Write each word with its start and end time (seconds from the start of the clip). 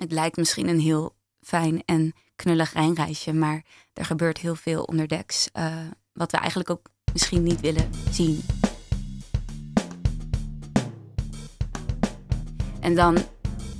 het 0.00 0.12
lijkt 0.12 0.36
misschien 0.36 0.68
een 0.68 0.80
heel 0.80 1.14
fijn 1.40 1.82
en 1.84 2.12
knullig 2.36 2.72
Rijnreisje, 2.72 3.32
maar 3.32 3.64
er 3.92 4.04
gebeurt 4.04 4.38
heel 4.38 4.54
veel 4.54 4.82
onderdeks, 4.82 5.48
uh, 5.58 5.76
wat 6.12 6.30
we 6.30 6.38
eigenlijk 6.38 6.70
ook 6.70 6.90
misschien 7.12 7.42
niet 7.42 7.60
willen 7.60 7.90
zien. 8.10 8.42
En 12.80 12.94
dan 12.94 13.18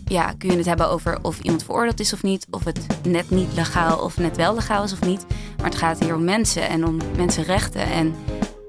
ja, 0.04 0.32
kun 0.32 0.50
je 0.50 0.56
het 0.56 0.66
hebben 0.66 0.88
over 0.88 1.18
of 1.22 1.40
iemand 1.40 1.64
veroordeeld 1.64 2.00
is 2.00 2.12
of 2.12 2.22
niet, 2.22 2.46
of 2.50 2.64
het 2.64 2.86
net 3.06 3.30
niet 3.30 3.52
legaal 3.54 3.98
of 3.98 4.16
net 4.16 4.36
wel 4.36 4.54
legaal 4.54 4.84
is 4.84 4.92
of 4.92 5.00
niet. 5.00 5.26
Maar 5.56 5.70
het 5.70 5.78
gaat 5.78 6.00
hier 6.00 6.14
om 6.14 6.24
mensen 6.24 6.68
en 6.68 6.86
om 6.86 6.98
mensenrechten 7.16 7.82
en 7.82 8.14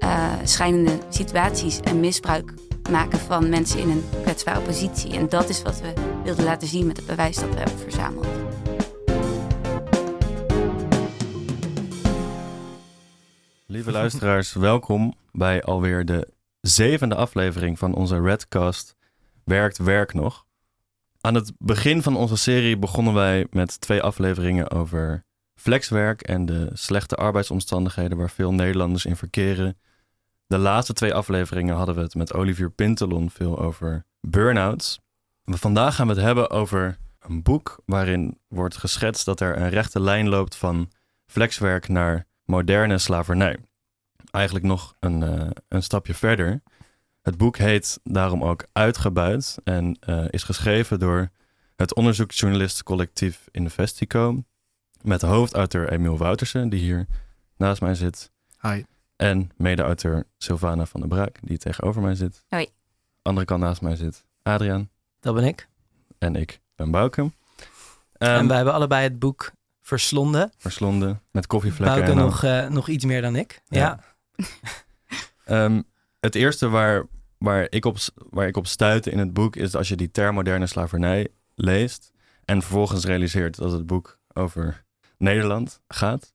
uh, 0.00 0.32
schijnende 0.44 0.98
situaties 1.08 1.80
en 1.80 2.00
misbruik 2.00 2.54
maken 2.90 3.18
van 3.18 3.48
mensen 3.48 3.80
in 3.80 3.90
een 3.90 4.04
kwetsbare 4.22 4.60
positie. 4.60 5.12
En 5.16 5.28
dat 5.28 5.48
is 5.48 5.62
wat 5.62 5.80
we 5.80 5.92
wilden 6.24 6.44
laten 6.44 6.68
zien 6.68 6.86
met 6.86 6.96
het 6.96 7.06
bewijs 7.06 7.36
dat 7.36 7.48
we 7.48 7.56
hebben 7.56 7.78
verzameld. 7.78 8.26
Lieve 13.66 13.90
luisteraars, 13.90 14.52
welkom 14.52 15.14
bij 15.32 15.62
alweer 15.62 16.04
de 16.04 16.28
zevende 16.60 17.14
aflevering 17.14 17.78
van 17.78 17.94
onze 17.94 18.20
Redcast 18.20 18.96
Werkt 19.44 19.78
Werk 19.78 20.14
Nog. 20.14 20.46
Aan 21.20 21.34
het 21.34 21.52
begin 21.58 22.02
van 22.02 22.16
onze 22.16 22.36
serie 22.36 22.78
begonnen 22.78 23.14
wij 23.14 23.46
met 23.50 23.80
twee 23.80 24.02
afleveringen 24.02 24.70
over 24.70 25.24
flexwerk 25.54 26.22
en 26.22 26.46
de 26.46 26.70
slechte 26.72 27.16
arbeidsomstandigheden 27.16 28.18
waar 28.18 28.30
veel 28.30 28.52
Nederlanders 28.52 29.04
in 29.04 29.16
verkeren. 29.16 29.78
De 30.52 30.58
laatste 30.58 30.92
twee 30.92 31.14
afleveringen 31.14 31.76
hadden 31.76 31.94
we 31.94 32.00
het 32.00 32.14
met 32.14 32.34
Olivier 32.34 32.70
Pintelon 32.70 33.30
veel 33.30 33.58
over 33.58 34.04
burn-outs. 34.20 35.00
Vandaag 35.44 35.94
gaan 35.94 36.06
we 36.06 36.12
het 36.12 36.22
hebben 36.22 36.50
over 36.50 36.98
een 37.18 37.42
boek 37.42 37.82
waarin 37.84 38.38
wordt 38.48 38.76
geschetst 38.76 39.24
dat 39.24 39.40
er 39.40 39.56
een 39.56 39.68
rechte 39.68 40.00
lijn 40.00 40.28
loopt 40.28 40.56
van 40.56 40.90
flexwerk 41.26 41.88
naar 41.88 42.26
moderne 42.44 42.98
slavernij. 42.98 43.58
Eigenlijk 44.30 44.64
nog 44.64 44.94
een, 45.00 45.20
uh, 45.22 45.50
een 45.68 45.82
stapje 45.82 46.14
verder. 46.14 46.62
Het 47.22 47.36
boek 47.36 47.56
heet 47.56 48.00
daarom 48.02 48.44
ook 48.44 48.66
Uitgebuit 48.72 49.58
en 49.64 49.98
uh, 50.08 50.24
is 50.30 50.42
geschreven 50.42 50.98
door 50.98 51.30
het 51.76 51.94
onderzoeksjournalistencollectief 51.94 53.48
Investico. 53.50 54.44
Met 55.02 55.22
hoofdauteur 55.22 55.92
Emiel 55.92 56.18
Woutersen, 56.18 56.68
die 56.68 56.80
hier 56.80 57.06
naast 57.56 57.80
mij 57.80 57.94
zit. 57.94 58.30
Hi. 58.60 58.82
En 59.16 59.50
mede-auteur 59.56 60.24
Sylvana 60.38 60.86
van 60.86 61.00
der 61.00 61.08
Braak, 61.08 61.38
die 61.42 61.58
tegenover 61.58 62.02
mij 62.02 62.14
zit. 62.14 62.44
Hoi. 62.48 62.68
Andere 63.22 63.46
kant 63.46 63.60
naast 63.60 63.80
mij 63.80 63.96
zit 63.96 64.24
Adriaan. 64.42 64.90
Dat 65.20 65.34
ben 65.34 65.44
ik. 65.44 65.68
En 66.18 66.36
ik 66.36 66.60
ben 66.74 66.90
Bouke. 66.90 67.20
Um, 67.20 67.32
en 68.18 68.46
wij 68.46 68.56
hebben 68.56 68.74
allebei 68.74 69.02
het 69.02 69.18
boek 69.18 69.52
verslonden. 69.80 70.52
Verslonden, 70.56 71.22
met 71.30 71.46
koffievlekken. 71.46 72.04
Bouke 72.04 72.20
nog, 72.20 72.44
uh, 72.44 72.68
nog 72.68 72.88
iets 72.88 73.04
meer 73.04 73.22
dan 73.22 73.36
ik. 73.36 73.62
Ja. 73.66 74.00
ja. 75.46 75.64
um, 75.64 75.84
het 76.20 76.34
eerste 76.34 76.68
waar, 76.68 77.06
waar, 77.38 77.66
ik 77.70 77.84
op, 77.84 77.96
waar 78.14 78.46
ik 78.46 78.56
op 78.56 78.66
stuitte 78.66 79.10
in 79.10 79.18
het 79.18 79.32
boek 79.32 79.56
is 79.56 79.74
als 79.74 79.88
je 79.88 79.96
die 79.96 80.10
term 80.10 80.34
moderne 80.34 80.66
slavernij 80.66 81.28
leest 81.54 82.12
en 82.44 82.62
vervolgens 82.62 83.04
realiseert 83.04 83.56
dat 83.56 83.72
het 83.72 83.86
boek 83.86 84.18
over 84.32 84.84
Nederland 85.18 85.80
gaat. 85.88 86.31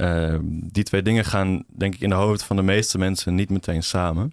Uh, 0.00 0.38
die 0.44 0.82
twee 0.82 1.02
dingen 1.02 1.24
gaan, 1.24 1.64
denk 1.68 1.94
ik, 1.94 2.00
in 2.00 2.08
de 2.08 2.14
hoofd 2.14 2.42
van 2.42 2.56
de 2.56 2.62
meeste 2.62 2.98
mensen 2.98 3.34
niet 3.34 3.50
meteen 3.50 3.82
samen. 3.82 4.32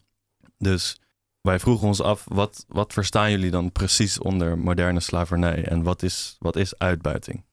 Dus 0.58 1.00
wij 1.42 1.60
vroegen 1.60 1.88
ons 1.88 2.02
af, 2.02 2.24
wat, 2.28 2.66
wat 2.68 2.94
verstaan 2.94 3.32
jullie 3.32 3.52
dan 3.52 3.72
precies 3.72 4.20
onder 4.20 4.58
moderne 4.58 5.00
slavernij 5.00 5.64
en 5.68 5.84
wat 5.84 6.04
is, 6.04 6.36
wat 6.40 6.56
is 6.56 6.78
uitbuiting? 6.78 7.46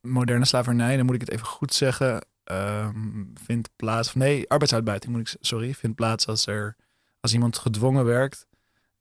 Moderne 0.00 0.44
slavernij, 0.44 0.96
dan 0.96 1.06
moet 1.06 1.14
ik 1.14 1.20
het 1.20 1.30
even 1.30 1.46
goed 1.46 1.74
zeggen, 1.74 2.26
um, 2.44 3.32
vindt 3.34 3.70
plaats, 3.76 4.08
of 4.08 4.14
nee, 4.14 4.48
arbeidsuitbuiting 4.48 5.12
moet 5.12 5.28
ik, 5.28 5.36
sorry, 5.40 5.74
vindt 5.74 5.96
plaats 5.96 6.26
als 6.26 6.46
er, 6.46 6.76
als 7.20 7.32
iemand 7.32 7.58
gedwongen 7.58 8.04
werkt, 8.04 8.46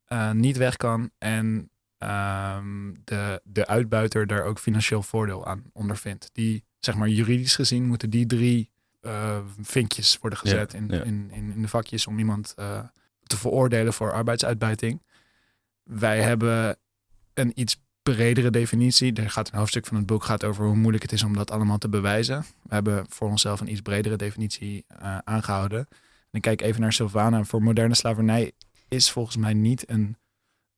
uh, 0.08 0.32
niet 0.32 0.58
weg 0.58 0.76
kan 0.76 1.12
en 1.18 1.72
um, 1.98 3.02
de, 3.04 3.42
de 3.44 3.68
uitbuiter 3.68 4.28
daar 4.28 4.44
ook 4.44 4.60
financieel 4.60 5.04
voordeel 5.04 5.46
aan 5.46 5.64
ondervindt. 5.74 6.30
Die, 6.34 6.64
zeg 6.80 6.96
maar, 6.96 7.08
juridisch 7.08 7.56
gezien 7.56 7.86
moeten 7.86 8.10
die 8.10 8.26
drie 8.26 8.70
uh, 9.02 9.38
vinkjes 9.62 10.18
worden 10.22 10.40
gezet 10.40 10.72
Ja, 10.72 10.78
in, 10.78 10.88
ja. 10.90 11.04
In, 11.04 11.30
in, 11.32 11.52
in 11.52 11.62
de 11.62 11.68
vakjes 11.68 12.08
om 12.08 12.20
iemand 12.20 12.54
uh, 12.60 12.80
te 13.24 13.38
veroordelen 13.38 13.94
voor 13.94 14.14
arbeidsuitbuiting. 14.14 15.04
Wij 15.84 16.22
hebben 16.22 16.78
een 17.34 17.52
iets 17.56 17.82
bredere 18.04 18.50
definitie. 18.50 19.14
Er 19.14 19.30
gaat 19.30 19.52
een 19.52 19.58
hoofdstuk 19.58 19.86
van 19.86 19.98
het 19.98 20.06
boek 20.06 20.24
gaat 20.24 20.44
over 20.44 20.66
hoe 20.66 20.76
moeilijk 20.76 21.04
het 21.04 21.12
is 21.12 21.24
om 21.24 21.34
dat 21.34 21.52
allemaal 21.52 21.78
te 21.78 21.90
bewijzen. 21.90 22.46
We 22.64 22.74
hebben 22.74 23.06
voor 23.10 23.30
onszelf 23.30 23.62
een 23.62 23.72
iets 23.72 23.82
bredere 23.82 24.16
definitie 24.16 24.86
uh, 25.02 25.18
aangehouden. 25.18 25.88
En 26.32 26.38
ik 26.38 26.42
kijk 26.42 26.62
even 26.62 26.82
naar 26.82 26.94
Sylvana. 26.94 27.44
Voor 27.44 27.64
moderne 27.64 27.96
slavernij 27.96 28.52
is 28.88 29.12
volgens 29.12 29.38
mij 29.38 29.54
niet 29.54 29.90
een, 29.90 30.18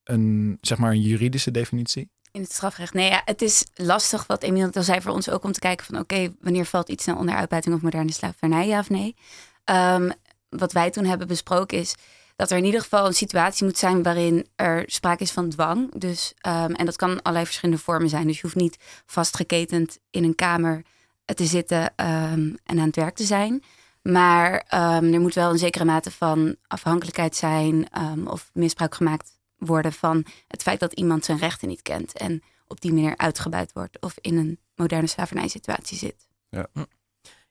een, 0.04 0.58
zeg 0.60 0.78
maar 0.78 0.90
een 0.90 1.00
juridische 1.00 1.50
definitie. 1.50 2.10
In 2.32 2.40
het 2.40 2.52
strafrecht. 2.52 2.94
Nee, 2.94 3.10
ja, 3.10 3.22
het 3.24 3.42
is 3.42 3.66
lastig 3.74 4.26
wat 4.26 4.42
Emiel 4.42 4.70
al 4.72 4.82
zei 4.82 5.00
voor 5.00 5.12
ons 5.12 5.30
ook 5.30 5.44
om 5.44 5.52
te 5.52 5.58
kijken 5.58 5.86
van 5.86 5.98
oké, 5.98 6.34
wanneer 6.40 6.64
valt 6.64 6.88
iets 6.88 7.04
nou 7.04 7.18
onder 7.18 7.34
uitbuiting 7.34 7.74
of 7.74 7.80
moderne 7.80 8.12
slavernij, 8.12 8.66
ja 8.66 8.78
of 8.78 8.90
nee. 8.90 9.16
Um, 9.64 10.12
wat 10.48 10.72
wij 10.72 10.90
toen 10.90 11.04
hebben 11.04 11.26
besproken 11.26 11.78
is 11.78 11.94
dat 12.36 12.50
er 12.50 12.56
in 12.56 12.64
ieder 12.64 12.80
geval 12.80 13.06
een 13.06 13.14
situatie 13.14 13.64
moet 13.64 13.78
zijn 13.78 14.02
waarin 14.02 14.46
er 14.56 14.82
sprake 14.86 15.22
is 15.22 15.30
van 15.30 15.48
dwang. 15.48 15.94
Dus, 15.94 16.34
um, 16.46 16.74
en 16.74 16.84
dat 16.86 16.96
kan 16.96 17.22
allerlei 17.22 17.44
verschillende 17.44 17.82
vormen 17.82 18.08
zijn. 18.08 18.26
Dus 18.26 18.36
je 18.36 18.42
hoeft 18.42 18.54
niet 18.54 18.76
vastgeketend 19.06 19.98
in 20.10 20.24
een 20.24 20.34
kamer 20.34 20.84
te 21.24 21.46
zitten 21.46 21.82
um, 21.82 22.56
en 22.64 22.78
aan 22.78 22.86
het 22.86 22.96
werk 22.96 23.14
te 23.14 23.24
zijn. 23.24 23.62
Maar 24.02 24.64
er 24.68 25.20
moet 25.20 25.34
wel 25.34 25.50
een 25.50 25.58
zekere 25.58 25.84
mate 25.84 26.10
van 26.10 26.56
afhankelijkheid 26.66 27.36
zijn 27.36 27.88
of 28.26 28.50
misbruik 28.52 28.94
gemaakt 28.94 29.40
worden 29.66 29.92
van 29.92 30.26
het 30.46 30.62
feit 30.62 30.80
dat 30.80 30.92
iemand 30.92 31.24
zijn 31.24 31.38
rechten 31.38 31.68
niet 31.68 31.82
kent 31.82 32.12
en 32.12 32.42
op 32.66 32.80
die 32.80 32.92
manier 32.92 33.16
uitgebuit 33.16 33.72
wordt 33.72 34.00
of 34.00 34.14
in 34.20 34.36
een 34.36 34.58
moderne 34.74 35.06
slavernijsituatie 35.06 35.98
zit. 35.98 36.28
Ja. 36.48 36.66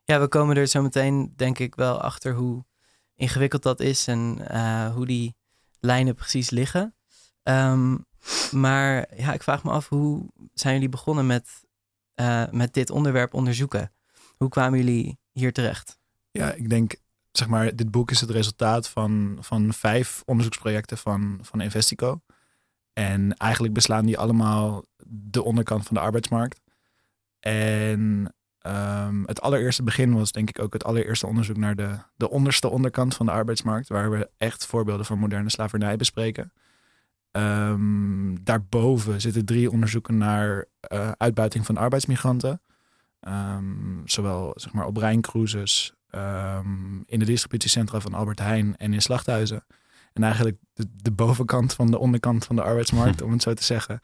ja, 0.03 0.19
we 0.19 0.27
komen 0.27 0.57
er 0.57 0.67
zo 0.67 0.81
meteen 0.81 1.33
denk 1.35 1.59
ik 1.59 1.75
wel 1.75 2.01
achter 2.01 2.33
hoe 2.33 2.65
ingewikkeld 3.15 3.63
dat 3.63 3.79
is 3.79 4.07
en 4.07 4.37
uh, 4.51 4.93
hoe 4.93 5.05
die 5.05 5.35
lijnen 5.79 6.15
precies 6.15 6.49
liggen. 6.49 6.95
Um, 7.43 8.05
maar 8.51 9.17
ja, 9.17 9.33
ik 9.33 9.43
vraag 9.43 9.63
me 9.63 9.71
af, 9.71 9.89
hoe 9.89 10.29
zijn 10.53 10.73
jullie 10.73 10.89
begonnen 10.89 11.25
met, 11.25 11.49
uh, 12.15 12.49
met 12.51 12.73
dit 12.73 12.89
onderwerp 12.89 13.33
onderzoeken? 13.33 13.91
Hoe 14.37 14.49
kwamen 14.49 14.79
jullie 14.79 15.19
hier 15.31 15.53
terecht? 15.53 15.99
Ja, 16.31 16.53
ik 16.53 16.69
denk, 16.69 16.95
zeg 17.31 17.47
maar, 17.47 17.75
dit 17.75 17.91
boek 17.91 18.11
is 18.11 18.21
het 18.21 18.29
resultaat 18.29 18.89
van, 18.89 19.37
van 19.39 19.73
vijf 19.73 20.21
onderzoeksprojecten 20.25 20.97
van, 20.97 21.39
van 21.41 21.61
Investico. 21.61 22.21
En 22.93 23.37
eigenlijk 23.37 23.73
beslaan 23.73 24.05
die 24.05 24.17
allemaal 24.17 24.83
de 25.07 25.43
onderkant 25.43 25.85
van 25.85 25.95
de 25.95 26.01
arbeidsmarkt. 26.01 26.61
En 27.39 28.33
Um, 28.67 29.23
het 29.25 29.41
allereerste 29.41 29.83
begin 29.83 30.13
was 30.13 30.31
denk 30.31 30.49
ik 30.49 30.59
ook 30.59 30.73
het 30.73 30.83
allereerste 30.83 31.27
onderzoek 31.27 31.57
naar 31.57 31.75
de, 31.75 31.97
de 32.15 32.29
onderste 32.29 32.69
onderkant 32.69 33.15
van 33.15 33.25
de 33.25 33.31
arbeidsmarkt, 33.31 33.87
waar 33.87 34.11
we 34.11 34.29
echt 34.37 34.65
voorbeelden 34.65 35.05
van 35.05 35.19
moderne 35.19 35.49
slavernij 35.49 35.95
bespreken. 35.95 36.53
Um, 37.31 38.43
daarboven 38.43 39.21
zitten 39.21 39.45
drie 39.45 39.71
onderzoeken 39.71 40.17
naar 40.17 40.65
uh, 40.93 41.11
uitbuiting 41.11 41.65
van 41.65 41.77
arbeidsmigranten. 41.77 42.61
Um, 43.27 44.01
zowel 44.05 44.53
zeg 44.55 44.73
maar, 44.73 44.85
op 44.85 44.97
Rijncruises, 44.97 45.93
in 47.05 47.19
de 47.19 47.25
distributiecentra 47.25 47.99
van 47.99 48.13
Albert 48.13 48.39
Heijn 48.39 48.77
en 48.77 48.93
in 48.93 49.01
slachthuizen. 49.01 49.63
En 50.13 50.23
eigenlijk 50.23 50.57
de, 50.73 50.85
de 50.95 51.11
bovenkant 51.11 51.73
van 51.73 51.91
de 51.91 51.99
onderkant 51.99 52.45
van 52.45 52.55
de 52.55 52.63
arbeidsmarkt, 52.63 53.21
om 53.25 53.31
het 53.31 53.41
zo 53.41 53.53
te 53.53 53.63
zeggen. 53.63 53.99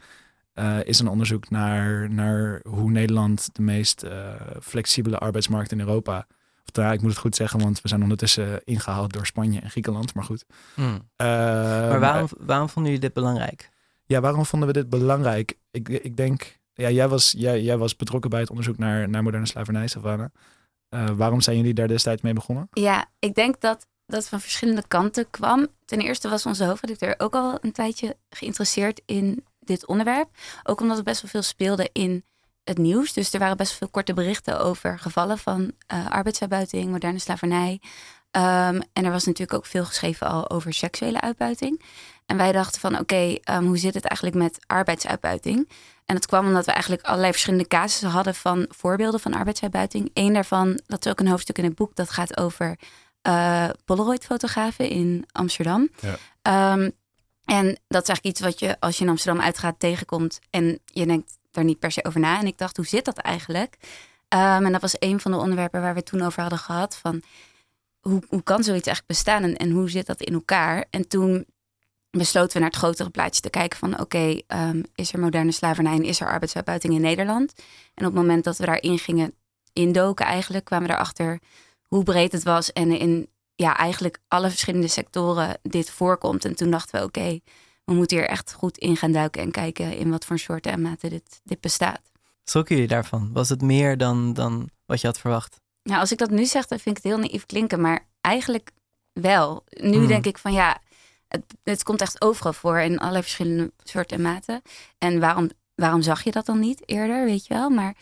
Uh, 0.59 0.83
is 0.83 0.99
een 0.99 1.07
onderzoek 1.07 1.49
naar, 1.49 2.09
naar 2.09 2.61
hoe 2.69 2.91
Nederland 2.91 3.49
de 3.53 3.61
meest 3.61 4.03
uh, 4.03 4.33
flexibele 4.61 5.17
arbeidsmarkt 5.17 5.71
in 5.71 5.79
Europa. 5.79 6.27
Of 6.65 6.73
nou, 6.73 6.93
ik 6.93 7.01
moet 7.01 7.09
het 7.09 7.19
goed 7.19 7.35
zeggen, 7.35 7.59
want 7.59 7.81
we 7.81 7.87
zijn 7.87 8.01
ondertussen 8.01 8.61
ingehaald 8.63 9.13
door 9.13 9.25
Spanje 9.25 9.59
en 9.59 9.69
Griekenland. 9.69 10.13
Maar 10.13 10.23
goed. 10.23 10.45
Mm. 10.75 10.85
Uh, 10.85 10.97
maar 11.17 11.99
waarom, 11.99 12.27
waarom 12.37 12.69
vonden 12.69 12.91
jullie 12.91 13.07
dit 13.07 13.15
belangrijk? 13.15 13.69
Ja, 14.05 14.19
waarom 14.19 14.45
vonden 14.45 14.67
we 14.67 14.73
dit 14.73 14.89
belangrijk? 14.89 15.57
Ik, 15.71 15.89
ik 15.89 16.17
denk, 16.17 16.59
ja, 16.73 16.89
jij 16.89 17.07
was, 17.07 17.33
jij, 17.37 17.61
jij 17.61 17.77
was 17.77 17.95
betrokken 17.95 18.29
bij 18.29 18.39
het 18.39 18.49
onderzoek 18.49 18.77
naar, 18.77 19.09
naar 19.09 19.23
moderne 19.23 19.47
slavernij, 19.47 19.87
Savannah. 19.87 20.29
Waarom 21.15 21.41
zijn 21.41 21.57
jullie 21.57 21.73
daar 21.73 21.87
destijds 21.87 22.21
mee 22.21 22.33
begonnen? 22.33 22.67
Ja, 22.71 23.05
ik 23.19 23.35
denk 23.35 23.61
dat 23.61 23.87
dat 24.05 24.27
van 24.27 24.39
verschillende 24.39 24.83
kanten 24.87 25.29
kwam. 25.29 25.67
Ten 25.85 25.99
eerste 25.99 26.29
was 26.29 26.45
onze 26.45 26.65
hoofdredacteur 26.65 27.15
ook 27.17 27.33
al 27.33 27.57
een 27.61 27.71
tijdje 27.71 28.17
geïnteresseerd 28.29 29.01
in 29.05 29.45
dit 29.59 29.85
onderwerp. 29.85 30.29
Ook 30.63 30.81
omdat 30.81 30.97
er 30.97 31.03
best 31.03 31.21
wel 31.21 31.31
veel 31.31 31.41
speelde 31.41 31.89
in 31.93 32.23
het 32.63 32.77
nieuws. 32.77 33.13
Dus 33.13 33.33
er 33.33 33.39
waren 33.39 33.57
best 33.57 33.73
veel 33.73 33.89
korte 33.89 34.13
berichten 34.13 34.59
over 34.59 34.99
gevallen 34.99 35.37
van 35.37 35.71
uh, 35.93 36.09
arbeidsuitbuiting, 36.09 36.91
moderne 36.91 37.19
slavernij. 37.19 37.81
Um, 38.31 38.81
en 38.93 39.05
er 39.05 39.11
was 39.11 39.25
natuurlijk 39.25 39.57
ook 39.57 39.65
veel 39.65 39.85
geschreven 39.85 40.27
al 40.27 40.49
over 40.49 40.73
seksuele 40.73 41.21
uitbuiting. 41.21 41.81
En 42.25 42.37
wij 42.37 42.51
dachten 42.51 42.81
van 42.81 42.99
oké, 42.99 43.37
um, 43.51 43.65
hoe 43.65 43.77
zit 43.77 43.93
het 43.93 44.05
eigenlijk 44.05 44.37
met 44.37 44.59
arbeidsuitbuiting? 44.67 45.69
En 46.07 46.15
dat 46.15 46.25
kwam 46.25 46.45
omdat 46.45 46.65
we 46.65 46.71
eigenlijk 46.71 47.05
allerlei 47.05 47.31
verschillende 47.31 47.67
casussen 47.67 48.09
hadden 48.09 48.35
van 48.35 48.65
voorbeelden 48.69 49.19
van 49.19 49.33
arbeidsuitbuiting. 49.33 50.09
Eén 50.13 50.33
daarvan, 50.33 50.79
dat 50.85 51.05
is 51.05 51.11
ook 51.11 51.19
een 51.19 51.27
hoofdstuk 51.27 51.57
in 51.57 51.63
het 51.63 51.75
boek, 51.75 51.95
dat 51.95 52.09
gaat 52.09 52.37
over 52.37 52.77
uh, 53.27 53.69
Polaroid-fotografen 53.85 54.89
in 54.89 55.25
Amsterdam. 55.31 55.89
Ja. 55.99 56.15
Ehm, 56.41 56.89
en 57.45 57.79
dat 57.87 58.01
is 58.01 58.07
eigenlijk 58.07 58.23
iets 58.23 58.39
wat 58.39 58.59
je 58.59 58.79
als 58.79 58.97
je 58.97 59.03
in 59.03 59.09
Amsterdam 59.09 59.43
uitgaat 59.43 59.79
tegenkomt 59.79 60.39
en 60.49 60.79
je 60.85 61.05
denkt 61.05 61.37
daar 61.51 61.63
niet 61.63 61.79
per 61.79 61.91
se 61.91 62.03
over 62.03 62.19
na. 62.19 62.39
En 62.39 62.47
ik 62.47 62.57
dacht, 62.57 62.75
hoe 62.77 62.85
zit 62.85 63.05
dat 63.05 63.17
eigenlijk? 63.17 63.77
Um, 64.33 64.65
en 64.65 64.71
dat 64.71 64.81
was 64.81 64.95
een 64.99 65.19
van 65.19 65.31
de 65.31 65.37
onderwerpen 65.37 65.81
waar 65.81 65.93
we 65.93 65.99
het 65.99 66.09
toen 66.09 66.21
over 66.21 66.41
hadden 66.41 66.59
gehad. 66.59 66.97
Van 66.97 67.21
hoe, 67.99 68.23
hoe 68.27 68.43
kan 68.43 68.63
zoiets 68.63 68.87
eigenlijk 68.87 69.07
bestaan 69.07 69.43
en, 69.43 69.57
en 69.57 69.71
hoe 69.71 69.89
zit 69.89 70.05
dat 70.05 70.21
in 70.21 70.33
elkaar? 70.33 70.85
En 70.89 71.07
toen 71.07 71.45
besloten 72.17 72.53
we 72.53 72.59
naar 72.59 72.69
het 72.69 72.77
grotere 72.77 73.09
plaatje 73.09 73.41
te 73.41 73.49
kijken 73.49 73.77
van 73.77 73.99
oké, 73.99 74.41
ehm, 74.47 74.81
is 74.95 75.13
er 75.13 75.19
moderne 75.19 75.51
slavernij 75.51 75.93
en 75.93 76.03
is 76.03 76.21
er 76.21 76.27
arbeidsuitbuiting 76.27 76.93
in 76.93 77.01
Nederland? 77.01 77.53
En 77.93 78.05
op 78.05 78.11
het 78.13 78.21
moment 78.21 78.43
dat 78.43 78.57
we 78.57 78.65
daarin 78.65 78.99
gingen 78.99 79.33
indoken 79.73 80.25
eigenlijk, 80.25 80.65
kwamen 80.65 80.87
we 80.87 80.93
erachter 80.93 81.39
hoe 81.81 82.03
breed 82.03 82.31
het 82.31 82.43
was 82.43 82.73
en 82.73 82.91
in 82.91 83.27
ja, 83.55 83.77
eigenlijk 83.77 84.19
alle 84.27 84.49
verschillende 84.49 84.87
sectoren 84.87 85.59
dit 85.61 85.89
voorkomt. 85.89 86.45
En 86.45 86.55
toen 86.55 86.71
dachten 86.71 86.99
we 86.99 87.05
oké, 87.05 87.39
we 87.83 87.93
moeten 87.93 88.17
hier 88.17 88.27
echt 88.27 88.53
goed 88.53 88.77
in 88.77 88.97
gaan 88.97 89.11
duiken 89.11 89.41
en 89.41 89.51
kijken 89.51 89.97
in 89.97 90.09
wat 90.09 90.25
voor 90.25 90.39
soorten 90.39 90.71
en 90.71 90.81
maten 90.81 91.09
dit, 91.09 91.41
dit 91.43 91.61
bestaat. 91.61 92.01
Schrokken 92.43 92.75
jullie 92.75 92.89
daarvan? 92.89 93.29
Was 93.33 93.49
het 93.49 93.61
meer 93.61 93.97
dan, 93.97 94.33
dan 94.33 94.69
wat 94.85 95.01
je 95.01 95.07
had 95.07 95.19
verwacht? 95.19 95.61
Nou, 95.83 95.99
als 95.99 96.11
ik 96.11 96.17
dat 96.17 96.29
nu 96.29 96.45
zeg, 96.45 96.67
dan 96.67 96.79
vind 96.79 96.97
ik 96.97 97.03
het 97.03 97.13
heel 97.13 97.21
naïef 97.21 97.45
klinken, 97.45 97.81
maar 97.81 98.07
eigenlijk 98.21 98.71
wel. 99.13 99.63
Nu 99.69 99.97
hmm. 99.97 100.07
denk 100.07 100.25
ik 100.25 100.37
van 100.37 100.53
ja, 100.53 100.81
het, 101.63 101.83
komt 101.83 102.01
echt 102.01 102.21
overal 102.21 102.53
voor 102.53 102.79
in 102.79 102.99
alle 102.99 103.21
verschillende 103.21 103.71
soorten 103.83 104.17
en 104.17 104.23
maten. 104.23 104.61
En 104.97 105.19
waarom, 105.19 105.49
waarom 105.75 106.01
zag 106.01 106.23
je 106.23 106.31
dat 106.31 106.45
dan 106.45 106.59
niet 106.59 106.89
eerder, 106.89 107.25
weet 107.25 107.45
je 107.45 107.53
wel? 107.53 107.69
Maar 107.69 107.95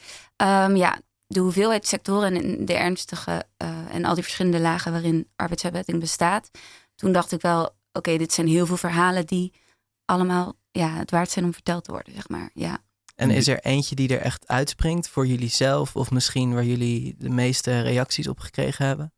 um, 0.67 0.75
ja, 0.75 0.99
de 1.27 1.39
hoeveelheid 1.39 1.87
sectoren 1.87 2.35
en 2.35 2.65
de 2.65 2.73
ernstige 2.73 3.45
uh, 3.63 3.95
en 3.95 4.05
al 4.05 4.13
die 4.13 4.23
verschillende 4.23 4.59
lagen 4.59 4.91
waarin 4.91 5.27
arbeidsuitbuiting 5.35 5.99
bestaat. 5.99 6.49
Toen 6.95 7.11
dacht 7.11 7.31
ik 7.31 7.41
wel, 7.41 7.75
oké, 7.91 8.17
dit 8.17 8.33
zijn 8.33 8.47
heel 8.47 8.65
veel 8.65 8.77
verhalen 8.77 9.25
die 9.25 9.53
allemaal 10.05 10.53
ja, 10.71 10.89
het 10.89 11.11
waard 11.11 11.31
zijn 11.31 11.45
om 11.45 11.53
verteld 11.53 11.83
te 11.83 11.91
worden, 11.91 12.13
zeg 12.13 12.29
maar. 12.29 12.49
Ja. 12.53 12.79
En 13.15 13.31
is 13.31 13.47
er 13.47 13.59
eentje 13.59 13.95
die 13.95 14.09
er 14.09 14.21
echt 14.21 14.47
uitspringt 14.47 15.07
voor 15.07 15.27
jullie 15.27 15.49
zelf? 15.49 15.95
Of 15.95 16.11
misschien 16.11 16.53
waar 16.53 16.65
jullie 16.65 17.15
de 17.17 17.29
meeste 17.29 17.81
reacties 17.81 18.27
op 18.27 18.39
gekregen 18.39 18.85
hebben? 18.85 19.13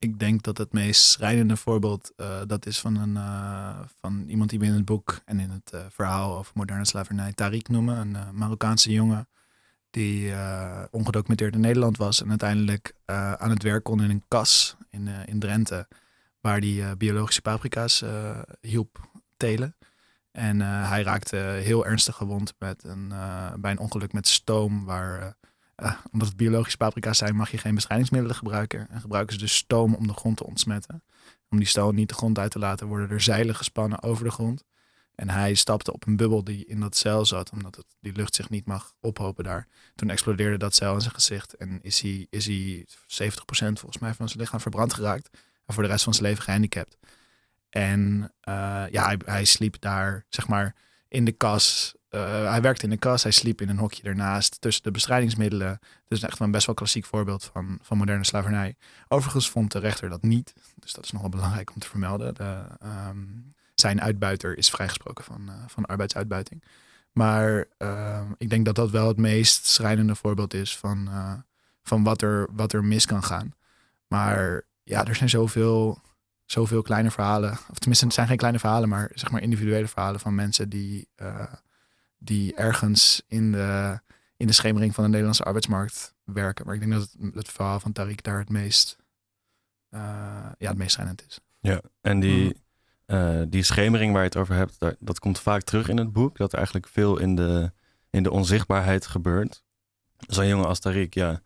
Ik 0.00 0.18
denk 0.18 0.42
dat 0.42 0.58
het 0.58 0.72
meest 0.72 1.02
schrijnende 1.02 1.56
voorbeeld 1.56 2.12
uh, 2.16 2.40
dat 2.46 2.66
is 2.66 2.80
van, 2.80 2.96
een, 2.96 3.14
uh, 3.14 3.78
van 4.00 4.24
iemand 4.28 4.50
die 4.50 4.58
we 4.58 4.64
in 4.64 4.72
het 4.72 4.84
boek 4.84 5.20
en 5.24 5.40
in 5.40 5.50
het 5.50 5.70
uh, 5.74 5.80
verhaal 5.88 6.38
over 6.38 6.52
moderne 6.54 6.84
slavernij 6.84 7.32
Tariq 7.32 7.70
noemen. 7.70 7.96
Een 7.96 8.36
Marokkaanse 8.36 8.92
jongen 8.92 9.28
die 9.90 10.32
ongedocumenteerd 10.90 11.54
in 11.54 11.60
Nederland 11.60 11.96
was 11.96 12.22
en 12.22 12.28
uiteindelijk 12.28 12.94
aan 13.36 13.50
het 13.50 13.62
werk 13.62 13.84
kon 13.84 14.02
in 14.02 14.10
een 14.10 14.24
kas 14.28 14.76
in, 14.90 15.08
in 15.08 15.38
Drenthe. 15.38 15.88
Waar 16.40 16.60
die 16.60 16.96
biologische 16.96 17.42
paprika's 17.42 18.04
hielp 18.60 19.10
telen. 19.36 19.76
En 20.32 20.60
hij 20.60 21.02
raakte 21.02 21.36
heel 21.36 21.86
ernstig 21.86 22.16
gewond 22.16 22.54
met 22.58 22.84
een, 22.84 23.08
bij 23.60 23.70
een 23.70 23.78
ongeluk 23.78 24.12
met 24.12 24.28
stoom. 24.28 24.84
Waar, 24.84 25.36
uh, 25.82 25.92
omdat 26.12 26.28
het 26.28 26.36
biologische 26.36 26.76
paprika's 26.76 27.18
zijn, 27.18 27.36
mag 27.36 27.50
je 27.50 27.58
geen 27.58 27.74
bestrijdingsmiddelen 27.74 28.36
gebruiken. 28.36 28.88
En 28.90 29.00
gebruiken 29.00 29.34
ze 29.34 29.40
dus 29.40 29.56
stoom 29.56 29.94
om 29.94 30.06
de 30.06 30.12
grond 30.12 30.36
te 30.36 30.46
ontsmetten. 30.46 31.02
Om 31.48 31.58
die 31.58 31.66
stoom 31.66 31.94
niet 31.94 32.08
de 32.08 32.14
grond 32.14 32.38
uit 32.38 32.50
te 32.50 32.58
laten, 32.58 32.86
worden 32.86 33.10
er 33.10 33.20
zeilen 33.20 33.54
gespannen 33.54 34.02
over 34.02 34.24
de 34.24 34.30
grond. 34.30 34.64
En 35.14 35.30
hij 35.30 35.54
stapte 35.54 35.92
op 35.92 36.06
een 36.06 36.16
bubbel 36.16 36.44
die 36.44 36.66
in 36.66 36.80
dat 36.80 36.96
zeil 36.96 37.24
zat, 37.24 37.50
omdat 37.50 37.76
het, 37.76 37.86
die 38.00 38.12
lucht 38.12 38.34
zich 38.34 38.50
niet 38.50 38.66
mag 38.66 38.94
ophopen 39.00 39.44
daar. 39.44 39.66
Toen 39.94 40.10
explodeerde 40.10 40.56
dat 40.56 40.74
zeil 40.74 40.94
in 40.94 41.00
zijn 41.00 41.14
gezicht 41.14 41.54
en 41.54 41.78
is 41.82 42.00
hij, 42.00 42.26
is 42.30 42.46
hij 42.46 42.86
70% 42.86 42.86
volgens 43.48 43.98
mij 43.98 44.14
van 44.14 44.28
zijn 44.28 44.40
lichaam 44.40 44.60
verbrand 44.60 44.94
geraakt. 44.94 45.30
En 45.66 45.74
voor 45.74 45.82
de 45.82 45.88
rest 45.88 46.04
van 46.04 46.14
zijn 46.14 46.26
leven 46.26 46.42
gehandicapt. 46.42 46.96
En 47.68 48.32
uh, 48.48 48.84
ja, 48.90 49.04
hij, 49.04 49.18
hij, 49.24 49.44
sliep 49.44 49.76
daar, 49.80 50.24
zeg 50.28 50.48
maar, 50.48 50.74
in 51.08 51.24
de 51.24 51.32
kas. 51.32 51.94
Uh, 52.10 52.50
hij 52.50 52.60
werkte 52.60 52.84
in 52.84 52.90
de 52.90 52.96
kas, 52.96 53.22
hij 53.22 53.32
sliep 53.32 53.60
in 53.60 53.68
een 53.68 53.78
hokje 53.78 54.02
ernaast 54.02 54.60
tussen 54.60 54.82
de 54.82 54.90
bestrijdingsmiddelen. 54.90 55.78
Dus 56.08 56.22
echt 56.22 56.38
een 56.38 56.50
best 56.50 56.66
wel 56.66 56.74
klassiek 56.74 57.04
voorbeeld 57.04 57.44
van, 57.44 57.78
van 57.82 57.96
moderne 57.96 58.24
slavernij. 58.24 58.76
Overigens 59.08 59.50
vond 59.50 59.72
de 59.72 59.78
rechter 59.78 60.08
dat 60.08 60.22
niet. 60.22 60.54
Dus 60.74 60.92
dat 60.92 61.04
is 61.04 61.10
nogal 61.10 61.28
belangrijk 61.28 61.70
om 61.74 61.78
te 61.78 61.86
vermelden. 61.86 62.34
De, 62.34 62.62
um, 63.08 63.54
zijn 63.74 64.00
uitbuiter 64.00 64.58
is 64.58 64.70
vrijgesproken 64.70 65.24
van, 65.24 65.42
uh, 65.48 65.54
van 65.66 65.86
arbeidsuitbuiting. 65.86 66.64
Maar 67.12 67.66
uh, 67.78 68.20
ik 68.36 68.50
denk 68.50 68.64
dat 68.64 68.74
dat 68.74 68.90
wel 68.90 69.08
het 69.08 69.16
meest 69.16 69.66
schrijnende 69.66 70.14
voorbeeld 70.14 70.54
is 70.54 70.76
van, 70.76 71.08
van 71.82 72.02
wat, 72.02 72.22
er, 72.22 72.48
wat 72.52 72.72
er 72.72 72.84
mis 72.84 73.06
kan 73.06 73.24
gaan. 73.24 73.54
Maar 74.06 74.62
ja, 74.82 75.06
er 75.06 75.14
zijn 75.14 75.28
zoveel 75.28 76.00
zoveel 76.46 76.82
kleine 76.82 77.10
verhalen. 77.10 77.52
Of 77.52 77.78
tenminste, 77.78 78.04
het 78.04 78.14
zijn 78.14 78.26
geen 78.26 78.36
kleine 78.36 78.58
verhalen, 78.58 78.88
maar 78.88 79.10
zeg 79.14 79.30
maar 79.30 79.42
individuele 79.42 79.88
verhalen 79.88 80.20
van 80.20 80.34
mensen 80.34 80.68
die, 80.68 81.08
die 82.22 82.54
ergens 82.54 83.22
in 83.26 83.52
de, 83.52 84.00
in 84.36 84.46
de 84.46 84.52
schemering 84.52 84.94
van 84.94 85.02
de 85.04 85.10
Nederlandse 85.10 85.44
arbeidsmarkt 85.44 86.14
werken. 86.24 86.66
Maar 86.66 86.74
ik 86.74 86.80
denk 86.80 86.92
dat 86.92 87.16
het, 87.20 87.34
het 87.34 87.48
verhaal 87.48 87.80
van 87.80 87.92
Tariq 88.00 88.22
daar 88.22 88.38
het 88.38 88.48
meest, 88.48 88.96
uh, 89.90 90.00
ja, 90.58 90.68
het 90.68 90.76
meest 90.76 90.92
schijnend 90.92 91.24
is. 91.26 91.40
Ja, 91.60 91.80
en 92.00 92.20
die, 92.20 92.56
uh, 93.06 93.42
die 93.48 93.62
schemering 93.62 94.12
waar 94.12 94.22
je 94.22 94.28
het 94.28 94.36
over 94.36 94.54
hebt, 94.54 94.78
dat, 94.78 94.96
dat 94.98 95.18
komt 95.18 95.40
vaak 95.40 95.62
terug 95.62 95.88
in 95.88 95.96
het 95.96 96.12
boek. 96.12 96.36
Dat 96.36 96.50
er 96.50 96.56
eigenlijk 96.56 96.88
veel 96.88 97.18
in 97.18 97.34
de, 97.34 97.72
in 98.10 98.22
de 98.22 98.30
onzichtbaarheid 98.30 99.06
gebeurt. 99.06 99.62
Zo'n 100.16 100.46
jongen 100.46 100.66
als 100.66 100.80
Tariq, 100.88 101.08
ja, 101.08 101.42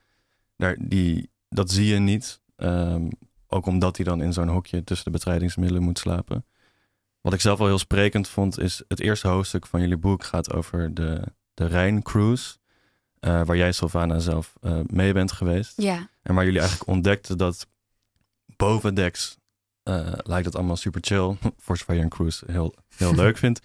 daar, 0.57 0.77
die, 0.81 1.31
dat 1.49 1.71
zie 1.71 1.87
je 1.87 1.99
niet. 1.99 2.41
Um, 2.57 3.09
ook 3.47 3.67
omdat 3.67 3.97
hij 3.97 4.05
dan 4.05 4.23
in 4.23 4.33
zo'n 4.33 4.49
hokje 4.49 4.85
tussen 4.85 5.05
de 5.05 5.11
bestrijdingsmiddelen 5.11 5.83
moet 5.83 5.99
slapen. 5.99 6.45
Wat 7.25 7.33
ik 7.33 7.41
zelf 7.41 7.59
wel 7.59 7.67
heel 7.67 7.79
sprekend 7.79 8.29
vond, 8.29 8.59
is 8.59 8.83
het 8.89 9.01
eerste 9.01 9.29
hoofdstuk 9.29 9.67
van 9.67 9.81
jullie 9.81 9.97
boek 9.97 10.25
gaat 10.25 10.53
over 10.53 10.95
de, 10.95 11.23
de 11.55 11.67
Rijn-cruise. 11.67 12.57
Uh, 13.21 13.45
waar 13.45 13.57
jij, 13.57 13.73
Sylvana, 13.73 14.19
zelf 14.19 14.53
uh, 14.61 14.81
mee 14.87 15.13
bent 15.13 15.33
geweest. 15.33 15.73
Ja. 15.77 16.09
En 16.23 16.35
waar 16.35 16.45
jullie 16.45 16.61
eigenlijk 16.61 16.91
ontdekten 16.91 17.39
dat 17.39 17.67
boven 18.57 18.95
decks 18.95 19.37
uh, 19.85 20.13
lijkt 20.13 20.47
het 20.47 20.57
allemaal 20.57 20.77
super 20.77 21.01
chill. 21.05 21.37
voor 21.65 21.77
zover 21.77 21.95
je 21.95 22.01
een 22.01 22.09
cruise 22.09 22.45
heel, 22.47 22.75
heel 22.97 23.15
leuk 23.23 23.37
vindt. 23.37 23.61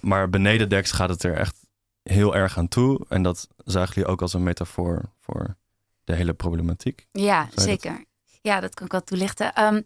maar 0.00 0.30
beneden 0.30 0.68
decks 0.68 0.92
gaat 0.92 1.08
het 1.08 1.22
er 1.22 1.36
echt 1.36 1.56
heel 2.02 2.36
erg 2.36 2.58
aan 2.58 2.68
toe. 2.68 3.06
En 3.08 3.22
dat 3.22 3.48
zagen 3.64 3.94
jullie 3.94 4.10
ook 4.10 4.22
als 4.22 4.34
een 4.34 4.42
metafoor 4.42 5.02
voor 5.20 5.56
de 6.04 6.14
hele 6.14 6.34
problematiek. 6.34 7.06
Ja, 7.10 7.48
zeker. 7.54 8.04
Ja, 8.40 8.60
dat 8.60 8.74
kan 8.74 8.86
ik 8.86 8.92
wel 8.92 9.04
toelichten. 9.04 9.64
Um, 9.64 9.84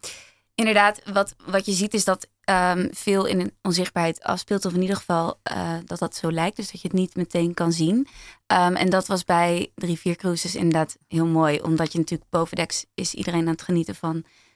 inderdaad, 0.58 1.00
wat, 1.12 1.34
wat 1.46 1.66
je 1.66 1.72
ziet 1.72 1.94
is 1.94 2.04
dat 2.04 2.28
um, 2.50 2.88
veel 2.92 3.26
in 3.26 3.40
een 3.40 3.52
onzichtbaarheid 3.62 4.22
afspeelt. 4.22 4.64
Of 4.64 4.74
in 4.74 4.80
ieder 4.80 4.96
geval 4.96 5.40
uh, 5.52 5.74
dat 5.84 5.98
dat 5.98 6.16
zo 6.16 6.32
lijkt. 6.32 6.56
Dus 6.56 6.70
dat 6.70 6.80
je 6.80 6.88
het 6.88 6.96
niet 6.96 7.16
meteen 7.16 7.54
kan 7.54 7.72
zien. 7.72 7.96
Um, 8.52 8.76
en 8.76 8.90
dat 8.90 9.06
was 9.06 9.24
bij 9.24 9.72
drie, 9.74 9.98
vier 9.98 10.16
cruises 10.16 10.54
inderdaad 10.54 10.96
heel 11.08 11.26
mooi. 11.26 11.60
Omdat 11.60 11.92
je 11.92 11.98
natuurlijk 11.98 12.30
bovendeks 12.30 12.84
is 12.94 13.14
iedereen 13.14 13.40
aan 13.40 13.52
het 13.52 13.62
genieten 13.62 13.94
van 13.94 14.12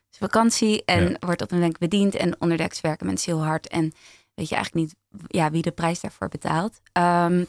zijn 0.09 0.30
vakantie. 0.30 0.85
En 0.85 1.09
ja. 1.09 1.16
wordt 1.21 1.42
op 1.42 1.50
een 1.50 1.61
wenk 1.61 1.78
bediend. 1.78 2.14
En 2.14 2.40
onderdeks 2.40 2.80
werken 2.80 3.06
mensen 3.06 3.32
heel 3.32 3.44
hard. 3.44 3.68
En 3.68 3.92
weet 4.35 4.49
je 4.49 4.54
eigenlijk 4.54 4.87
niet 4.87 4.94
ja, 5.26 5.50
wie 5.50 5.62
de 5.62 5.71
prijs 5.71 6.00
daarvoor 6.00 6.28
betaalt. 6.28 6.80
Um, 6.92 7.47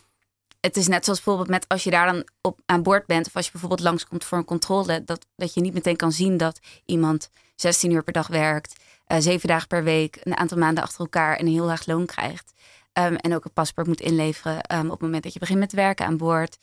het 0.65 0.77
is 0.77 0.88
net 0.88 1.03
zoals 1.03 1.24
bijvoorbeeld 1.24 1.50
met 1.50 1.67
als 1.67 1.84
je 1.84 1.89
daar 1.89 2.12
dan 2.12 2.27
op 2.41 2.60
aan 2.65 2.84
boord 2.84 3.05
bent, 3.05 3.27
of 3.27 3.36
als 3.36 3.46
je 3.46 3.51
bijvoorbeeld 3.51 3.82
langskomt 3.82 4.24
voor 4.24 4.38
een 4.38 4.46
controle, 4.46 5.03
dat, 5.03 5.25
dat 5.36 5.53
je 5.53 5.62
niet 5.62 5.74
meteen 5.74 5.96
kan 5.96 6.12
zien 6.12 6.38
dat 6.38 6.60
iemand 6.86 7.29
16 7.55 7.91
uur 7.91 8.03
per 8.03 8.13
dag 8.13 8.27
werkt, 8.27 8.75
uh, 9.08 9.17
zeven 9.20 9.48
dagen 9.48 9.67
per 9.67 9.84
week, 9.84 10.20
een 10.24 10.38
aantal 10.38 10.58
maanden 10.58 10.84
achter 10.84 11.00
elkaar 11.00 11.38
en 11.38 11.46
een 11.46 11.51
heel 11.51 11.65
laag 11.65 11.86
loon 11.86 12.05
krijgt. 12.05 12.53
Um, 12.93 13.15
en 13.15 13.36
ook 13.36 13.46
een 13.46 13.53
paspoort 13.53 13.88
moet 13.88 14.01
inleveren 14.01 14.75
um, 14.75 14.86
op 14.86 14.91
het 14.91 15.01
moment 15.01 15.24
dat 15.24 15.34
je 15.34 15.39
begint 15.39 15.60
met 15.60 15.72
werken 15.72 16.05
aan 16.05 16.17
boord. 16.17 16.58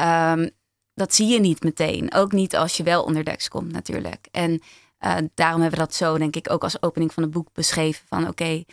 Um, 0.00 0.50
dat 0.94 1.14
zie 1.14 1.26
je 1.26 1.40
niet 1.40 1.62
meteen. 1.62 2.14
Ook 2.14 2.32
niet 2.32 2.56
als 2.56 2.76
je 2.76 2.82
wel 2.82 3.02
onderdeks 3.02 3.48
komt, 3.48 3.72
natuurlijk. 3.72 4.28
En 4.30 4.50
uh, 5.00 5.16
daarom 5.34 5.60
hebben 5.60 5.78
we 5.78 5.84
dat 5.86 5.94
zo, 5.94 6.18
denk 6.18 6.36
ik, 6.36 6.50
ook 6.50 6.62
als 6.62 6.82
opening 6.82 7.12
van 7.12 7.22
het 7.22 7.32
boek 7.32 7.48
beschreven. 7.52 8.06
Van 8.08 8.28
oké, 8.28 8.64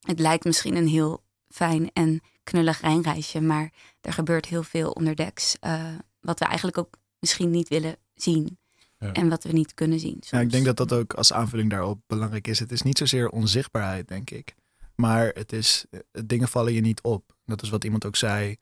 het 0.00 0.18
lijkt 0.18 0.44
misschien 0.44 0.76
een 0.76 0.88
heel 0.88 1.22
fijn 1.48 1.90
en 1.92 2.20
knullig 2.48 2.80
Rijnreisje. 2.80 3.40
Maar 3.40 3.72
er 4.00 4.12
gebeurt 4.12 4.46
heel 4.46 4.62
veel 4.62 4.90
onderdeks. 4.90 5.56
Uh, 5.66 5.94
wat 6.20 6.38
we 6.38 6.44
eigenlijk 6.44 6.78
ook 6.78 6.96
misschien 7.18 7.50
niet 7.50 7.68
willen 7.68 7.96
zien. 8.14 8.58
Ja. 8.98 9.12
En 9.12 9.28
wat 9.28 9.44
we 9.44 9.52
niet 9.52 9.74
kunnen 9.74 10.00
zien. 10.00 10.16
Ja, 10.20 10.40
ik 10.40 10.50
denk 10.50 10.64
dat 10.64 10.76
dat 10.76 10.92
ook 10.92 11.14
als 11.14 11.32
aanvulling 11.32 11.70
daarop 11.70 12.00
belangrijk 12.06 12.46
is. 12.46 12.58
Het 12.58 12.72
is 12.72 12.82
niet 12.82 12.98
zozeer 12.98 13.28
onzichtbaarheid, 13.28 14.08
denk 14.08 14.30
ik. 14.30 14.54
Maar 14.94 15.30
het 15.34 15.52
is, 15.52 15.84
eh, 15.90 16.00
dingen 16.26 16.48
vallen 16.48 16.72
je 16.72 16.80
niet 16.80 17.02
op. 17.02 17.36
Dat 17.44 17.62
is 17.62 17.70
wat 17.70 17.84
iemand 17.84 18.04
ook 18.06 18.16
zei. 18.16 18.56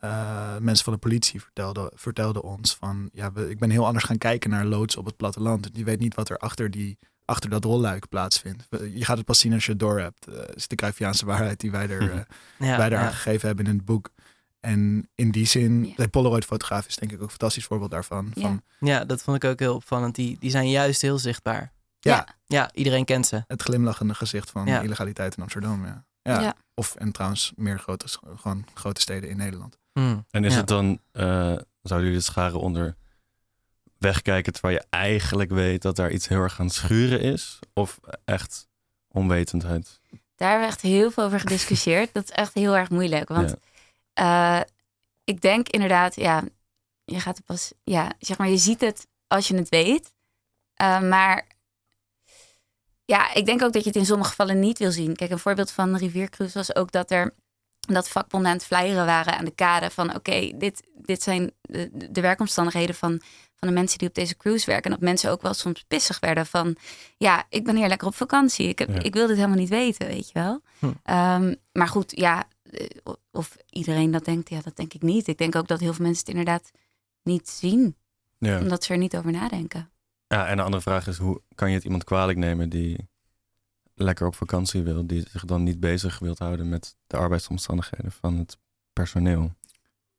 Uh, 0.00 0.56
mensen 0.58 0.84
van 0.84 0.92
de 0.92 0.98
politie 0.98 1.40
vertelden, 1.40 1.90
vertelden 1.94 2.42
ons 2.42 2.74
van, 2.74 3.08
ja, 3.12 3.32
we, 3.32 3.50
ik 3.50 3.58
ben 3.58 3.70
heel 3.70 3.86
anders 3.86 4.04
gaan 4.04 4.18
kijken 4.18 4.50
naar 4.50 4.64
loods 4.64 4.96
op 4.96 5.04
het 5.04 5.16
platteland. 5.16 5.68
Je 5.72 5.84
weet 5.84 6.00
niet 6.00 6.14
wat 6.14 6.28
er 6.28 6.38
achter 6.38 6.70
die 6.70 6.98
achter 7.28 7.50
dat 7.50 7.64
rolluik 7.64 8.08
plaatsvindt. 8.08 8.66
Je 8.94 9.04
gaat 9.04 9.16
het 9.16 9.26
pas 9.26 9.38
zien 9.38 9.52
als 9.52 9.64
je 9.64 9.70
het 9.70 9.80
door 9.80 10.00
hebt. 10.00 10.28
Uh, 10.28 10.34
is 10.54 10.68
de 10.68 10.74
Cruyffiaanse 10.74 11.26
waarheid 11.26 11.60
die 11.60 11.70
wij 11.70 11.88
er, 11.88 12.02
uh, 12.02 12.14
Ja, 12.58 12.76
wij 12.76 12.86
er 12.86 12.90
ja. 12.92 13.00
aan 13.06 13.12
gegeven 13.12 13.46
hebben 13.46 13.66
in 13.66 13.74
het 13.76 13.84
boek. 13.84 14.10
En 14.60 15.08
in 15.14 15.30
die 15.30 15.46
zin, 15.46 15.84
Ja. 15.86 15.92
de 15.96 16.08
Polaroid-fotograaf 16.08 16.86
is 16.86 16.96
denk 16.96 17.10
ik 17.12 17.16
ook 17.18 17.22
een 17.24 17.28
fantastisch 17.30 17.64
voorbeeld 17.64 17.90
daarvan. 17.90 18.30
Ja. 18.34 18.40
Van, 18.42 18.62
Ja, 18.80 19.04
dat 19.04 19.22
vond 19.22 19.36
ik 19.44 19.50
ook 19.50 19.58
heel 19.58 19.74
opvallend. 19.74 20.14
Die, 20.14 20.36
die 20.40 20.50
zijn 20.50 20.70
juist 20.70 21.02
heel 21.02 21.18
zichtbaar. 21.18 21.72
ja, 22.00 22.28
Ja. 22.46 22.70
Iedereen 22.72 23.04
kent 23.04 23.26
ze. 23.26 23.44
het 23.46 23.62
glimlachende 23.62 24.14
gezicht 24.14 24.50
van 24.50 24.66
Ja. 24.66 24.80
illegaliteit 24.80 25.36
in 25.36 25.42
Amsterdam. 25.42 25.84
Ja. 25.86 26.04
Ja. 26.22 26.40
Ja. 26.40 26.54
Of 26.74 26.94
en 26.94 27.12
trouwens 27.12 27.52
meer 27.56 27.78
grote, 27.78 28.06
gewoon 28.36 28.64
grote 28.74 29.00
steden 29.00 29.28
in 29.30 29.36
Nederland. 29.36 29.78
Hmm. 29.92 30.24
En 30.30 30.44
is 30.44 30.52
Ja. 30.52 30.58
het 30.58 30.68
dan, 30.68 30.98
eh, 31.12 31.24
zouden 31.82 32.08
jullie 32.08 32.14
het 32.14 32.24
scharen 32.24 32.60
onder 32.60 32.96
wegkijken 33.98 34.52
terwijl 34.52 34.74
je 34.74 34.86
eigenlijk 34.90 35.50
weet 35.50 35.82
dat 35.82 35.96
daar 35.96 36.10
iets 36.10 36.28
heel 36.28 36.40
erg 36.40 36.60
aan 36.60 36.70
schuren 36.70 37.20
is? 37.20 37.58
Of 37.72 37.98
echt 38.24 38.68
onwetendheid? 39.08 40.00
Daar 40.36 40.48
hebben 40.48 40.68
we 40.68 40.72
echt 40.74 40.82
heel 40.82 41.10
veel 41.10 41.24
over 41.24 41.40
gediscussieerd. 41.40 42.12
dat 42.14 42.24
is 42.24 42.30
echt 42.30 42.54
heel 42.54 42.76
erg 42.76 42.90
moeilijk. 42.90 43.28
Want 43.28 43.54
eh, 44.12 44.60
ik 45.24 45.40
denk 45.40 45.68
inderdaad, 45.68 46.16
ja, 46.16 46.44
je 47.04 47.20
gaat 47.20 47.36
het 47.36 47.46
pas, 47.46 47.72
ja, 47.84 48.12
zeg 48.18 48.38
maar, 48.38 48.48
je 48.48 48.56
ziet 48.56 48.80
het 48.80 49.06
als 49.26 49.48
je 49.48 49.56
het 49.56 49.68
weet. 49.68 50.12
Eh, 50.74 51.00
maar 51.00 51.46
ja, 53.04 53.34
ik 53.34 53.46
denk 53.46 53.62
ook 53.62 53.72
dat 53.72 53.82
je 53.82 53.88
het 53.88 53.98
in 53.98 54.06
sommige 54.06 54.30
gevallen 54.30 54.58
niet 54.58 54.78
wil 54.78 54.92
zien. 54.92 55.16
Kijk, 55.16 55.30
een 55.30 55.38
voorbeeld 55.38 55.70
van 55.70 55.92
de 55.92 55.98
riviercruise 55.98 56.58
was 56.58 56.74
ook 56.74 56.92
dat 56.92 57.10
er 57.10 57.34
dat 57.94 58.08
vakbonden 58.08 58.50
aan 58.50 58.56
het 58.56 58.66
flyeren 58.66 59.06
waren 59.06 59.38
aan 59.38 59.44
de 59.44 59.50
kade 59.54 59.90
van 59.90 60.14
oké, 60.14 60.50
dit, 60.54 60.82
dit 60.94 61.22
zijn 61.22 61.50
de, 61.60 62.08
de 62.10 62.20
werkomstandigheden 62.20 62.94
van, 62.94 63.20
van 63.56 63.68
de 63.68 63.74
mensen 63.74 63.98
die 63.98 64.08
op 64.08 64.14
deze 64.14 64.36
cruise 64.36 64.66
werken. 64.66 64.84
En 64.84 64.90
dat 64.90 65.08
mensen 65.08 65.30
ook 65.30 65.42
wel 65.42 65.54
soms 65.54 65.84
pissig 65.88 66.20
werden 66.20 66.46
van 66.46 66.76
ja, 67.16 67.44
ik 67.48 67.64
ben 67.64 67.76
hier 67.76 67.88
lekker 67.88 68.08
op 68.08 68.14
vakantie. 68.14 68.68
Ik, 68.68 68.78
heb, 68.78 68.88
Ja. 68.94 69.02
ik 69.02 69.14
wil 69.14 69.26
dit 69.26 69.36
helemaal 69.36 69.56
niet 69.58 69.68
weten, 69.68 70.06
weet 70.06 70.26
je 70.26 70.32
wel. 70.34 70.60
Hm. 70.78 70.90
Ehm, 71.02 71.54
maar 71.72 71.88
goed, 71.88 72.12
ja, 72.16 72.44
eh, 72.70 72.86
of 73.32 73.56
iedereen 73.70 74.10
dat 74.10 74.24
denkt, 74.24 74.48
ja, 74.48 74.60
dat 74.60 74.76
denk 74.76 74.94
ik 74.94 75.02
niet. 75.02 75.26
Ik 75.28 75.38
denk 75.38 75.56
ook 75.56 75.68
dat 75.68 75.80
heel 75.80 75.92
veel 75.94 76.04
mensen 76.04 76.20
het 76.26 76.36
inderdaad 76.36 76.70
niet 77.22 77.48
zien, 77.48 77.96
Ja. 78.38 78.58
omdat 78.60 78.84
ze 78.84 78.92
er 78.92 78.98
niet 78.98 79.16
over 79.16 79.30
nadenken. 79.32 79.90
ja, 80.26 80.46
en 80.46 80.56
de 80.56 80.62
andere 80.62 80.82
vraag 80.82 81.06
is, 81.06 81.16
hoe 81.16 81.42
kan 81.54 81.68
je 81.68 81.74
het 81.74 81.84
iemand 81.84 82.04
kwalijk 82.04 82.38
nemen 82.38 82.68
die 82.68 83.07
lekker 84.00 84.26
op 84.26 84.34
vakantie 84.34 84.82
wil, 84.82 85.06
die 85.06 85.24
zich 85.30 85.44
dan 85.44 85.62
niet 85.62 85.80
bezig 85.80 86.18
wilt 86.18 86.38
houden 86.38 86.68
met 86.68 86.96
de 87.06 87.16
arbeidsomstandigheden 87.16 88.12
van 88.12 88.36
het 88.38 88.58
personeel? 88.92 89.54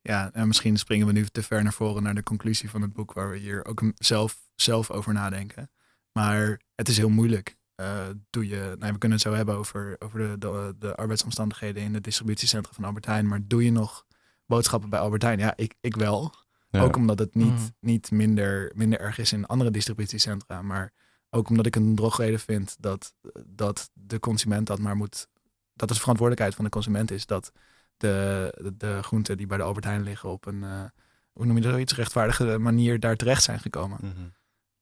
Ja, 0.01 0.29
en 0.33 0.47
misschien 0.47 0.77
springen 0.77 1.07
we 1.07 1.13
nu 1.13 1.25
te 1.25 1.43
ver 1.43 1.63
naar 1.63 1.73
voren 1.73 2.03
naar 2.03 2.15
de 2.15 2.23
conclusie 2.23 2.69
van 2.69 2.81
het 2.81 2.93
boek, 2.93 3.13
waar 3.13 3.29
we 3.29 3.37
hier 3.37 3.65
ook 3.65 3.83
zelf, 3.95 4.37
zelf 4.55 4.91
over 4.91 5.13
nadenken. 5.13 5.69
Maar 6.11 6.59
het 6.75 6.89
is 6.89 6.97
heel 6.97 7.09
moeilijk. 7.09 7.57
Eh, 7.75 8.07
doe 8.29 8.47
je, 8.47 8.75
nou, 8.79 8.93
we 8.93 8.97
kunnen 8.97 9.17
het 9.17 9.27
zo 9.27 9.33
hebben 9.33 9.55
over, 9.55 9.95
over 9.99 10.19
de, 10.19 10.37
de, 10.37 10.75
de 10.79 10.95
arbeidsomstandigheden 10.95 11.83
in 11.83 11.93
de 11.93 12.01
distributiecentra 12.01 12.73
van 12.73 12.83
Albert 12.83 13.05
Heijn. 13.05 13.27
Maar 13.27 13.39
doe 13.47 13.63
je 13.63 13.71
nog 13.71 14.05
boodschappen 14.45 14.89
bij 14.89 14.99
Albert 14.99 15.21
Heijn? 15.21 15.39
Ja, 15.39 15.53
ik, 15.55 15.73
ik 15.81 15.95
wel. 15.95 16.33
Ja. 16.69 16.81
Ook 16.81 16.95
omdat 16.95 17.19
het 17.19 17.35
niet, 17.35 17.47
Mhm. 17.49 17.69
niet 17.79 18.11
minder, 18.11 18.71
minder 18.75 18.99
erg 18.99 19.17
is 19.17 19.33
in 19.33 19.45
andere 19.45 19.71
distributiecentra. 19.71 20.61
Maar 20.61 20.93
ook 21.29 21.49
omdat 21.49 21.65
ik 21.65 21.75
een 21.75 21.95
drogreden 21.95 22.39
vind 22.39 22.75
dat, 22.79 23.13
dat 23.45 23.89
de 23.93 24.19
consument 24.19 24.67
dat 24.67 24.79
maar 24.79 24.95
moet. 24.95 25.27
Dat 25.73 25.89
het 25.89 25.97
de 25.97 25.99
verantwoordelijkheid 25.99 26.55
van 26.55 26.65
de 26.65 26.71
consument 26.71 27.11
is 27.11 27.25
dat 27.25 27.51
de, 27.97 28.53
de, 28.61 28.77
de 28.77 29.03
groenten 29.03 29.37
die 29.37 29.47
bij 29.47 29.57
de 29.57 29.63
Albert 29.63 29.85
Heijn 29.85 30.03
liggen 30.03 30.29
op 30.29 30.45
een, 30.45 30.63
eh, 30.63 30.83
hoe 31.31 31.45
noem 31.45 31.55
je 31.55 31.61
dat, 31.61 31.79
iets 31.79 31.95
rechtvaardige 31.95 32.57
manier 32.57 32.99
daar 32.99 33.15
terecht 33.15 33.43
zijn 33.43 33.59
gekomen. 33.59 33.97
Mhm. 34.01 34.27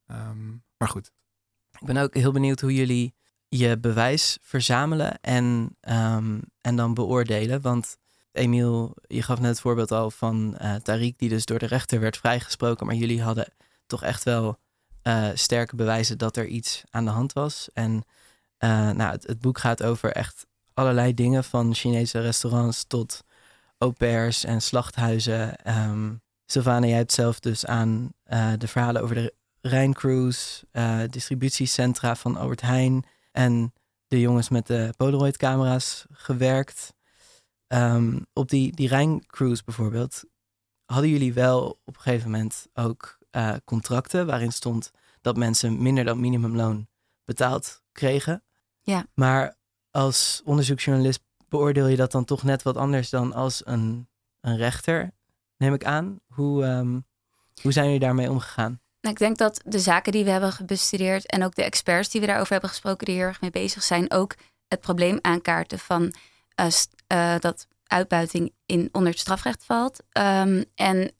Ehm, 0.05 0.49
maar 0.77 0.89
goed. 0.89 1.11
Ik 1.79 1.87
ben 1.87 1.97
ook 1.97 2.13
heel 2.13 2.31
benieuwd 2.31 2.61
hoe 2.61 2.73
jullie 2.73 3.15
je 3.47 3.79
bewijs 3.79 4.37
verzamelen 4.41 5.21
en, 5.21 5.75
ehm, 5.79 6.39
en 6.61 6.75
dan 6.75 6.93
beoordelen. 6.93 7.61
Want 7.61 7.97
Emiel, 8.31 8.95
je 9.07 9.21
gaf 9.21 9.39
net 9.39 9.49
het 9.49 9.59
voorbeeld 9.59 9.91
al 9.91 10.11
van 10.11 10.57
eh 10.57 10.75
Tariq, 10.75 11.15
die 11.15 11.29
dus 11.29 11.45
door 11.45 11.59
de 11.59 11.65
rechter 11.65 11.99
werd 11.99 12.17
vrijgesproken. 12.17 12.85
Maar 12.85 12.95
jullie 12.95 13.21
hadden 13.21 13.53
toch 13.85 14.03
echt 14.03 14.23
wel 14.23 14.59
eh, 15.07 15.29
sterke 15.33 15.75
bewijzen 15.75 16.17
dat 16.17 16.37
er 16.37 16.45
iets 16.45 16.83
aan 16.89 17.05
de 17.05 17.11
hand 17.11 17.33
was. 17.33 17.69
En 17.73 18.03
eh, 18.57 18.89
nou, 18.89 19.11
het, 19.11 19.39
boek 19.39 19.57
gaat 19.57 19.83
over 19.83 20.11
echt 20.11 20.45
allerlei 20.73 21.13
dingen, 21.13 21.43
van 21.43 21.73
Chinese 21.73 22.19
restaurants 22.19 22.83
tot 22.83 23.23
au 23.77 23.91
pairs 23.91 24.43
en 24.43 24.61
slachthuizen. 24.61 25.55
Um, 25.89 26.21
Sylvana, 26.45 26.87
jij 26.87 26.97
hebt 26.97 27.11
zelf 27.11 27.39
dus 27.39 27.65
aan 27.65 28.13
eh, 28.23 28.53
de 28.57 28.67
verhalen 28.67 29.01
over 29.01 29.15
de 29.15 29.33
Rijncruise, 29.61 30.65
distributiecentra 31.09 32.15
van 32.15 32.37
Albert 32.37 32.61
Heijn 32.61 33.05
en 33.31 33.73
de 34.07 34.19
jongens 34.19 34.49
met 34.49 34.67
de 34.67 34.93
Polaroid-camera's 34.97 36.05
gewerkt. 36.11 36.93
Ehm, 37.67 38.19
op 38.33 38.49
die, 38.49 38.75
die 38.75 38.87
Rijncruise 38.87 39.63
bijvoorbeeld, 39.65 40.23
hadden 40.85 41.09
jullie 41.09 41.33
wel 41.33 41.79
op 41.85 41.95
een 41.95 42.01
gegeven 42.01 42.31
moment 42.31 42.67
ook 42.73 43.16
eh, 43.37 43.53
contracten 43.65 44.25
waarin 44.25 44.51
stond 44.51 44.91
dat 45.21 45.37
mensen 45.37 45.81
minder 45.81 46.05
dan 46.05 46.19
minimumloon 46.19 46.87
betaald 47.25 47.81
kregen. 47.91 48.43
Ja. 48.81 49.05
Maar 49.13 49.55
als 49.91 50.41
onderzoeksjournalist 50.45 51.23
beoordeel 51.49 51.87
je 51.87 51.95
dat 51.95 52.11
dan 52.11 52.25
toch 52.25 52.43
net 52.43 52.63
wat 52.63 52.77
anders 52.77 53.09
dan 53.09 53.33
als 53.33 53.61
een, 53.65 54.09
een 54.41 54.57
rechter, 54.57 55.11
neem 55.57 55.73
ik 55.73 55.85
aan. 55.85 56.19
Hoe, 56.27 56.63
ehm, 56.63 56.99
hoe 57.61 57.71
zijn 57.71 57.85
jullie 57.85 57.99
daarmee 57.99 58.29
omgegaan? 58.29 58.81
Nou, 59.01 59.13
ik 59.13 59.19
denk 59.19 59.37
dat 59.37 59.61
de 59.65 59.79
zaken 59.79 60.11
die 60.11 60.23
we 60.23 60.29
hebben 60.29 60.51
gebestudeerd 60.51 61.25
en 61.25 61.43
ook 61.43 61.55
de 61.55 61.63
experts 61.63 62.09
die 62.09 62.21
we 62.21 62.27
daarover 62.27 62.51
hebben 62.51 62.69
gesproken, 62.69 63.05
die 63.05 63.15
hier 63.15 63.27
erg 63.27 63.41
mee 63.41 63.51
bezig 63.51 63.83
zijn, 63.83 64.11
ook 64.11 64.35
het 64.67 64.79
probleem 64.79 65.19
aankaarten 65.21 65.79
van 65.79 66.13
eh, 67.07 67.39
dat 67.39 67.67
uitbuiting 67.83 68.53
in, 68.65 68.89
onder 68.91 69.11
het 69.11 69.19
strafrecht 69.19 69.65
valt. 69.65 70.03
Ehm, 70.11 70.63
en 70.75 71.11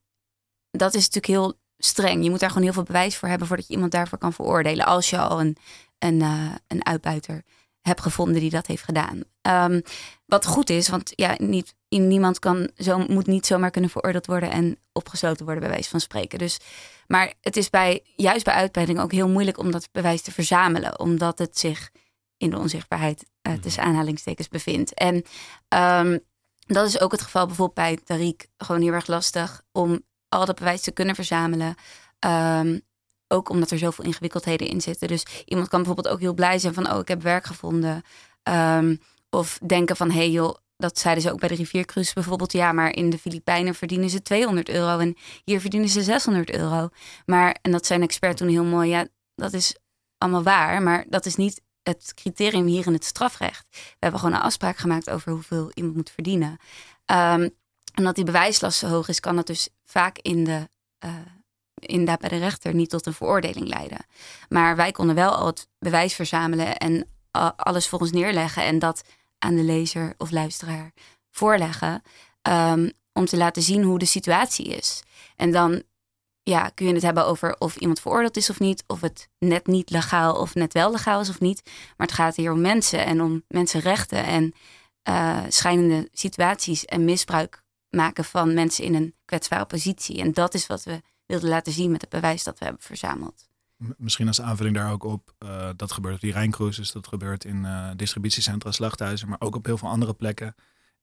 dat 0.72 0.94
is 0.94 1.10
natuurlijk 1.10 1.26
heel 1.26 1.66
streng. 1.78 2.24
Je 2.24 2.30
moet 2.30 2.40
daar 2.40 2.50
gewoon 2.50 2.64
heel 2.64 2.74
veel 2.74 2.84
bewijs 2.84 3.18
voor 3.18 3.30
hebben 3.30 3.48
voordat 3.48 3.68
je 3.68 3.74
iemand 3.74 3.92
daarvoor 3.92 4.18
kan 4.18 4.34
veroordelen. 4.34 4.86
Als 4.86 5.10
je 5.10 5.18
al 5.18 5.40
een, 5.40 5.58
een, 6.00 6.22
eh, 6.22 6.52
een 6.68 6.86
uitbuiter 6.86 7.44
hebt 7.82 8.02
gevonden 8.02 8.40
die 8.40 8.50
dat 8.50 8.68
heeft 8.68 8.84
gedaan. 8.84 9.22
Ehm, 9.42 9.82
wat 10.26 10.46
goed 10.46 10.70
is, 10.70 10.88
want 10.88 11.12
ja, 11.16 11.36
niet, 11.38 11.74
niemand 11.90 12.40
kan 12.40 12.70
zo, 12.78 12.98
moet 12.98 13.28
niet 13.28 13.46
zomaar 13.46 13.72
kunnen 13.72 13.90
veroordeeld 13.90 14.26
worden 14.26 14.52
en 14.52 14.78
opgesloten 14.92 15.46
worden, 15.46 15.64
bij 15.64 15.72
wijze 15.72 15.90
van 15.90 16.00
spreken. 16.00 16.40
Dus, 16.40 16.60
maar 17.08 17.34
het 17.42 17.58
is 17.58 17.70
bij, 17.70 18.04
juist 18.16 18.46
bij 18.46 18.54
uitbuiting 18.54 19.00
ook 19.00 19.12
heel 19.12 19.30
moeilijk 19.30 19.58
om 19.58 19.72
dat 19.72 19.90
bewijs 19.92 20.22
te 20.22 20.32
verzamelen, 20.32 21.00
omdat 21.00 21.40
het 21.40 21.60
zich 21.60 21.90
in 22.38 22.50
de 22.50 22.58
onzichtbaarheid 22.58 23.26
eh, 23.42 23.54
tussen 23.54 23.84
aanhalingstekens 23.84 24.48
bevindt. 24.48 24.94
En 24.94 25.24
ehm, 25.68 26.18
dat 26.66 26.88
is 26.88 27.00
ook 27.00 27.12
het 27.12 27.22
geval 27.22 27.46
bijvoorbeeld 27.46 28.06
bij 28.06 28.18
Tariq. 28.18 28.50
Gewoon 28.58 28.82
heel 28.82 28.94
erg 28.94 29.08
lastig 29.08 29.62
om 29.72 30.02
al 30.30 30.46
dat 30.46 30.56
bewijs 30.56 30.82
te 30.82 30.92
kunnen 30.92 31.16
verzamelen. 31.16 31.76
Ehm, 32.20 32.80
ook 33.28 33.50
omdat 33.50 33.72
er 33.72 33.78
zoveel 33.78 34.06
ingewikkeldheden 34.06 34.68
in 34.68 34.82
zitten. 34.82 35.08
Dus 35.08 35.26
iemand 35.46 35.68
kan 35.68 35.84
bijvoorbeeld 35.84 36.14
ook 36.16 36.20
heel 36.22 36.34
blij 36.34 36.60
zijn 36.60 36.74
van... 36.74 36.92
oh, 36.92 37.00
ik 37.00 37.08
heb 37.08 37.22
werk 37.22 37.46
gevonden. 37.46 38.02
Ehm, 38.44 38.96
of 39.30 39.60
denken 39.66 39.96
van, 39.96 40.10
hé 40.10 40.18
hey 40.18 40.30
joh... 40.30 40.56
dat 40.78 41.00
zeiden 41.00 41.24
ze 41.24 41.32
ook 41.32 41.40
bij 41.40 41.50
de 41.50 41.56
riviercruise 41.56 42.14
bijvoorbeeld... 42.14 42.52
ja, 42.52 42.72
maar 42.72 42.96
in 42.96 43.10
de 43.10 43.18
Filipijnen 43.18 43.76
verdienen 43.76 44.10
ze 44.10 44.22
200 44.22 44.70
euro... 44.70 45.00
en 45.00 45.16
hier 45.44 45.62
verdienen 45.62 45.90
ze 45.90 46.04
600 46.04 46.52
euro. 46.52 46.90
Maar, 47.26 47.58
en 47.62 47.72
dat 47.72 47.86
zijn 47.86 48.02
expert 48.02 48.38
toen 48.38 48.48
heel 48.48 48.66
mooi... 48.66 48.90
ja, 48.90 49.08
dat 49.36 49.54
is 49.54 49.76
allemaal 50.18 50.44
waar... 50.44 50.82
maar 50.82 51.06
dat 51.10 51.26
is 51.26 51.36
niet 51.36 51.62
het 51.84 52.14
criterium 52.14 52.66
hier 52.66 52.88
in 52.88 52.94
het 52.94 53.06
strafrecht. 53.06 53.66
We 53.72 53.98
hebben 54.00 54.20
gewoon 54.20 54.36
een 54.36 54.42
afspraak 54.42 54.78
gemaakt 54.78 55.10
over 55.10 55.32
hoeveel 55.32 55.72
iemand 55.74 55.96
moet 55.96 56.10
verdienen. 56.10 56.58
Um, 57.06 57.50
omdat 57.98 58.16
die 58.16 58.24
bewijslast 58.24 58.80
zo 58.80 58.88
hoog 58.88 59.08
is, 59.08 59.20
kan 59.20 59.36
dat 59.36 59.48
dus 59.48 59.70
vaak 59.86 60.18
in 60.18 60.44
de, 60.44 60.70
uh, 61.06 61.12
inderdaad 61.76 62.20
bij 62.20 62.30
de 62.30 62.38
rechter 62.38 62.74
niet 62.74 62.90
tot 62.90 63.06
een 63.06 63.14
veroordeling 63.14 63.68
leiden. 63.68 64.06
Maar 64.50 64.76
wij 64.76 64.92
konden 64.92 65.16
wel 65.16 65.32
al 65.32 65.46
het 65.46 65.68
bewijs 65.80 66.14
verzamelen 66.14 66.78
en 66.78 67.08
uh, 67.38 67.50
alles 67.56 67.88
voor 67.88 68.00
ons 68.00 68.12
neerleggen 68.12 68.64
en 68.64 68.80
dat 68.80 69.02
aan 69.40 69.56
de 69.56 69.64
lezer 69.64 70.14
of 70.18 70.32
luisteraar 70.32 70.92
voorleggen. 71.32 72.02
Um, 72.42 72.92
om 73.18 73.26
te 73.26 73.38
laten 73.38 73.62
zien 73.62 73.84
hoe 73.84 74.00
de 74.00 74.06
situatie 74.06 74.66
is. 74.66 75.04
En 75.36 75.52
dan 75.52 75.84
ja, 76.44 76.70
kun 76.70 76.88
je 76.88 76.94
het 76.94 77.04
hebben 77.04 77.26
over 77.26 77.56
of 77.58 77.76
iemand 77.76 78.00
veroordeeld 78.00 78.38
is 78.38 78.50
of 78.50 78.60
niet. 78.60 78.84
Of 78.88 79.02
het 79.02 79.30
net 79.40 79.68
niet 79.68 79.90
legaal 79.90 80.36
of 80.36 80.56
net 80.56 80.74
wel 80.74 80.92
legaal 80.92 81.22
is 81.22 81.30
of 81.30 81.40
niet. 81.40 81.62
Maar 81.98 82.08
het 82.08 82.16
gaat 82.16 82.36
hier 82.36 82.52
om 82.52 82.62
mensen 82.62 83.06
en 83.06 83.22
om 83.22 83.44
mensenrechten. 83.48 84.24
En 84.24 84.54
uh, 85.10 85.44
schijnende 85.48 86.08
situaties 86.12 86.86
en 86.86 87.06
misbruik 87.06 87.64
maken 87.90 88.24
van 88.24 88.54
mensen 88.54 88.84
in 88.84 88.96
een 88.96 89.16
kwetsbare 89.26 89.66
positie. 89.66 90.22
En 90.22 90.32
dat 90.32 90.54
is 90.54 90.68
wat 90.68 90.84
we 90.84 91.02
wilden 91.26 91.50
laten 91.50 91.74
zien 91.74 91.92
met 91.92 92.02
het 92.02 92.10
bewijs 92.10 92.44
dat 92.44 92.60
we 92.60 92.66
hebben 92.66 92.84
verzameld. 92.84 93.50
Misschien 93.98 94.28
als 94.28 94.42
aanvulling 94.42 94.76
daar 94.76 94.92
ook 94.92 95.04
op, 95.04 95.34
uh, 95.40 95.70
dat 95.76 95.92
gebeurt 95.92 96.16
op 96.16 96.22
die 96.22 96.32
Rijncruises, 96.32 96.92
dat 96.92 97.08
gebeurt 97.08 97.46
in 97.46 97.64
uh, 97.64 97.90
distributiecentra, 97.96 98.72
slachthuizen, 98.72 99.30
maar 99.30 99.42
ook 99.42 99.56
op 99.56 99.66
heel 99.66 99.78
veel 99.78 99.90
andere 99.90 100.14
plekken. 100.14 100.56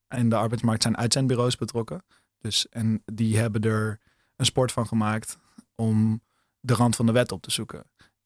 In 0.09 0.29
de 0.29 0.35
arbeidsmarkt 0.35 0.81
zijn 0.81 0.97
uitzendbureaus 0.97 1.57
betrokken. 1.57 2.03
Dus, 2.39 2.69
en 2.69 3.03
die 3.05 3.37
hebben 3.37 3.61
er 3.61 3.99
een 4.35 4.45
sport 4.45 4.71
van 4.71 4.87
gemaakt 4.87 5.37
om 5.75 6.21
de 6.59 6.73
rand 6.73 6.95
van 6.95 7.05
de 7.05 7.11
wet 7.11 7.31
op 7.31 7.41
te 7.41 7.51
zoeken. 7.51 7.83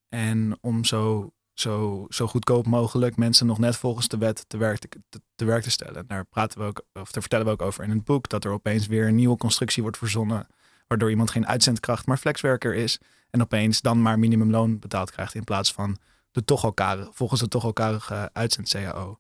En 0.09 0.57
om 0.61 0.85
zo 0.85 1.33
zo, 1.59 2.05
zo 2.09 2.27
goedkoop 2.27 2.65
mogelijk 2.65 3.15
mensen 3.15 3.45
nog 3.45 3.57
net 3.57 3.75
volgens 3.77 4.07
de 4.07 4.17
wet 4.17 4.45
te 4.47 4.57
werk 4.57 4.79
te, 4.79 4.89
te, 5.35 5.45
werk 5.45 5.63
te 5.63 5.71
stellen. 5.71 6.07
Daar 6.07 6.25
praten 6.25 6.59
we 6.59 6.65
ook, 6.65 6.85
of 6.93 7.11
daar 7.11 7.21
vertellen 7.21 7.45
we 7.45 7.51
ook 7.51 7.61
over 7.61 7.83
in 7.83 7.89
het 7.89 8.03
boek, 8.03 8.29
dat 8.29 8.43
er 8.43 8.51
opeens 8.51 8.87
weer 8.87 9.07
een 9.07 9.15
nieuwe 9.15 9.37
constructie 9.37 9.81
wordt 9.81 9.97
verzonnen, 9.97 10.47
waardoor 10.87 11.09
iemand 11.09 11.31
geen 11.31 11.47
uitzendkracht, 11.47 12.05
maar 12.05 12.17
flexwerker 12.17 12.75
is. 12.75 12.99
En 13.29 13.41
opeens 13.41 13.81
dan 13.81 14.01
maar 14.01 14.19
minimumloon 14.19 14.79
betaald 14.79 15.11
krijgt 15.11 15.35
in 15.35 15.43
plaats 15.43 15.73
van 15.73 15.97
de 16.31 16.45
toch 16.45 16.63
elkaar, 16.63 17.07
volgens 17.11 17.39
de 17.39 17.47
toch 17.47 17.63
elkarige 17.63 18.29
uitzend-CAO. 18.33 19.19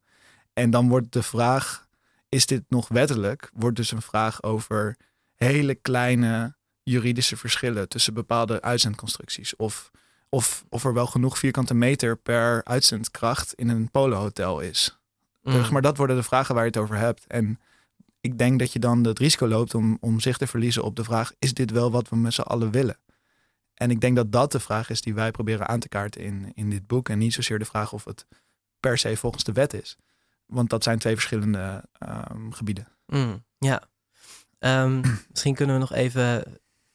En 0.53 0.69
dan 0.69 0.89
wordt 0.89 1.11
de 1.11 1.23
vraag, 1.23 1.87
is 2.29 2.45
dit 2.45 2.63
nog 2.67 2.87
wettelijk? 2.87 3.51
Wordt 3.53 3.75
dus 3.75 3.91
een 3.91 4.01
vraag 4.01 4.43
over 4.43 4.97
hele 5.35 5.75
kleine 5.75 6.57
juridische 6.83 7.37
verschillen 7.37 7.89
tussen 7.89 8.13
bepaalde 8.13 8.61
uitzendconstructies. 8.61 9.55
Of, 9.55 9.91
of, 10.29 10.65
of 10.69 10.85
er 10.85 10.93
wel 10.93 11.07
genoeg 11.07 11.37
vierkante 11.37 11.73
meter 11.73 12.17
per 12.17 12.63
uitzendkracht 12.63 13.53
in 13.53 13.69
een 13.69 13.91
polohotel 13.91 14.59
is. 14.59 14.99
Mm. 15.41 15.71
Maar 15.71 15.81
dat 15.81 15.97
worden 15.97 16.15
de 16.15 16.23
vragen 16.23 16.55
waar 16.55 16.63
je 16.63 16.69
het 16.69 16.79
over 16.79 16.95
hebt. 16.95 17.27
En 17.27 17.59
ik 18.21 18.37
denk 18.37 18.59
dat 18.59 18.73
je 18.73 18.79
dan 18.79 19.03
het 19.03 19.19
risico 19.19 19.47
loopt 19.47 19.75
om, 19.75 19.97
om 19.99 20.19
zich 20.19 20.37
te 20.37 20.47
verliezen 20.47 20.83
op 20.83 20.95
de 20.95 21.03
vraag: 21.03 21.33
is 21.39 21.53
dit 21.53 21.71
wel 21.71 21.91
wat 21.91 22.09
we 22.09 22.15
met 22.15 22.33
z'n 22.33 22.41
allen 22.41 22.71
willen? 22.71 22.97
En 23.73 23.91
ik 23.91 24.01
denk 24.01 24.15
dat 24.15 24.31
dat 24.31 24.51
de 24.51 24.59
vraag 24.59 24.89
is 24.89 25.01
die 25.01 25.13
wij 25.13 25.31
proberen 25.31 25.67
aan 25.67 25.79
te 25.79 25.89
kaarten 25.89 26.21
in, 26.21 26.51
in 26.55 26.69
dit 26.69 26.87
boek. 26.87 27.09
En 27.09 27.17
niet 27.17 27.33
zozeer 27.33 27.59
de 27.59 27.65
vraag 27.65 27.93
of 27.93 28.05
het 28.05 28.25
per 28.79 28.97
se 28.97 29.17
volgens 29.17 29.43
de 29.43 29.51
wet 29.51 29.73
is. 29.73 29.97
Want 30.45 30.69
dat 30.69 30.83
zijn 30.83 30.99
twee 30.99 31.13
verschillende 31.13 31.83
ehm, 31.91 32.51
gebieden. 32.51 32.87
Mm, 33.05 33.43
ja. 33.57 33.83
Ehm, 34.59 35.01
misschien 35.29 35.55
kunnen 35.55 35.75
we 35.75 35.81
nog 35.81 35.93
even 35.93 36.43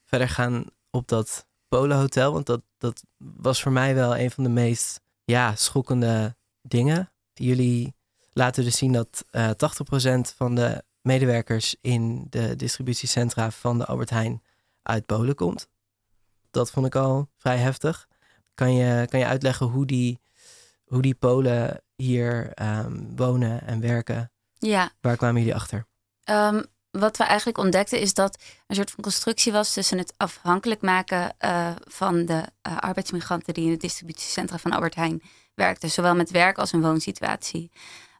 verder 0.04 0.28
gaan 0.28 0.64
op 0.90 1.08
dat 1.08 1.46
Polenhotel. 1.78 2.32
Want 2.32 2.46
dat, 2.46 2.62
dat 2.78 3.04
was 3.18 3.62
voor 3.62 3.72
mij 3.72 3.94
wel 3.94 4.16
een 4.16 4.30
van 4.30 4.44
de 4.44 4.50
meest 4.50 5.00
ja, 5.24 5.54
schokkende 5.54 6.36
dingen. 6.62 7.12
Jullie 7.32 7.94
laten 8.32 8.64
dus 8.64 8.76
zien 8.76 8.92
dat 8.92 9.24
eh 9.30 9.50
80% 9.50 9.54
van 10.36 10.54
de 10.54 10.84
medewerkers 11.00 11.76
in 11.80 12.26
de 12.30 12.56
distributiecentra 12.56 13.50
van 13.50 13.78
de 13.78 13.84
Albert 13.84 14.10
Heijn 14.10 14.42
uit 14.82 15.06
Polen 15.06 15.34
komt. 15.34 15.68
Dat 16.50 16.70
vond 16.70 16.86
ik 16.86 16.94
al 16.94 17.28
vrij 17.36 17.56
heftig. 17.56 18.08
Kan 18.54 18.74
je, 18.74 19.06
kan 19.08 19.20
je 19.20 19.26
uitleggen 19.26 19.66
hoe 19.66 19.86
die, 19.86 20.20
hoe 20.84 21.02
die 21.02 21.14
Polen 21.14 21.82
hier 21.94 22.52
ehm, 22.52 23.16
wonen 23.16 23.66
en 23.66 23.80
werken? 23.80 24.32
Ja, 24.58 24.92
Waar 25.00 25.16
kwamen 25.16 25.40
jullie 25.40 25.54
achter? 25.54 25.86
Ehm, 26.24 26.62
wat 26.98 27.16
we 27.16 27.24
eigenlijk 27.24 27.58
ontdekten 27.58 28.00
is 28.00 28.14
dat 28.14 28.38
een 28.66 28.76
soort 28.76 28.90
van 28.90 29.02
constructie 29.02 29.52
was 29.52 29.72
tussen 29.72 29.98
het 29.98 30.14
afhankelijk 30.16 30.82
maken 30.82 31.34
eh, 31.38 31.70
van 31.84 32.24
de 32.24 32.42
eh, 32.62 32.78
arbeidsmigranten 32.78 33.54
die 33.54 33.64
in 33.64 33.70
het 33.70 33.80
distributiecentra 33.80 34.58
van 34.58 34.72
Albert 34.72 34.94
Heijn 34.94 35.22
werkten, 35.54 35.90
zowel 35.90 36.14
met 36.14 36.30
werk 36.30 36.58
als 36.58 36.72
een 36.72 36.82
woonsituatie. 36.82 37.70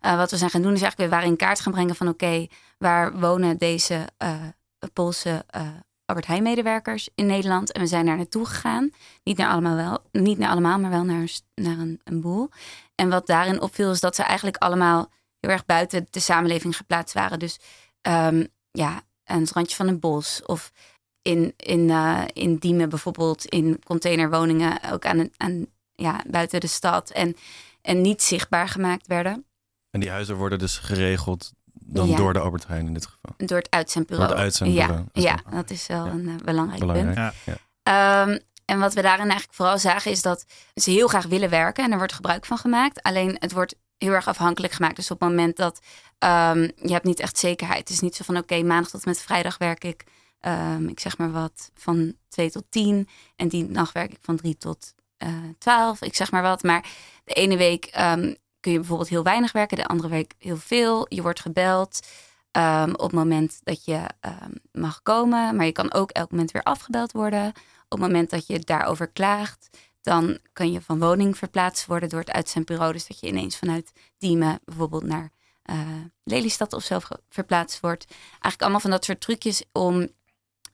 Eh, 0.00 0.16
wat 0.16 0.30
we 0.30 0.36
zijn 0.36 0.50
gaan 0.50 0.62
doen 0.62 0.74
is 0.74 0.82
eigenlijk 0.82 1.10
weer 1.10 1.20
waar 1.20 1.30
in 1.30 1.36
kaart 1.36 1.60
gaan 1.60 1.72
brengen 1.72 1.94
van 1.94 2.08
oké, 2.08 2.46
waar 2.78 3.20
wonen 3.20 3.58
deze 3.58 4.08
Poolse 4.92 5.44
Albert 6.04 6.26
Heijn 6.26 6.42
medewerkers 6.42 7.08
in 7.14 7.26
Nederland? 7.26 7.72
En 7.72 7.80
we 7.80 7.86
zijn 7.86 8.06
daar 8.06 8.16
naartoe 8.16 8.46
gegaan. 8.46 8.90
Niet 9.22 9.36
naar 9.36 9.50
allemaal, 9.50 9.76
wel, 9.76 10.22
niet 10.22 10.38
naar 10.38 10.50
allemaal 10.50 10.78
maar 10.78 10.90
wel 10.90 11.04
naar, 11.04 11.28
naar 11.54 11.78
een, 11.78 12.00
een 12.04 12.20
boel. 12.20 12.50
En 12.94 13.08
wat 13.08 13.26
daarin 13.26 13.60
opviel 13.60 13.90
is 13.90 14.00
dat 14.00 14.16
ze 14.16 14.22
eigenlijk 14.22 14.56
allemaal 14.56 15.10
heel 15.40 15.50
erg 15.50 15.66
buiten 15.66 16.06
de 16.10 16.20
samenleving 16.20 16.76
geplaatst 16.76 17.14
waren. 17.14 17.38
Dus 17.38 17.58
ehm, 18.00 18.44
ja, 18.78 19.02
aan 19.24 19.40
het 19.40 19.50
randje 19.52 19.76
van 19.76 19.88
een 19.88 20.00
bos. 20.00 20.42
Of 20.46 20.72
in, 21.22 21.54
in, 21.56 21.90
eh, 21.90 22.22
in 22.32 22.56
Diemen 22.56 22.88
bijvoorbeeld, 22.88 23.44
in 23.44 23.80
containerwoningen, 23.84 24.78
ook 24.92 25.06
aan, 25.06 25.18
een- 25.18 25.32
aan, 25.36 25.66
ja, 25.94 26.22
buiten 26.26 26.60
de 26.60 26.66
stad. 26.66 27.10
En, 27.10 27.36
en 27.82 28.00
niet 28.00 28.22
zichtbaar 28.22 28.68
gemaakt 28.68 29.06
werden 29.06 29.46
En 29.90 30.00
die 30.00 30.10
huizen 30.10 30.36
worden 30.36 30.58
dus 30.58 30.78
geregeld 30.78 31.52
dan 31.72 32.08
Ja. 32.08 32.16
door 32.16 32.32
de 32.32 32.38
Albert 32.38 32.66
Heijn 32.66 32.86
in 32.86 32.94
dit 32.94 33.06
geval. 33.06 33.46
door 33.46 33.58
het 33.58 33.70
uitzendbureau. 33.70 34.28
Door 34.28 34.36
het 34.36 34.44
uitzendbureau, 34.46 34.92
Ja, 34.92 35.04
dat 35.12 35.16
is 35.16 35.22
ja 35.22 35.56
dat 35.56 35.70
is 35.70 35.86
wel 35.86 36.04
ja. 36.06 36.10
een 36.12 36.28
eh, 36.28 36.44
belangrijk, 36.44 36.80
Belangrijk. 36.80 37.34
punt. 37.44 37.58
Ehm, 37.82 38.38
en 38.64 38.78
wat 38.78 38.94
we 38.94 39.02
daarin 39.02 39.24
eigenlijk 39.28 39.54
vooral 39.54 39.78
zagen 39.78 40.10
is 40.10 40.22
dat 40.22 40.44
ze 40.74 40.90
heel 40.90 41.08
graag 41.08 41.26
willen 41.26 41.50
werken 41.50 41.84
en 41.84 41.90
er 41.92 41.98
wordt 41.98 42.12
gebruik 42.12 42.46
van 42.46 42.58
gemaakt. 42.58 43.02
Alleen 43.02 43.36
het 43.38 43.52
wordt 43.52 43.74
heel 44.04 44.12
erg 44.12 44.28
afhankelijk 44.28 44.72
gemaakt. 44.72 44.96
Dus 44.96 45.10
op 45.10 45.20
het 45.20 45.28
moment 45.28 45.56
dat 45.56 45.80
ehm, 46.18 46.60
je 46.76 46.92
hebt 46.92 47.04
niet 47.04 47.20
echt 47.20 47.38
zekerheid. 47.38 47.78
Het 47.78 47.90
is 47.90 48.00
niet 48.00 48.16
zo 48.16 48.24
van 48.24 48.36
oké, 48.36 48.62
maandag 48.62 48.90
tot 48.90 49.04
met 49.04 49.20
vrijdag 49.20 49.58
werk 49.58 49.84
ik, 49.84 50.04
ehm, 50.40 50.88
ik 50.88 51.00
zeg 51.00 51.18
maar 51.18 51.32
wat, 51.32 51.70
van 51.74 52.14
2 52.28 52.50
tot 52.50 52.64
10. 52.68 53.08
En 53.36 53.48
die 53.48 53.64
nacht 53.64 53.92
werk 53.92 54.12
ik 54.12 54.18
van 54.20 54.36
3 54.36 54.56
tot 54.56 54.94
eh 55.16 55.28
12, 55.58 56.02
ik 56.02 56.16
zeg 56.16 56.30
maar 56.30 56.42
wat. 56.42 56.62
Maar 56.62 56.86
de 57.24 57.34
ene 57.34 57.56
week 57.56 57.84
ehm, 57.84 58.34
kun 58.60 58.72
je 58.72 58.78
bijvoorbeeld 58.78 59.08
heel 59.08 59.22
weinig 59.22 59.52
werken, 59.52 59.76
de 59.76 59.86
andere 59.86 60.08
week 60.08 60.34
heel 60.38 60.56
veel. 60.56 61.06
Je 61.08 61.22
wordt 61.22 61.40
gebeld 61.40 61.98
op 62.92 63.00
het 63.00 63.12
moment 63.12 63.60
dat 63.62 63.84
je 63.84 64.00
mag 64.72 65.02
komen. 65.02 65.56
Maar 65.56 65.66
je 65.66 65.72
kan 65.72 65.92
ook 65.92 66.10
elk 66.10 66.30
moment 66.30 66.50
weer 66.50 66.62
afgebeld 66.62 67.12
worden. 67.12 67.48
Op 67.88 68.00
het 68.00 68.00
moment 68.00 68.30
dat 68.30 68.46
je 68.46 68.58
daarover 68.58 69.08
klaagt, 69.08 69.68
dan 70.04 70.38
kan 70.52 70.72
je 70.72 70.80
van 70.80 70.98
woning 70.98 71.38
verplaatst 71.38 71.86
worden 71.86 72.08
door 72.08 72.20
het 72.20 72.30
uitzendbureau. 72.30 72.92
Dus 72.92 73.06
dat 73.06 73.20
je 73.20 73.26
ineens 73.26 73.56
vanuit 73.58 73.92
Diemen 74.18 74.60
bijvoorbeeld 74.64 75.04
naar 75.04 75.30
eh, 75.62 75.78
Lelystad 76.24 76.72
of 76.72 76.82
zo 76.82 76.98
verplaatst 77.28 77.80
wordt. 77.80 78.04
Eigenlijk 78.30 78.62
allemaal 78.62 78.80
van 78.80 78.90
dat 78.90 79.04
soort 79.04 79.20
trucjes 79.20 79.64
om 79.72 80.08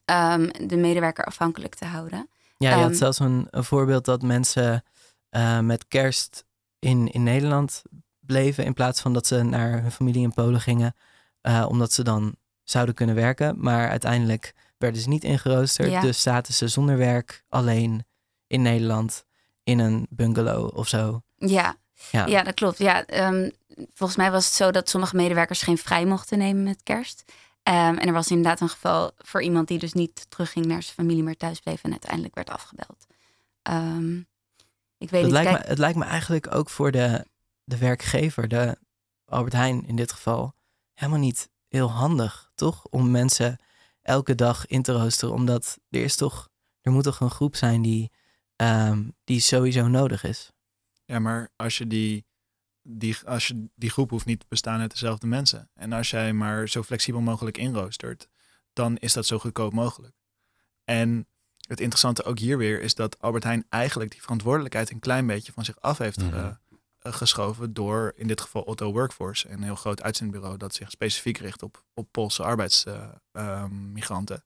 ehm, 0.05 0.67
de 0.67 0.75
medewerker 0.77 1.25
afhankelijk 1.25 1.75
te 1.75 1.85
houden. 1.85 2.29
Ja, 2.57 2.69
je 2.69 2.75
had 2.75 2.89
Ehm, 2.89 2.97
zelfs 2.97 3.19
een, 3.19 3.47
een 3.49 3.63
voorbeeld 3.63 4.05
dat 4.05 4.21
mensen 4.21 4.83
eh, 5.29 5.59
met 5.59 5.87
kerst 5.87 6.45
in, 6.79 7.11
in 7.11 7.23
Nederland 7.23 7.81
bleven 8.19 8.65
in 8.65 8.73
plaats 8.73 9.01
van 9.01 9.13
dat 9.13 9.27
ze 9.27 9.43
naar 9.43 9.81
hun 9.81 9.91
familie 9.91 10.21
in 10.23 10.33
Polen 10.33 10.61
gingen, 10.61 10.95
eh, 11.41 11.65
omdat 11.69 11.93
ze 11.93 12.03
dan 12.03 12.35
zouden 12.63 12.95
kunnen 12.95 13.15
werken. 13.15 13.55
Maar 13.59 13.89
uiteindelijk 13.89 14.53
werden 14.77 15.01
ze 15.01 15.09
niet 15.09 15.23
ingeroosterd, 15.23 15.89
Ja. 15.91 16.01
dus 16.01 16.21
zaten 16.21 16.53
ze 16.53 16.67
zonder 16.67 16.97
werk 16.97 17.43
alleen 17.49 18.05
in 18.51 18.61
Nederland 18.61 19.25
in 19.63 19.79
een 19.79 20.07
bungalow 20.09 20.77
of 20.77 20.87
zo. 20.87 21.21
Ja, 21.37 21.75
Ja. 22.11 22.25
ja. 22.25 22.43
dat 22.43 22.53
klopt. 22.53 22.77
Ja, 22.77 23.05
ehm, 23.05 23.49
volgens 23.93 24.17
mij 24.17 24.31
was 24.31 24.45
het 24.45 24.53
zo 24.53 24.71
dat 24.71 24.89
sommige 24.89 25.15
medewerkers 25.15 25.61
geen 25.61 25.77
vrij 25.77 26.05
mochten 26.05 26.37
nemen 26.37 26.63
met 26.63 26.83
kerst. 26.83 27.23
Ehm, 27.63 27.97
en 27.97 28.07
er 28.07 28.13
was 28.13 28.27
inderdaad 28.27 28.59
een 28.61 28.69
geval 28.69 29.11
voor 29.17 29.41
iemand 29.41 29.67
die 29.67 29.79
dus 29.79 29.93
niet 29.93 30.25
terugging 30.29 30.65
naar 30.65 30.83
zijn 30.83 30.95
familie, 30.95 31.23
maar 31.23 31.35
thuis 31.35 31.59
bleef 31.59 31.83
en 31.83 31.91
uiteindelijk 31.91 32.35
werd 32.35 32.49
afgebeld. 32.49 33.05
Ehm, 33.61 34.17
ik 34.97 35.09
weet 35.09 35.11
Het 35.11 35.21
niet. 35.21 35.31
lijkt, 35.31 35.49
Kijk, 35.49 35.63
me, 35.63 35.69
het 35.69 35.77
lijkt 35.77 35.97
me 35.97 36.05
eigenlijk 36.05 36.55
ook 36.55 36.69
voor 36.69 36.91
de, 36.91 37.25
de 37.63 37.77
werkgever, 37.77 38.47
de 38.47 38.77
Albert 39.25 39.53
Heijn 39.53 39.87
in 39.87 39.95
dit 39.95 40.11
geval, 40.11 40.53
helemaal 40.93 41.19
niet 41.19 41.49
heel 41.67 41.91
handig, 41.91 42.51
toch? 42.55 42.85
Om 42.89 43.11
mensen 43.11 43.59
elke 44.01 44.35
dag 44.35 44.65
in 44.65 44.81
te 44.81 44.91
roosteren, 44.91 45.33
omdat 45.35 45.77
er 45.89 46.03
is 46.03 46.15
toch, 46.15 46.49
er 46.81 46.91
moet 46.91 47.03
toch 47.03 47.19
een 47.19 47.29
groep 47.29 47.55
zijn 47.55 47.81
die, 47.81 48.11
ehm, 48.61 49.03
die 49.23 49.39
sowieso 49.39 49.87
nodig 49.87 50.23
is. 50.23 50.51
Ja, 51.05 51.19
maar 51.19 51.49
als 51.55 51.77
je 51.77 51.87
die, 51.87 52.25
die, 52.81 53.17
als 53.25 53.47
je 53.47 53.69
die 53.75 53.89
groep 53.89 54.09
hoeft 54.09 54.25
niet 54.25 54.39
te 54.39 54.45
bestaan 54.49 54.79
uit 54.79 54.91
dezelfde 54.91 55.27
mensen. 55.27 55.69
En 55.73 55.93
als 55.93 56.09
jij 56.09 56.33
maar 56.33 56.69
zo 56.69 56.83
flexibel 56.83 57.21
mogelijk 57.21 57.57
inroostert, 57.57 58.29
dan 58.73 58.97
is 58.97 59.13
dat 59.13 59.25
zo 59.25 59.39
goedkoop 59.39 59.73
mogelijk. 59.73 60.15
En 60.83 61.27
het 61.67 61.79
interessante 61.79 62.23
ook 62.23 62.39
hier 62.39 62.57
weer 62.57 62.81
is 62.81 62.95
dat 62.95 63.19
Albert 63.19 63.43
Heijn 63.43 63.65
eigenlijk 63.69 64.11
die 64.11 64.21
verantwoordelijkheid 64.21 64.91
een 64.91 64.99
klein 64.99 65.27
beetje 65.27 65.51
van 65.51 65.65
zich 65.65 65.79
af 65.81 65.97
heeft 65.97 66.21
Mhm. 66.21 66.33
eh, 66.33 66.45
eh, 66.99 67.13
geschoven 67.13 67.73
door 67.73 68.13
in 68.15 68.27
dit 68.27 68.41
geval 68.41 68.61
Otto 68.61 68.91
Workforce, 68.91 69.49
een 69.49 69.63
heel 69.63 69.75
groot 69.75 70.01
uitzendbureau 70.01 70.57
dat 70.57 70.73
zich 70.73 70.91
specifiek 70.91 71.37
richt 71.37 71.63
op, 71.63 71.83
op 71.93 72.07
Poolse 72.11 72.43
arbeidsmigranten. 72.43 74.43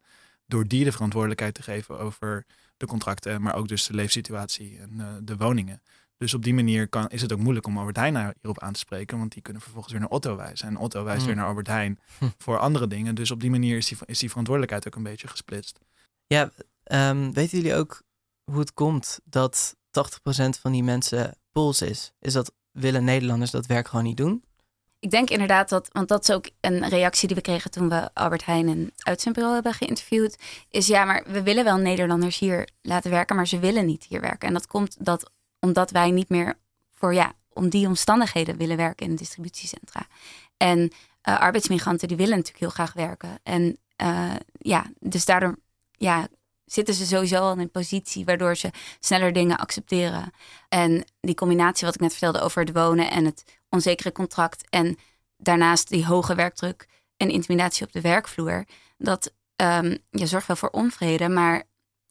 door 0.47 0.67
die 0.67 0.84
de 0.84 0.91
verantwoordelijkheid 0.91 1.54
te 1.54 1.63
geven 1.63 1.99
over 1.99 2.45
de 2.78 2.86
contracten, 2.86 3.42
maar 3.42 3.56
ook 3.56 3.68
dus 3.68 3.88
de 3.88 3.94
leefsituatie 3.94 4.80
en 4.80 4.92
eh, 5.00 5.08
de 5.22 5.38
woningen. 5.38 5.82
Dus 6.18 6.34
op 6.34 6.44
die 6.44 6.54
manier 6.54 6.88
kan, 6.88 7.08
is 7.08 7.22
het 7.22 7.34
ook 7.34 7.40
moeilijk 7.40 7.68
om 7.68 7.78
Albert 7.78 7.96
Heijn 7.98 8.16
hierop 8.16 8.60
aan 8.60 8.74
te 8.74 8.80
spreken, 8.80 9.18
want 9.18 9.32
die 9.34 9.42
kunnen 9.42 9.62
vervolgens 9.62 9.94
weer 9.94 10.02
naar 10.02 10.12
Otto 10.12 10.36
wijzen. 10.36 10.68
En 10.68 10.78
Otto 10.78 11.04
wijst 11.04 11.18
Hmm. 11.18 11.28
weer 11.28 11.36
naar 11.36 11.46
Albert 11.46 11.68
Heijn 11.68 12.00
Hm. 12.20 12.26
voor 12.38 12.60
andere 12.60 12.88
dingen. 12.88 13.16
Dus 13.16 13.32
op 13.32 13.42
die 13.42 13.50
manier 13.50 13.78
is 13.78 13.88
die, 13.88 13.98
is 14.06 14.20
die 14.20 14.30
verantwoordelijkheid 14.30 14.88
ook 14.88 14.96
een 14.96 15.04
beetje 15.12 15.28
gesplitst. 15.28 15.80
Ja, 16.28 16.52
ehm, 16.84 17.32
weten 17.32 17.58
jullie 17.58 17.76
ook 17.76 18.02
hoe 18.52 18.60
het 18.60 18.74
komt 18.74 19.20
dat 19.24 19.76
80% 19.90 20.60
van 20.60 20.72
die 20.72 20.84
mensen 20.84 21.38
Pools 21.52 21.82
is? 21.82 22.14
Is 22.20 22.34
dat 22.34 22.54
willen 22.72 23.04
Nederlanders 23.04 23.52
dat 23.52 23.66
werk 23.66 23.88
gewoon 23.88 24.06
niet 24.06 24.18
doen? 24.18 24.44
Ik 24.99 25.12
denk 25.12 25.29
inderdaad 25.29 25.69
dat, 25.69 25.89
want 25.91 26.08
dat 26.08 26.29
is 26.29 26.36
ook 26.36 26.49
een 26.62 26.89
reactie 26.89 27.27
die 27.27 27.36
we 27.36 27.41
kregen 27.41 27.71
toen 27.71 27.89
we 27.89 28.10
Albert 28.13 28.45
Heijn 28.45 28.67
en 28.67 28.91
uitzendbureau 28.97 29.53
hebben 29.53 29.73
geïnterviewd. 29.73 30.38
Is 30.69 30.88
ja, 30.88 31.05
maar 31.05 31.23
we 31.27 31.43
willen 31.43 31.63
wel 31.63 31.77
Nederlanders 31.77 32.39
hier 32.39 32.69
laten 32.81 33.12
werken, 33.12 33.36
maar 33.36 33.47
ze 33.47 33.60
willen 33.60 33.86
niet 33.86 34.05
hier 34.10 34.21
werken. 34.21 34.47
En 34.47 34.53
dat 34.53 34.67
komt 34.67 35.05
dat, 35.05 35.31
omdat 35.60 35.91
wij 35.91 36.12
niet 36.12 36.29
meer 36.29 36.58
voor 36.93 37.13
ja, 37.13 37.34
om 37.49 37.69
die 37.69 37.88
omstandigheden 37.88 38.58
willen 38.58 38.77
werken 38.77 39.05
in 39.05 39.15
distributiecentra. 39.15 40.08
En 40.58 40.91
eh, 41.21 41.39
arbeidsmigranten 41.39 42.08
die 42.08 42.17
willen 42.17 42.36
natuurlijk 42.36 42.60
heel 42.60 42.86
graag 42.86 42.93
werken. 42.93 43.39
En 43.43 43.77
eh, 43.95 44.34
ja, 44.60 44.86
dus 44.99 45.25
daardoor 45.25 45.55
ja, 45.91 46.27
zitten 46.65 46.93
ze 46.93 47.05
sowieso 47.05 47.38
al 47.38 47.51
in 47.51 47.60
een 47.60 47.71
positie 47.71 48.25
waardoor 48.25 48.55
ze 48.55 48.71
sneller 48.99 49.34
dingen 49.34 49.58
accepteren. 49.58 50.31
En 50.69 51.05
die 51.19 51.36
combinatie 51.36 51.86
wat 51.86 51.95
ik 51.95 52.01
net 52.01 52.12
vertelde 52.12 52.41
over 52.41 52.62
het 52.62 52.73
wonen 52.73 53.12
en 53.12 53.25
het 53.25 53.43
onzekere 53.69 54.12
contract 54.12 54.69
en 54.69 54.97
daarnaast 55.38 55.89
die 55.89 56.06
hoge 56.06 56.36
werkdruk 56.36 56.88
en 57.17 57.30
intimidatie 57.30 57.86
op 57.86 57.91
de 57.91 58.01
werkvloer, 58.01 58.65
dat 58.97 59.34
um, 59.56 59.97
je 60.10 60.25
zorgt 60.25 60.47
wel 60.47 60.56
voor 60.56 60.69
onvrede, 60.69 61.30
maar 61.30 61.63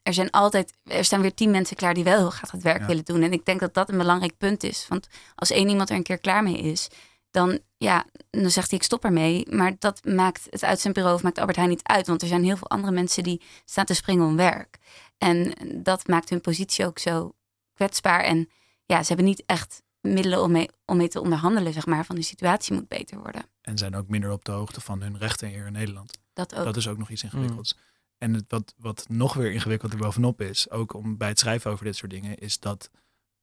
er 0.03 0.15
zijn 0.15 0.31
altijd, 0.31 0.73
er 0.85 1.05
staan 1.05 1.21
weer 1.21 1.35
tien 1.35 1.51
mensen 1.51 1.77
klaar 1.77 1.95
die 1.95 2.05
wel 2.05 2.19
heel 2.19 2.31
graag 2.31 2.51
het 2.51 2.63
werk 2.63 2.83
willen 2.87 3.05
doen. 3.05 3.23
En 3.23 3.33
ik 3.33 3.45
denk 3.45 3.61
dat 3.61 3.75
dat 3.75 3.89
een 3.89 3.99
belangrijk 3.99 4.37
punt 4.39 4.63
is. 4.63 4.87
Want 4.89 5.09
als 5.35 5.51
één 5.51 5.69
iemand 5.69 5.91
er 5.91 5.97
een 5.97 6.03
keer 6.03 6.19
klaar 6.19 6.43
mee 6.43 6.59
is, 6.59 6.89
dan, 7.31 7.59
ja, 7.77 8.05
dan 8.31 8.51
zegt 8.51 8.71
hij 8.71 8.79
ik 8.79 8.85
stop 8.85 9.05
ermee. 9.05 9.47
Maar 9.51 9.77
dat 9.79 10.05
maakt 10.05 10.47
het 10.51 10.65
uitzendbureau 10.65 11.15
of 11.15 11.23
maakt 11.23 11.39
Albert 11.39 11.57
Heijn 11.57 11.71
niet 11.71 11.83
uit. 11.83 12.07
Want 12.07 12.23
er 12.23 12.29
zijn 12.29 12.45
heel 12.45 12.57
veel 12.57 12.71
andere 12.71 12.93
mensen 12.93 13.23
die 13.23 13.43
staan 13.65 13.85
te 13.85 13.95
springen 13.95 14.27
om 14.27 14.37
werk. 14.37 14.79
En 15.19 15.55
dat 15.75 16.07
maakt 16.07 16.31
hun 16.31 16.41
positie 16.41 16.87
ook 16.87 16.99
zo 16.99 17.35
kwetsbaar. 17.75 18.21
En 18.21 18.49
ja, 18.85 19.01
ze 19.01 19.09
hebben 19.09 19.27
niet 19.27 19.43
echt 19.47 19.83
middelen 20.13 20.43
om 20.43 20.53
mee, 20.53 20.69
om 20.85 20.97
mee 20.97 21.09
te 21.09 21.21
onderhandelen, 21.21 21.73
zeg 21.73 21.87
maar, 21.87 22.05
van 22.05 22.17
de 22.17 22.23
situatie 22.23 22.75
moet 22.75 22.89
beter 22.89 23.19
worden. 23.19 23.43
En 23.61 23.79
zijn 23.79 23.95
ook 23.95 24.09
minder 24.09 24.31
op 24.31 24.45
de 24.45 24.53
hoogte 24.53 24.81
van 24.81 25.03
hun 25.03 25.19
rechten 25.19 25.49
hier 25.49 25.67
in 25.67 25.73
Nederland. 25.73 26.19
Dat 26.33 26.55
ook. 26.55 26.65
Dat 26.65 26.77
is 26.77 26.89
ook 26.89 26.99
nog 26.99 27.11
iets 27.11 27.23
ingewikkelds. 27.23 27.75
Mm. 27.75 27.81
En 28.19 28.35
het, 28.35 28.45
wat, 28.49 28.75
wat 28.77 29.07
nog 29.09 29.35
weer 29.35 29.53
ingewikkelder 29.53 29.99
bovenop 29.99 30.41
is, 30.41 30.71
ook 30.71 30.95
om 30.95 31.17
bij 31.17 31.29
het 31.29 31.39
schrijven 31.39 31.71
over 31.71 31.85
dit 31.85 31.97
soort 31.97 32.11
dingen, 32.11 32.39
is 32.39 32.59
dat 32.59 32.91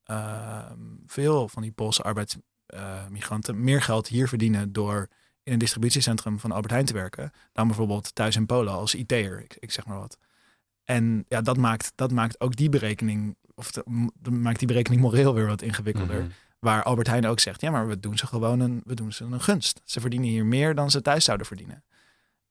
uh, 0.05 0.71
veel 1.05 1.47
van 1.47 1.61
die 1.61 1.71
Poolse 1.71 2.03
arbeidsmigranten 2.03 3.55
uh, 3.55 3.61
meer 3.61 3.81
geld 3.81 4.07
hier 4.07 4.27
verdienen 4.27 4.71
door 4.71 5.09
in 5.43 5.53
een 5.53 5.59
distributiecentrum 5.59 6.39
van 6.39 6.51
Albert 6.51 6.71
Heijn 6.71 6.85
te 6.85 6.93
werken, 6.93 7.31
dan 7.51 7.67
bijvoorbeeld 7.67 8.15
thuis 8.15 8.35
in 8.35 8.45
Polen 8.45 8.73
als 8.73 8.95
IT'er, 8.95 9.41
ik, 9.41 9.55
ik 9.59 9.71
zeg 9.71 9.85
maar 9.85 9.99
wat. 9.99 10.17
En 10.83 11.25
ja, 11.27 11.41
dat 11.41 11.57
maakt, 11.57 11.91
dat 11.95 12.11
maakt 12.11 12.41
ook 12.41 12.55
die 12.55 12.69
berekening, 12.69 13.35
of 13.55 13.71
de, 13.71 13.83
maakt 14.31 14.59
die 14.59 14.67
berekening 14.67 15.01
moreel 15.01 15.33
weer 15.33 15.47
wat 15.47 15.61
ingewikkelder. 15.61 16.15
Mm 16.15 16.21
-hmm. 16.21 16.31
Waar 16.61 16.83
Albert 16.83 17.07
Heijn 17.07 17.25
ook 17.25 17.39
zegt, 17.39 17.61
ja, 17.61 17.71
maar 17.71 17.87
we 17.87 17.99
doen 17.99 18.17
ze 18.17 18.27
gewoon 18.27 18.59
een, 18.59 18.81
we 18.85 18.93
doen 18.93 19.13
ze 19.13 19.23
een 19.23 19.41
gunst. 19.41 19.81
Ze 19.85 19.99
verdienen 19.99 20.29
hier 20.29 20.45
meer 20.45 20.75
dan 20.75 20.91
ze 20.91 21.01
thuis 21.01 21.23
zouden 21.23 21.47
verdienen. 21.47 21.83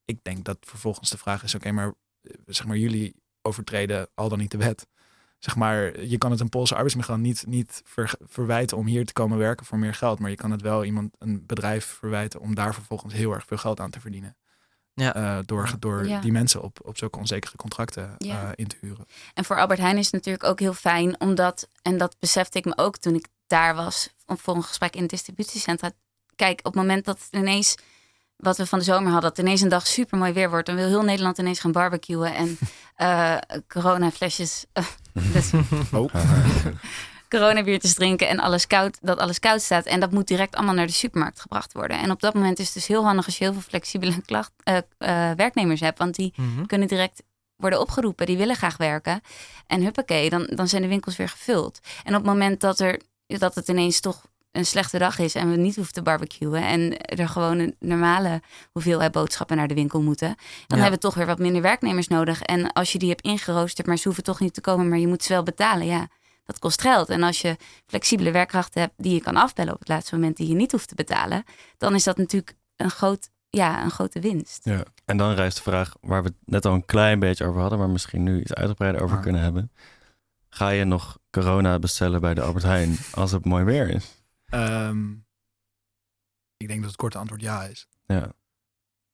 Ik 0.04 0.18
denk 0.22 0.44
dat 0.44 0.58
vervolgens 0.60 1.10
de 1.10 1.18
vraag 1.18 1.42
is, 1.42 1.54
oké, 1.54 1.70
maar 1.70 1.86
eh, 2.22 2.32
zeg 2.46 2.66
maar, 2.66 2.76
jullie 2.76 3.14
overtreden 3.42 4.08
al 4.14 4.28
dan 4.28 4.38
niet 4.38 4.50
de 4.50 4.58
wet. 4.58 4.86
Zeg 5.38 5.56
maar, 5.56 6.00
je 6.00 6.18
kan 6.18 6.30
het 6.30 6.40
een 6.40 6.48
Poolse 6.48 6.74
arbeidsmigrant 6.74 7.22
niet, 7.22 7.46
niet 7.46 7.82
ver, 7.84 8.12
verwijten 8.20 8.76
om 8.76 8.86
hier 8.86 9.06
te 9.06 9.12
komen 9.12 9.38
werken 9.38 9.66
voor 9.66 9.78
meer 9.78 9.94
geld. 9.94 10.18
Maar 10.18 10.30
je 10.30 10.36
kan 10.36 10.50
het 10.50 10.62
wel 10.62 10.84
iemand, 10.84 11.16
een 11.18 11.46
bedrijf 11.46 11.84
verwijten 11.84 12.40
om 12.40 12.54
daar 12.54 12.74
vervolgens 12.74 13.14
heel 13.14 13.32
erg 13.32 13.44
veel 13.46 13.56
geld 13.56 13.80
aan 13.80 13.90
te 13.90 14.00
verdienen. 14.00 14.36
Ja. 14.94 15.16
Uh, 15.16 15.38
door 15.44 15.70
door 15.78 16.06
ja. 16.06 16.20
die 16.20 16.32
mensen 16.32 16.62
op, 16.62 16.78
op 16.82 16.98
zulke 16.98 17.18
onzekere 17.18 17.56
contracten 17.56 18.14
ja. 18.18 18.42
uh, 18.42 18.48
in 18.54 18.66
te 18.66 18.76
huren. 18.80 19.06
En 19.34 19.44
voor 19.44 19.58
Albert 19.58 19.80
Heijn 19.80 19.98
is 19.98 20.04
het 20.04 20.14
natuurlijk 20.14 20.44
ook 20.44 20.60
heel 20.60 20.74
fijn, 20.74 21.20
omdat, 21.20 21.68
en 21.82 21.98
dat 21.98 22.16
besefte 22.18 22.58
ik 22.58 22.64
me 22.64 22.76
ook 22.76 22.96
toen 22.96 23.14
ik 23.14 23.26
daar 23.50 23.74
was 23.74 24.08
voor 24.26 24.54
een 24.54 24.62
gesprek 24.62 24.94
in 24.94 25.00
het 25.00 25.10
distributiecentra. 25.10 25.90
Kijk, 26.36 26.58
op 26.58 26.64
het 26.64 26.74
moment 26.74 27.04
dat 27.04 27.18
het 27.18 27.40
ineens 27.40 27.76
wat 28.36 28.56
we 28.56 28.66
van 28.66 28.78
de 28.78 28.84
zomer 28.84 29.12
hadden, 29.12 29.30
dat 29.30 29.38
ineens 29.38 29.60
een 29.60 29.68
dag 29.68 29.86
super 29.86 30.18
mooi 30.18 30.32
weer 30.32 30.50
wordt. 30.50 30.66
Dan 30.66 30.76
wil 30.76 30.86
heel 30.86 31.02
Nederland 31.02 31.38
ineens 31.38 31.60
gaan 31.60 31.72
barbecuen 31.72 32.34
en 32.34 32.58
uh, 32.98 33.36
coronaflesjes. 33.68 34.64
Uh, 34.74 34.84
dus, 35.32 35.50
oh. 35.92 36.14
coronabiertjes 37.28 37.94
drinken 37.94 38.28
en 38.28 38.40
alles 38.40 38.66
koud, 38.66 38.98
dat 39.00 39.18
alles 39.18 39.38
koud 39.38 39.62
staat. 39.62 39.86
En 39.86 40.00
dat 40.00 40.10
moet 40.10 40.28
direct 40.28 40.54
allemaal 40.54 40.74
naar 40.74 40.86
de 40.86 40.92
supermarkt 40.92 41.40
gebracht 41.40 41.72
worden. 41.72 41.98
En 41.98 42.10
op 42.10 42.20
dat 42.20 42.34
moment 42.34 42.58
is 42.58 42.64
het 42.64 42.74
dus 42.74 42.86
heel 42.86 43.04
handig 43.04 43.26
als 43.26 43.38
je 43.38 43.44
heel 43.44 43.52
veel 43.52 43.62
flexibele 43.62 44.22
klacht, 44.22 44.52
uh, 44.64 44.78
werknemers 45.36 45.80
hebt. 45.80 45.98
Want 45.98 46.14
die 46.14 46.32
mm 46.36 46.54
-hmm. 46.54 46.66
kunnen 46.66 46.88
direct 46.88 47.22
worden 47.60 47.80
opgeroepen. 47.80 48.26
Die 48.26 48.36
willen 48.36 48.56
graag 48.56 48.76
werken. 48.76 49.20
En 49.66 49.82
huppakee, 49.82 50.30
dan, 50.30 50.50
dan 50.54 50.68
zijn 50.68 50.82
de 50.82 50.88
winkels 50.88 51.16
weer 51.16 51.28
gevuld. 51.28 51.80
En 52.04 52.14
op 52.14 52.22
het 52.22 52.32
moment 52.32 52.60
dat, 52.60 52.80
er, 52.80 53.00
dat 53.38 53.54
het 53.54 53.68
ineens 53.68 54.00
toch 54.00 54.28
een 54.52 54.66
slechte 54.66 54.98
dag 54.98 55.18
is 55.18 55.34
en 55.34 55.50
we 55.50 55.56
niet 55.56 55.76
hoeven 55.76 55.94
te 55.94 56.02
barbecuen 56.02 56.62
en 56.62 56.98
er 56.98 57.28
gewoon 57.28 57.58
een 57.58 57.76
normale 57.78 58.42
hoeveelheid 58.72 59.12
boodschappen 59.12 59.56
naar 59.56 59.68
de 59.68 59.74
winkel 59.74 60.02
moeten, 60.02 60.34
dan 60.66 60.78
hebben 60.78 60.98
we 60.98 61.06
toch 61.06 61.14
weer 61.14 61.26
wat 61.26 61.38
minder 61.38 61.62
werknemers 61.62 62.08
nodig. 62.08 62.42
En 62.42 62.72
als 62.72 62.92
je 62.92 62.98
die 62.98 63.08
hebt 63.08 63.24
ingeroosterd, 63.24 63.86
maar 63.86 63.96
ze 63.96 64.04
hoeven 64.04 64.24
toch 64.24 64.40
niet 64.40 64.54
te 64.54 64.60
komen, 64.60 64.88
maar 64.88 64.98
je 64.98 65.06
moet 65.06 65.22
ze 65.22 65.32
wel 65.32 65.42
betalen, 65.42 65.86
ja, 65.86 66.08
dat 66.44 66.58
kost 66.58 66.80
geld. 66.80 67.08
En 67.08 67.22
als 67.22 67.40
je 67.40 67.56
flexibele 67.86 68.30
werkkrachten 68.30 68.80
hebt 68.80 68.94
die 68.96 69.14
je 69.14 69.20
kan 69.20 69.36
afbellen 69.36 69.72
op 69.72 69.78
het 69.78 69.88
laatste 69.88 70.14
moment, 70.14 70.36
die 70.36 70.48
je 70.48 70.54
niet 70.54 70.72
hoeft 70.72 70.88
te 70.88 70.94
betalen, 70.94 71.44
dan 71.78 71.94
is 71.94 72.04
dat 72.04 72.16
natuurlijk 72.16 72.54
een, 72.76 72.90
groot, 72.90 73.28
ja, 73.50 73.84
een 73.84 73.90
grote 73.90 74.20
winst. 74.20 74.64
Ja. 74.64 74.82
En 75.04 75.16
dan 75.16 75.34
rijst 75.34 75.56
de 75.56 75.62
vraag 75.62 75.96
waar 76.00 76.22
we 76.22 76.28
het 76.28 76.36
net 76.44 76.64
al 76.64 76.74
een 76.74 76.84
klein 76.84 77.18
beetje 77.18 77.46
over 77.46 77.60
hadden, 77.60 77.78
maar 77.78 77.90
misschien 77.90 78.22
nu 78.22 78.40
iets 78.40 78.54
uitgebreider 78.54 79.02
over 79.02 79.18
kunnen 79.18 79.40
hebben. 79.40 79.70
Ga 80.50 80.68
je 80.68 80.84
nog 80.84 81.18
corona 81.30 81.78
bestellen 81.78 82.20
bij 82.20 82.34
de 82.34 82.42
Albert 82.42 82.64
Heijn 82.64 82.96
als 83.12 83.32
het 83.32 83.44
mooi 83.44 83.64
weer 83.64 83.88
is? 83.88 84.24
Um, 84.54 85.26
ik 86.56 86.68
denk 86.68 86.80
dat 86.80 86.90
het 86.90 86.98
korte 86.98 87.18
antwoord 87.18 87.40
ja 87.40 87.64
is. 87.64 87.88
Ja. 88.06 88.32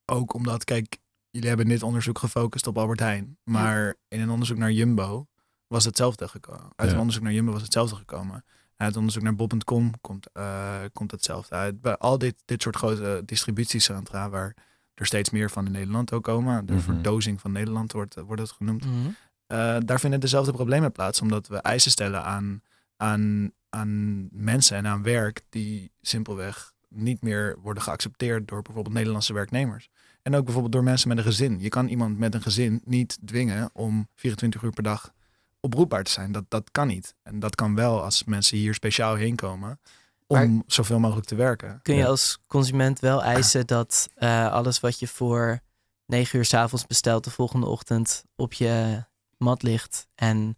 Ook 0.05 0.35
omdat, 0.35 0.65
kijk, 0.65 0.99
jullie 1.31 1.49
hebben 1.49 1.69
dit 1.69 1.83
onderzoek 1.83 2.19
gefocust 2.19 2.67
op 2.67 2.79
Albert 2.79 3.01
Heijn. 3.01 3.39
Maar 3.43 3.85
ja. 3.85 3.95
in 4.09 4.21
een 4.21 4.31
onderzoek 4.31 4.57
naar 4.57 4.73
Jumbo 4.73 5.27
was 5.67 5.85
hetzelfde 5.85 6.29
gekomen. 6.29 6.73
Uit 6.77 6.89
ja. 6.89 6.95
een 6.95 7.01
onderzoek 7.01 7.23
naar 7.23 7.33
Jumbo 7.33 7.53
was 7.53 7.63
hetzelfde 7.63 7.97
gekomen. 7.97 8.45
Uit 8.77 8.89
het 8.89 8.97
onderzoek 8.97 9.23
naar 9.23 9.35
Bob.com 9.35 10.01
komt, 10.01 10.29
uh, 10.35 10.81
komt 10.93 11.11
hetzelfde 11.11 11.55
uit. 11.55 11.81
Bij 11.81 11.97
al 11.97 12.19
dit, 12.19 12.43
dit 12.45 12.63
soort 12.63 12.77
grote 12.77 13.23
distributiecentra, 13.25 14.31
waar 14.31 14.57
er 14.95 15.07
steeds 15.07 15.31
meer 15.31 15.51
van 15.51 15.67
in 15.67 15.73
Nederland 15.73 16.13
ook 16.13 16.25
komen. 16.25 16.67
De 16.67 16.73
mm 16.73 16.79
-hmm. 16.79 16.87
verdozing 16.87 17.41
van 17.41 17.53
Nederland 17.53 17.93
wordt, 17.93 18.15
wordt 18.15 18.43
het 18.43 18.51
genoemd. 18.51 18.85
Mm 18.85 18.93
-hmm. 18.93 19.17
Uh, 19.49 19.77
daar 19.85 20.01
vinden 20.01 20.21
dezelfde 20.21 20.53
problemen 20.53 20.93
plaats, 20.93 21.21
omdat 21.21 21.49
we 21.49 21.57
eisen 21.57 21.91
stellen 21.91 22.25
aan, 22.25 22.63
aan 22.97 23.53
aan 23.77 24.29
mensen 24.31 24.77
en 24.77 24.87
aan 24.87 25.03
werk 25.03 25.43
die 25.49 25.93
simpelweg 26.01 26.73
niet 26.89 27.23
meer 27.23 27.57
worden 27.63 27.83
geaccepteerd 27.83 28.49
door 28.49 28.63
bijvoorbeeld 28.63 28.95
Nederlandse 28.95 29.33
werknemers. 29.33 29.89
En 30.23 30.35
ook 30.35 30.45
bijvoorbeeld 30.45 30.73
door 30.73 30.83
mensen 30.83 31.09
met 31.09 31.19
een 31.19 31.25
gezin. 31.25 31.61
Je 31.61 31.69
kan 31.69 31.89
iemand 31.89 32.19
met 32.19 32.35
een 32.35 32.43
gezin 32.43 32.81
niet 32.85 33.19
dwingen 33.25 33.71
om 33.73 34.09
24 34.15 34.63
uur 34.63 34.71
per 34.71 34.83
dag 34.83 35.13
oproepbaar 35.61 36.03
te 36.03 36.11
zijn. 36.11 36.33
Dat, 36.33 36.45
dat 36.49 36.71
kan 36.71 36.87
niet. 36.87 37.15
En 37.23 37.39
dat 37.39 37.55
kan 37.55 37.75
wel 37.75 38.03
als 38.03 38.25
mensen 38.25 38.59
hier 38.59 38.75
speciaal 38.75 39.15
heen 39.15 39.37
komen 39.37 39.81
om 40.27 40.55
maar 40.55 40.63
zoveel 40.67 40.99
mogelijk 40.99 41.27
te 41.27 41.35
werken. 41.35 41.81
Kun 41.83 41.95
je 41.95 42.01
ja. 42.01 42.07
als 42.07 42.39
consument 42.47 43.01
wel 43.01 43.23
eisen 43.23 43.67
dat 43.67 44.09
uh, 44.19 44.53
alles 44.53 44.81
wat 44.81 44.99
je 44.99 45.09
voor 45.09 45.61
9 46.07 46.39
uur 46.39 46.45
s 46.45 46.55
avonds 46.55 46.87
bestelt 46.87 47.25
de 47.25 47.31
volgende 47.31 47.67
ochtend 47.67 48.25
op 48.37 48.53
je 48.53 49.05
mat 49.39 49.63
ligt 49.63 50.09
en 50.15 50.57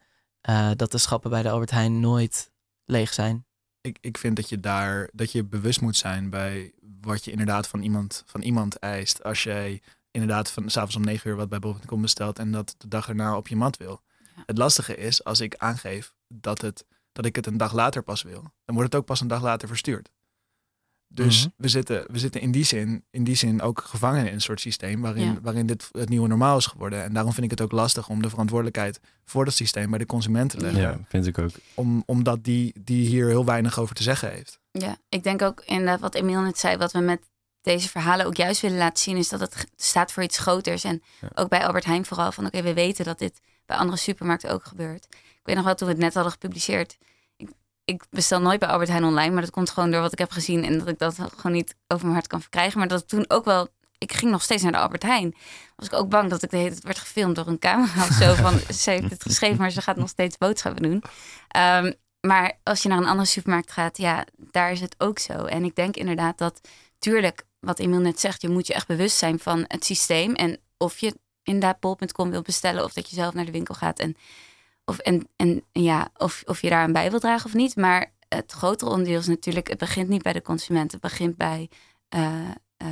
uh, 0.48 0.70
dat 0.76 0.92
de 0.92 0.98
schappen 0.98 1.30
bij 1.30 1.42
de 1.42 1.50
Albert 1.50 1.70
Heijn 1.70 2.00
nooit 2.00 2.50
leeg 2.84 3.12
zijn. 3.12 3.46
Ik, 3.80 3.98
ik 4.00 4.18
vind 4.18 4.36
dat 4.36 4.48
je 4.48 4.60
daar 4.60 5.08
dat 5.12 5.32
je 5.32 5.44
bewust 5.44 5.80
moet 5.80 5.96
zijn 5.96 6.30
bij 6.30 6.72
wat 7.00 7.24
je 7.24 7.30
inderdaad 7.30 7.68
van 7.68 7.82
iemand, 7.82 8.22
van 8.26 8.42
iemand 8.42 8.76
eist. 8.76 9.22
Als 9.22 9.42
jij 9.42 9.82
inderdaad 10.10 10.50
van 10.50 10.70
s'avonds 10.70 10.96
om 10.96 11.04
negen 11.04 11.30
uur 11.30 11.36
wat 11.36 11.48
bij 11.48 11.58
Bol.com 11.58 12.00
bestelt 12.00 12.38
en 12.38 12.52
dat 12.52 12.74
de 12.78 12.88
dag 12.88 13.08
erna 13.08 13.36
op 13.36 13.48
je 13.48 13.56
mat 13.56 13.76
wil. 13.76 14.02
Ja. 14.36 14.42
Het 14.46 14.58
lastige 14.58 14.96
is 14.96 15.24
als 15.24 15.40
ik 15.40 15.56
aangeef 15.56 16.14
dat, 16.28 16.60
het, 16.60 16.86
dat 17.12 17.24
ik 17.24 17.36
het 17.36 17.46
een 17.46 17.56
dag 17.56 17.72
later 17.72 18.02
pas 18.02 18.22
wil, 18.22 18.42
dan 18.64 18.74
wordt 18.74 18.92
het 18.92 18.94
ook 18.94 19.06
pas 19.06 19.20
een 19.20 19.28
dag 19.28 19.42
later 19.42 19.68
verstuurd. 19.68 20.10
Dus 21.10 21.36
mm 21.36 21.42
-hmm. 21.42 21.52
we, 21.56 21.68
zitten, 21.68 22.04
we 22.12 22.18
zitten 22.18 22.40
in 22.40 22.50
die, 22.50 22.64
zin, 22.64 23.04
in 23.10 23.24
die 23.24 23.34
zin 23.34 23.62
ook 23.62 23.80
gevangen 23.80 24.26
in 24.26 24.32
een 24.32 24.40
soort 24.40 24.60
systeem 24.60 25.00
waarin, 25.00 25.32
ja. 25.32 25.38
waarin 25.42 25.66
dit 25.66 25.88
het 25.92 26.08
nieuwe 26.08 26.28
normaal 26.28 26.56
is 26.56 26.66
geworden. 26.66 27.02
En 27.02 27.12
daarom 27.12 27.32
vind 27.32 27.44
ik 27.44 27.50
het 27.50 27.60
ook 27.60 27.72
lastig 27.72 28.08
om 28.08 28.22
de 28.22 28.30
verantwoordelijkheid 28.30 29.00
voor 29.24 29.44
dat 29.44 29.54
systeem 29.54 29.90
bij 29.90 29.98
de 29.98 30.06
consument 30.06 30.50
te 30.50 30.60
leggen. 30.60 30.80
Ja, 30.80 30.98
vind 31.08 31.26
ik 31.26 31.38
ook. 31.38 31.50
Om, 31.74 32.02
omdat 32.06 32.44
die, 32.44 32.74
die 32.80 33.06
hier 33.06 33.26
heel 33.26 33.44
weinig 33.44 33.78
over 33.78 33.94
te 33.94 34.02
zeggen 34.02 34.30
heeft. 34.30 34.58
Ja, 34.70 34.96
ik 35.08 35.22
denk 35.22 35.42
ook 35.42 35.62
inderdaad 35.66 36.00
wat 36.00 36.14
Emiel 36.14 36.40
net 36.40 36.58
zei, 36.58 36.76
wat 36.76 36.92
we 36.92 36.98
met 36.98 37.20
deze 37.60 37.88
verhalen 37.88 38.26
ook 38.26 38.36
juist 38.36 38.60
willen 38.60 38.78
laten 38.78 39.02
zien, 39.02 39.16
is 39.16 39.28
dat 39.28 39.40
het 39.40 39.66
staat 39.76 40.12
voor 40.12 40.22
iets 40.22 40.38
groters. 40.38 40.84
En 40.84 41.02
ja. 41.20 41.30
ook 41.34 41.48
bij 41.48 41.66
Albert 41.66 41.84
Heijn 41.84 42.04
vooral 42.04 42.32
van 42.32 42.46
oké, 42.46 42.56
okay, 42.56 42.68
we 42.68 42.80
weten 42.80 43.04
dat 43.04 43.18
dit 43.18 43.40
bij 43.66 43.76
andere 43.76 43.98
supermarkten 43.98 44.50
ook 44.50 44.64
gebeurt. 44.64 45.06
Ik 45.10 45.40
weet 45.44 45.56
nog 45.56 45.64
wel 45.64 45.74
toen 45.74 45.86
we 45.88 45.94
het 45.94 46.02
net 46.02 46.14
hadden 46.14 46.32
gepubliceerd 46.32 46.98
ik 47.88 48.04
bestel 48.10 48.40
nooit 48.40 48.60
bij 48.60 48.68
Albert 48.68 48.88
Heijn 48.88 49.04
online, 49.04 49.32
maar 49.32 49.42
dat 49.42 49.50
komt 49.50 49.70
gewoon 49.70 49.90
door 49.90 50.00
wat 50.00 50.12
ik 50.12 50.18
heb 50.18 50.30
gezien 50.30 50.64
en 50.64 50.78
dat 50.78 50.88
ik 50.88 50.98
dat 50.98 51.14
gewoon 51.36 51.52
niet 51.52 51.74
over 51.86 52.02
mijn 52.04 52.16
hart 52.16 52.26
kan 52.26 52.40
verkrijgen. 52.40 52.78
Maar 52.78 52.88
dat 52.88 53.00
ik 53.00 53.08
toen 53.08 53.24
ook 53.28 53.44
wel, 53.44 53.68
ik 53.98 54.12
ging 54.12 54.30
nog 54.30 54.42
steeds 54.42 54.62
naar 54.62 54.72
de 54.72 54.78
Albert 54.78 55.02
Heijn. 55.02 55.34
Was 55.76 55.86
ik 55.86 55.92
ook 55.92 56.08
bang 56.08 56.30
dat 56.30 56.42
ik 56.42 56.50
de 56.50 56.56
hele 56.56 56.70
tijd 56.70 56.82
werd 56.82 56.98
gefilmd 56.98 57.36
door 57.36 57.46
een 57.46 57.58
camera 57.58 58.02
of 58.02 58.12
zo. 58.12 58.34
Van 58.44 58.74
ze 58.74 58.90
heeft 58.90 59.10
het 59.10 59.22
geschreven, 59.22 59.58
maar 59.58 59.70
ze 59.70 59.82
gaat 59.82 59.96
nog 59.96 60.08
steeds 60.08 60.38
boodschappen 60.38 60.82
doen. 60.82 61.02
Um, 61.56 61.94
maar 62.20 62.58
als 62.62 62.82
je 62.82 62.88
naar 62.88 62.98
een 62.98 63.06
andere 63.06 63.28
supermarkt 63.28 63.72
gaat, 63.72 63.98
ja, 63.98 64.24
daar 64.36 64.72
is 64.72 64.80
het 64.80 64.94
ook 64.98 65.18
zo. 65.18 65.32
En 65.32 65.64
ik 65.64 65.74
denk 65.74 65.96
inderdaad 65.96 66.38
dat, 66.38 66.60
tuurlijk, 66.98 67.44
wat 67.60 67.78
Emil 67.78 68.00
net 68.00 68.20
zegt, 68.20 68.42
je 68.42 68.48
moet 68.48 68.66
je 68.66 68.74
echt 68.74 68.86
bewust 68.86 69.16
zijn 69.16 69.38
van 69.38 69.64
het 69.66 69.84
systeem 69.84 70.34
en 70.34 70.58
of 70.76 70.98
je 70.98 71.14
inderdaad 71.42 71.80
bol.com 71.80 72.30
wil 72.30 72.42
bestellen 72.42 72.84
of 72.84 72.92
dat 72.92 73.10
je 73.10 73.16
zelf 73.16 73.34
naar 73.34 73.44
de 73.44 73.52
winkel 73.52 73.74
gaat 73.74 73.98
en 73.98 74.16
of, 74.88 74.98
en, 74.98 75.28
en 75.36 75.64
ja, 75.72 76.08
of, 76.16 76.42
of 76.46 76.60
je 76.60 76.68
daar 76.68 76.84
een 76.84 76.92
bij 76.92 77.10
wil 77.10 77.20
dragen 77.20 77.46
of 77.46 77.54
niet. 77.54 77.76
Maar 77.76 78.12
het 78.28 78.52
grotere 78.52 78.90
onderdeel 78.90 79.18
is 79.18 79.26
natuurlijk, 79.26 79.68
het 79.68 79.78
begint 79.78 80.08
niet 80.08 80.22
bij 80.22 80.32
de 80.32 80.42
consument. 80.42 80.92
Het 80.92 81.00
begint 81.00 81.36
bij 81.36 81.68
uh, 82.14 82.40
uh, 82.82 82.88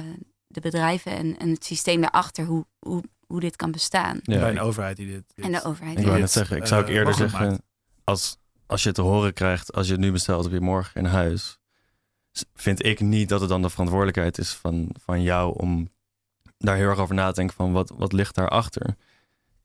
de 0.47 0.61
bedrijven 0.61 1.13
en, 1.13 1.39
en 1.39 1.49
het 1.51 1.65
systeem 1.65 2.01
daarachter. 2.01 2.45
Hoe, 2.45 2.67
hoe, 2.79 3.03
hoe 3.27 3.41
dit 3.41 3.57
kan 3.57 3.71
bestaan. 3.71 4.19
Ja, 4.23 4.49
een 4.49 4.61
overheid 4.61 4.97
die 4.97 5.07
dit... 5.07 5.25
dit- 5.35 5.45
En 5.45 5.53
de 5.53 5.65
overheid. 5.65 5.97
Ik 5.99 6.05
die 6.05 6.07
ja. 6.07 6.13
net 6.13 6.21
dit, 6.21 6.31
zeggen, 6.31 6.57
ik 6.57 6.67
zou 6.67 6.83
ook 6.83 6.89
eh, 6.89 6.95
eerder 6.95 7.15
zeggen, 7.15 7.49
maakt. 7.49 7.63
als, 8.05 8.39
als 8.67 8.83
je 8.83 8.93
te 8.93 9.03
horen 9.03 9.33
krijgt, 9.33 9.73
als 9.73 9.87
je 9.87 9.93
het 9.93 10.01
nu 10.01 10.13
bestelt, 10.13 10.45
heb 10.45 10.53
je 10.53 10.61
morgen 10.61 11.01
in 11.01 11.07
huis. 11.07 11.59
Vind 12.55 12.85
ik 12.85 13.01
niet 13.01 13.29
dat 13.29 13.41
het 13.41 13.49
dan 13.49 13.63
de 13.63 13.71
verantwoordelijkheid 13.71 14.39
is 14.39 14.53
van, 14.53 14.91
van 15.05 15.23
jou 15.23 15.59
om 15.59 15.89
daar 16.59 16.77
heel 16.77 16.89
erg 16.89 16.99
over 16.99 17.15
na 17.15 17.29
te 17.29 17.35
denken 17.35 17.57
van 17.57 17.73
wat, 17.73 17.93
wat 17.97 18.13
ligt 18.13 18.35
daarachter. 18.35 18.97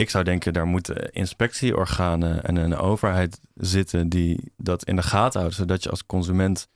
Ik 0.02 0.10
zou 0.10 0.24
denken, 0.24 0.54
daar 0.54 0.66
moeten 0.66 1.12
inspectieorganen 1.12 2.44
en 2.44 2.56
een 2.56 2.76
overheid 2.76 3.40
zitten 3.54 4.10
die 4.10 4.54
dat 4.58 4.86
in 4.86 4.96
de 4.96 5.04
gaten 5.04 5.40
houden, 5.40 5.60
zodat 5.60 5.84
je 5.84 5.90
als 5.90 6.06
consument 6.06 6.68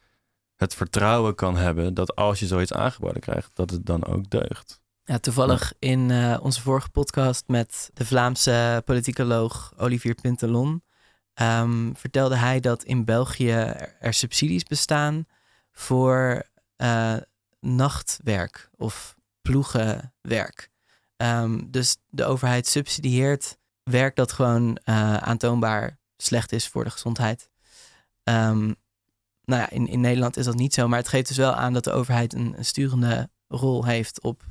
het 0.56 0.76
vertrouwen 0.76 1.36
kan 1.36 1.58
hebben 1.58 1.94
dat 1.94 2.16
als 2.16 2.40
je 2.40 2.48
zoiets 2.48 2.74
aangeboden 2.74 3.22
krijgt, 3.22 3.52
dat 3.54 3.70
het 3.70 3.86
dan 3.86 4.06
ook 4.06 4.30
deugt. 4.30 4.82
Ja, 5.04 5.20
toevallig 5.20 5.74
in 5.80 6.12
eh, 6.12 6.38
onze 6.42 6.62
vorige 6.62 6.90
podcast 6.90 7.44
met 7.48 7.90
de 7.94 8.06
Vlaamse 8.06 8.82
politicoloog 8.86 9.74
Olivier 9.78 10.16
Pintelon 10.22 10.84
ehm, 11.34 11.94
vertelde 11.94 12.36
hij 12.36 12.60
dat 12.60 12.84
in 12.84 13.06
België 13.06 13.50
er, 13.50 13.96
er 14.00 14.14
subsidies 14.14 14.64
bestaan 14.64 15.26
voor 15.72 16.44
eh, 16.76 17.16
nachtwerk 17.60 18.70
of 18.76 19.16
ploegenwerk. 19.42 20.74
Ehm, 21.18 21.62
dus 21.68 21.98
de 22.10 22.26
overheid 22.26 22.68
subsidieert 22.68 23.58
werk 23.84 24.16
dat 24.16 24.32
gewoon 24.32 24.78
eh, 24.84 25.18
aantoonbaar 25.18 26.00
slecht 26.18 26.52
is 26.52 26.68
voor 26.68 26.84
de 26.84 26.90
gezondheid. 26.90 27.50
Ehm, 28.24 28.74
nou 29.44 29.62
ja, 29.62 29.70
in, 29.70 29.88
in 29.88 30.02
Nederland 30.02 30.38
is 30.38 30.46
dat 30.46 30.56
niet 30.56 30.74
zo, 30.74 30.88
maar 30.88 31.00
het 31.00 31.08
geeft 31.08 31.28
dus 31.28 31.38
wel 31.38 31.54
aan 31.54 31.74
dat 31.74 31.84
de 31.84 31.92
overheid 31.92 32.34
een, 32.34 32.58
een 32.58 32.66
sturende 32.66 33.30
rol 33.48 33.86
heeft 33.86 34.22
op 34.22 34.44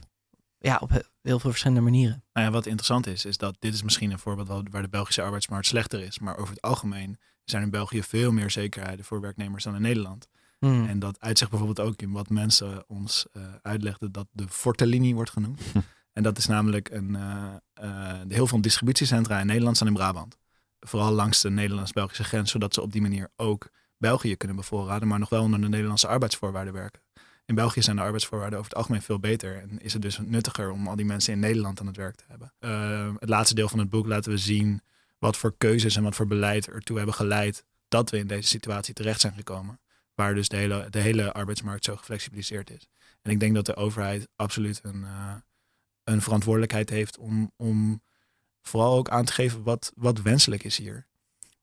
ja, 0.58 0.78
op 0.80 0.90
heel 1.22 1.38
veel 1.38 1.50
verschillende 1.50 1.82
manieren. 1.82 2.24
Nou 2.32 2.46
ja, 2.46 2.52
wat 2.52 2.66
interessant 2.66 3.06
is, 3.06 3.24
is 3.24 3.36
dat 3.36 3.56
dit 3.58 3.74
is 3.74 3.82
misschien 3.82 4.10
een 4.10 4.18
voorbeeld 4.18 4.68
waar 4.70 4.82
de 4.82 4.88
Belgische 4.88 5.22
arbeidsmarkt 5.22 5.66
slechter 5.66 6.00
is. 6.00 6.18
Maar 6.18 6.36
over 6.36 6.54
het 6.54 6.62
algemeen 6.62 7.18
zijn 7.44 7.62
in 7.62 7.70
België 7.70 8.02
veel 8.02 8.32
meer 8.32 8.50
zekerheden 8.50 9.04
voor 9.04 9.20
werknemers 9.20 9.64
dan 9.64 9.74
in 9.74 9.82
Nederland. 9.82 10.28
Hmm. 10.58 10.86
En 10.86 10.98
dat 10.98 11.20
uitzicht 11.20 11.50
bijvoorbeeld 11.50 11.88
ook 11.88 12.02
in 12.02 12.12
wat 12.12 12.28
mensen 12.28 12.84
ons 12.88 13.26
eh, 13.32 13.42
uitlegden 13.62 14.12
dat 14.12 14.26
de 14.32 14.48
Fortelinie 14.48 15.14
wordt 15.14 15.30
genoemd. 15.30 15.60
En 16.14 16.22
dat 16.22 16.38
is 16.38 16.46
namelijk 16.46 16.90
een, 16.90 17.16
eh, 17.16 17.54
eh, 17.74 18.20
heel 18.28 18.46
veel 18.46 18.60
distributiecentra 18.60 19.40
in 19.40 19.46
Nederland 19.46 19.76
staan 19.76 19.88
in 19.88 19.94
Brabant. 19.94 20.38
Vooral 20.80 21.12
langs 21.12 21.40
de 21.40 21.50
Nederlands-Belgische 21.50 22.24
grens, 22.24 22.50
zodat 22.50 22.74
ze 22.74 22.82
op 22.82 22.92
die 22.92 23.02
manier 23.02 23.28
ook 23.36 23.68
België 23.98 24.36
kunnen 24.36 24.56
bevoorraden, 24.56 25.08
maar 25.08 25.18
nog 25.18 25.28
wel 25.28 25.42
onder 25.42 25.60
de 25.60 25.68
Nederlandse 25.68 26.06
arbeidsvoorwaarden 26.06 26.72
werken. 26.72 27.02
In 27.46 27.54
België 27.54 27.82
zijn 27.82 27.96
de 27.96 28.02
arbeidsvoorwaarden 28.02 28.58
over 28.58 28.70
het 28.70 28.78
algemeen 28.78 29.02
veel 29.02 29.18
beter. 29.18 29.60
En 29.60 29.78
is 29.80 29.92
het 29.92 30.02
dus 30.02 30.18
nuttiger 30.18 30.70
om 30.70 30.88
al 30.88 30.96
die 30.96 31.04
mensen 31.04 31.32
in 31.32 31.38
Nederland 31.38 31.80
aan 31.80 31.86
het 31.86 31.96
werk 31.96 32.16
te 32.16 32.24
hebben. 32.28 32.52
Eh, 32.58 33.14
het 33.18 33.28
laatste 33.28 33.54
deel 33.54 33.68
van 33.68 33.78
het 33.78 33.90
boek 33.90 34.06
laten 34.06 34.30
we 34.30 34.38
zien 34.38 34.82
wat 35.18 35.36
voor 35.36 35.54
keuzes 35.58 35.96
en 35.96 36.02
wat 36.02 36.14
voor 36.14 36.26
beleid 36.26 36.68
ertoe 36.68 36.96
hebben 36.96 37.14
geleid 37.14 37.64
dat 37.88 38.10
we 38.10 38.18
in 38.18 38.26
deze 38.26 38.48
situatie 38.48 38.94
terecht 38.94 39.20
zijn 39.20 39.34
gekomen. 39.34 39.80
Waar 40.14 40.34
dus 40.34 40.48
de 40.48 40.56
hele, 40.56 40.86
de 40.90 41.00
hele 41.00 41.32
arbeidsmarkt 41.32 41.84
zo 41.84 41.96
geflexibiliseerd 41.96 42.70
is. 42.70 42.88
En 43.22 43.30
ik 43.30 43.40
denk 43.40 43.54
dat 43.54 43.66
de 43.66 43.76
overheid 43.76 44.28
absoluut 44.36 44.80
een, 44.82 45.04
een 46.04 46.22
verantwoordelijkheid 46.22 46.90
heeft 46.90 47.18
om, 47.18 47.50
om 47.56 48.02
vooral 48.62 48.96
ook 48.96 49.08
aan 49.08 49.24
te 49.24 49.32
geven 49.32 49.62
wat, 49.62 49.92
wat 49.94 50.22
wenselijk 50.22 50.64
is 50.64 50.76
hier. 50.76 51.06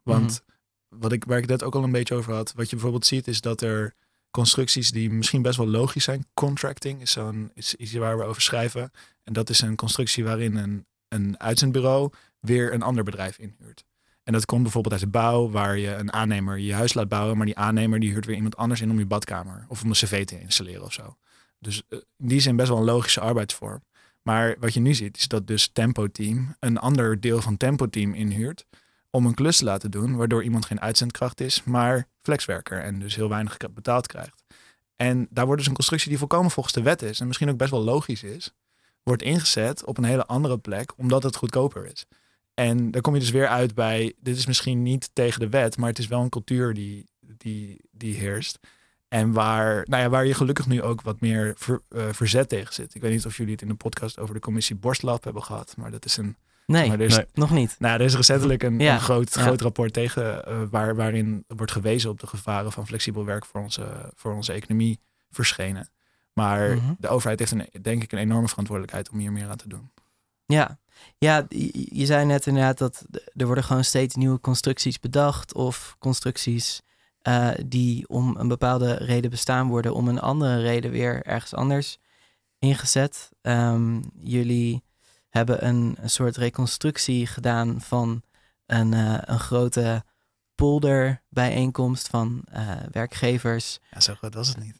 Want 0.04 0.42
wat 0.88 1.12
ik, 1.12 1.24
waar 1.24 1.38
ik 1.38 1.48
net 1.48 1.64
ook 1.64 1.76
al 1.76 1.84
een 1.84 1.92
beetje 1.92 2.16
over 2.16 2.34
had, 2.34 2.54
wat 2.54 2.66
je 2.66 2.76
bijvoorbeeld 2.76 3.06
ziet, 3.06 3.28
is 3.28 3.42
dat 3.42 3.62
er 3.62 3.94
constructies 4.32 4.92
die 4.92 5.10
misschien 5.10 5.42
best 5.42 5.58
wel 5.58 5.68
logisch 5.68 6.04
zijn. 6.04 6.26
Contracting 6.34 7.02
is 7.02 7.12
zo'n 7.12 7.52
is 7.54 7.76
iets 7.76 7.94
waar 7.94 8.18
we 8.18 8.24
over 8.24 8.42
schrijven. 8.42 8.92
En 9.24 9.34
dat 9.34 9.50
is 9.50 9.62
een 9.62 9.76
constructie 9.76 10.24
waarin 10.24 10.56
een, 10.56 10.86
een 11.08 11.40
uitzendbureau 11.40 12.12
weer 12.40 12.74
een 12.74 12.82
ander 12.82 13.04
bedrijf 13.04 13.38
inhuurt. 13.38 13.86
En 14.24 14.34
dat 14.34 14.46
komt 14.46 14.64
bijvoorbeeld 14.64 14.94
uit 14.94 15.04
de 15.04 15.10
bouw, 15.10 15.50
waar 15.50 15.78
je 15.78 15.96
een 15.96 16.14
aannemer 16.14 16.58
je 16.58 16.74
huis 16.74 16.94
laat 16.94 17.08
bouwen, 17.08 17.38
maar 17.38 17.46
die 17.46 17.58
aannemer 17.58 18.00
die 18.00 18.12
huurt 18.12 18.26
weer 18.26 18.36
iemand 18.36 18.58
anders 18.58 18.82
in 18.82 18.92
om 18.92 19.00
je 19.00 19.06
badkamer 19.06 19.66
of 19.68 19.84
om 19.84 19.90
een 19.90 19.96
cv 19.96 20.26
te 20.26 20.40
installeren 20.40 20.84
of 20.84 20.94
zo. 20.94 21.18
Dus 21.60 21.84
eh, 21.90 22.00
in 22.18 22.28
die 22.28 22.40
zin 22.40 22.56
best 22.56 22.70
wel 22.70 22.78
een 22.78 22.84
logische 22.84 23.20
arbeidsvorm. 23.20 23.84
Maar 24.22 24.56
wat 24.60 24.74
je 24.74 24.80
nu 24.80 24.94
ziet, 24.94 25.18
is 25.18 25.28
dat 25.28 25.48
dus 25.48 25.68
Tempo 25.68 26.08
Team 26.08 26.56
een 26.60 26.78
ander 26.78 27.20
deel 27.20 27.42
van 27.42 27.58
Tempo 27.58 27.90
Team 27.90 28.14
inhuurt 28.14 28.66
om 29.10 29.26
een 29.26 29.34
klus 29.34 29.58
te 29.58 29.64
laten 29.64 29.92
doen, 29.92 30.16
waardoor 30.16 30.44
iemand 30.44 30.66
geen 30.66 30.82
uitzendkracht 30.82 31.42
is, 31.42 31.64
maar 31.64 32.08
flexwerker 32.22 32.82
en 32.82 33.00
dus 33.00 33.16
heel 33.16 33.30
weinig 33.30 33.58
betaald 33.74 34.08
krijgt. 34.08 34.44
En 34.96 35.28
daar 35.30 35.46
wordt 35.46 35.60
dus 35.60 35.70
een 35.70 35.76
constructie 35.76 36.10
die 36.10 36.18
volkomen 36.18 36.52
volgens 36.52 36.76
de 36.76 36.82
wet 36.82 37.02
is 37.02 37.20
en 37.20 37.28
misschien 37.28 37.50
ook 37.50 37.58
best 37.58 37.72
wel 37.72 37.84
logisch 37.84 38.24
is, 38.24 38.54
wordt 39.04 39.22
ingezet 39.22 39.86
op 39.86 39.98
een 39.98 40.04
hele 40.04 40.26
andere 40.26 40.58
plek, 40.58 40.98
omdat 40.98 41.24
het 41.24 41.36
goedkoper 41.36 41.86
is. 41.86 42.06
En 42.54 42.92
daar 42.92 43.02
kom 43.02 43.14
je 43.14 43.20
dus 43.20 43.30
weer 43.30 43.48
uit 43.48 43.76
bij, 43.76 44.14
dit 44.20 44.38
is 44.38 44.46
misschien 44.46 44.84
niet 44.84 45.10
tegen 45.14 45.40
de 45.40 45.50
wet, 45.50 45.78
maar 45.78 45.90
het 45.90 46.00
is 46.00 46.08
wel 46.08 46.22
een 46.22 46.30
cultuur 46.30 46.74
die, 46.74 47.06
die, 47.20 47.82
die 47.92 48.16
heerst. 48.16 48.60
En 49.12 49.32
waar, 49.32 49.86
nou 49.90 50.04
ja, 50.04 50.10
waar 50.10 50.26
je 50.26 50.34
gelukkig 50.34 50.68
nu 50.68 50.82
ook 50.82 51.02
wat 51.02 51.20
meer 51.22 51.54
ver- 51.58 51.82
eh, 51.90 52.04
verzet 52.12 52.50
tegen 52.50 52.74
zit. 52.74 52.96
Ik 52.96 53.02
weet 53.02 53.12
niet 53.12 53.26
of 53.26 53.38
jullie 53.38 53.52
het 53.52 53.62
in 53.62 53.68
de 53.68 53.74
podcast 53.74 54.20
over 54.20 54.34
de 54.34 54.40
commissie 54.40 54.76
Borstlab 54.76 55.24
hebben 55.24 55.44
gehad, 55.44 55.74
maar 55.78 55.92
dat 55.92 56.06
is 56.06 56.18
een 56.18 56.36
Nee, 56.66 56.88
maar 56.88 57.00
is, 57.00 57.16
Nee. 57.16 57.26
nog 57.34 57.52
niet. 57.52 57.76
nou, 57.80 58.00
er 58.00 58.06
is 58.06 58.16
recentelijk 58.16 58.64
een, 58.64 58.80
Ja, 58.80 58.94
een 58.94 59.00
groot, 59.02 59.34
ja. 59.34 59.42
groot 59.42 59.62
rapport 59.62 59.94
tegen, 59.94 60.46
eh, 60.46 60.62
waar, 60.70 60.96
waarin 60.96 61.44
wordt 61.48 61.72
gewezen 61.72 62.10
op 62.10 62.20
de 62.20 62.28
gevaren 62.28 62.72
van 62.72 62.88
flexibel 62.88 63.26
werk 63.26 63.46
voor 63.46 63.62
onze, 63.62 64.12
voor 64.16 64.34
onze 64.34 64.52
economie 64.54 65.00
verschenen. 65.30 65.90
Maar 66.34 66.76
Mhm. 66.76 66.94
de 67.00 67.08
overheid 67.08 67.40
heeft 67.40 67.52
een, 67.52 67.70
denk 67.82 68.04
ik 68.04 68.12
een 68.12 68.18
enorme 68.20 68.48
verantwoordelijkheid 68.48 69.10
om 69.10 69.18
hier 69.20 69.32
meer 69.32 69.50
aan 69.50 69.58
te 69.58 69.68
doen. 69.68 69.92
Ja, 70.46 70.80
ja 71.18 71.46
je, 71.50 71.88
je 71.98 72.06
zei 72.06 72.26
net 72.26 72.46
inderdaad 72.48 72.78
dat 72.78 73.04
er 73.36 73.46
worden 73.46 73.64
gewoon 73.64 73.84
steeds 73.84 74.16
nieuwe 74.16 74.40
constructies 74.40 75.00
bedacht 75.00 75.54
of 75.54 75.96
constructies 76.00 76.82
eh, 77.22 77.50
die 77.66 78.08
om 78.08 78.36
een 78.38 78.48
bepaalde 78.48 78.94
reden 78.94 79.30
bestaan 79.30 79.68
worden, 79.68 79.94
om 79.94 80.08
een 80.08 80.20
andere 80.20 80.62
reden 80.62 80.92
weer 80.92 81.24
ergens 81.24 81.54
anders 81.54 81.98
ingezet. 82.60 83.30
Ehm, 83.42 84.02
jullie 84.20 84.84
hebben 85.30 85.66
een, 85.66 85.96
een 86.02 86.10
soort 86.10 86.38
reconstructie 86.38 87.28
gedaan 87.28 87.82
van 87.82 88.22
een, 88.66 88.94
eh, 88.94 89.18
een 89.22 89.40
grote 89.40 90.04
polderbijeenkomst 90.56 92.08
van 92.08 92.42
eh, 92.52 92.70
werkgevers. 92.92 93.80
Ja, 93.92 94.00
zo 94.00 94.14
groot 94.14 94.34
was 94.34 94.48
het 94.48 94.58
niet. 94.58 94.80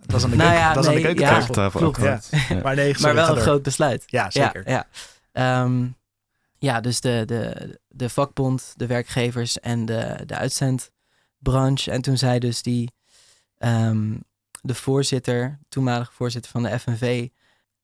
Het 0.00 0.12
was 0.12 0.24
aan 0.24 0.30
de, 0.30 0.36
Nou 0.36 0.50
keuken, 0.50 0.62
ja, 0.62 0.74
aan 0.74 0.94
de 0.94 1.00
keukentafel. 1.00 1.94
Ja. 2.04 2.20
Maar 2.62 2.74
nee, 2.74 2.92
sorry, 2.92 3.02
maar 3.02 3.14
wel 3.14 3.28
een 3.28 3.34
door. 3.34 3.42
groot 3.42 3.62
besluit. 3.62 4.04
Ja, 4.06 4.30
zeker. 4.30 4.70
Ja, 4.70 4.86
ja. 5.32 5.62
Ehm, 5.62 5.88
ja 6.58 6.80
dus 6.80 7.00
de, 7.00 7.22
de, 7.26 7.78
de 7.88 8.08
vakbond, 8.08 8.72
de 8.76 8.86
werkgevers 8.86 9.60
en 9.60 9.86
de, 9.86 10.22
de 10.26 10.36
uitzendbranche. 11.54 11.90
En 11.90 12.02
toen 12.02 12.16
zei 12.18 12.38
dus 12.38 12.62
die, 12.62 12.92
ehm, 13.58 14.14
de 14.62 14.74
voorzitter, 14.74 15.58
toenmalige 15.68 16.12
voorzitter 16.12 16.50
van 16.50 16.62
de 16.62 16.78
FNV. 16.78 17.28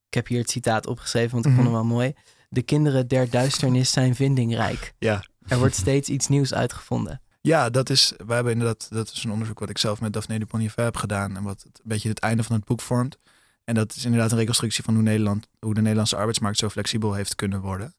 Ik 0.08 0.14
heb 0.14 0.26
hier 0.26 0.38
het 0.40 0.50
citaat 0.50 0.86
opgeschreven, 0.86 1.30
want 1.30 1.46
ik 1.46 1.52
vond 1.52 1.66
Mhm. 1.66 1.74
hem 1.76 1.86
wel 1.86 1.96
mooi. 1.96 2.12
De 2.48 2.62
kinderen 2.62 3.08
der 3.08 3.30
duisternis 3.30 3.90
zijn 3.90 4.14
vindingrijk. 4.14 4.92
Ja. 4.98 5.24
Er 5.46 5.58
wordt 5.58 5.74
steeds 5.74 6.08
iets 6.08 6.28
nieuws 6.28 6.54
uitgevonden. 6.54 7.20
Ja, 7.40 7.70
dat 7.70 7.90
is, 7.90 8.12
we 8.26 8.34
hebben 8.34 8.52
inderdaad, 8.52 8.86
dat 8.90 9.10
is 9.10 9.24
een 9.24 9.30
onderzoek 9.30 9.58
wat 9.58 9.70
ik 9.70 9.78
zelf 9.78 10.00
met 10.00 10.12
Daphne 10.12 10.38
de 10.38 10.46
Bonnier 10.46 10.72
heb 10.74 10.96
gedaan 10.96 11.36
en 11.36 11.42
wat 11.42 11.62
het, 11.62 11.78
een 11.82 11.88
beetje 11.88 12.08
het 12.08 12.18
einde 12.18 12.42
van 12.42 12.56
het 12.56 12.64
boek 12.64 12.80
vormt. 12.80 13.18
En 13.64 13.74
dat 13.74 13.94
is 13.94 14.04
inderdaad 14.04 14.32
een 14.32 14.38
reconstructie 14.38 14.84
van 14.84 14.94
hoe, 14.94 15.02
Nederland, 15.02 15.48
hoe 15.60 15.74
de 15.74 15.80
Nederlandse 15.80 16.16
arbeidsmarkt 16.16 16.58
zo 16.58 16.68
flexibel 16.68 17.14
heeft 17.14 17.34
kunnen 17.34 17.60
worden. 17.60 17.94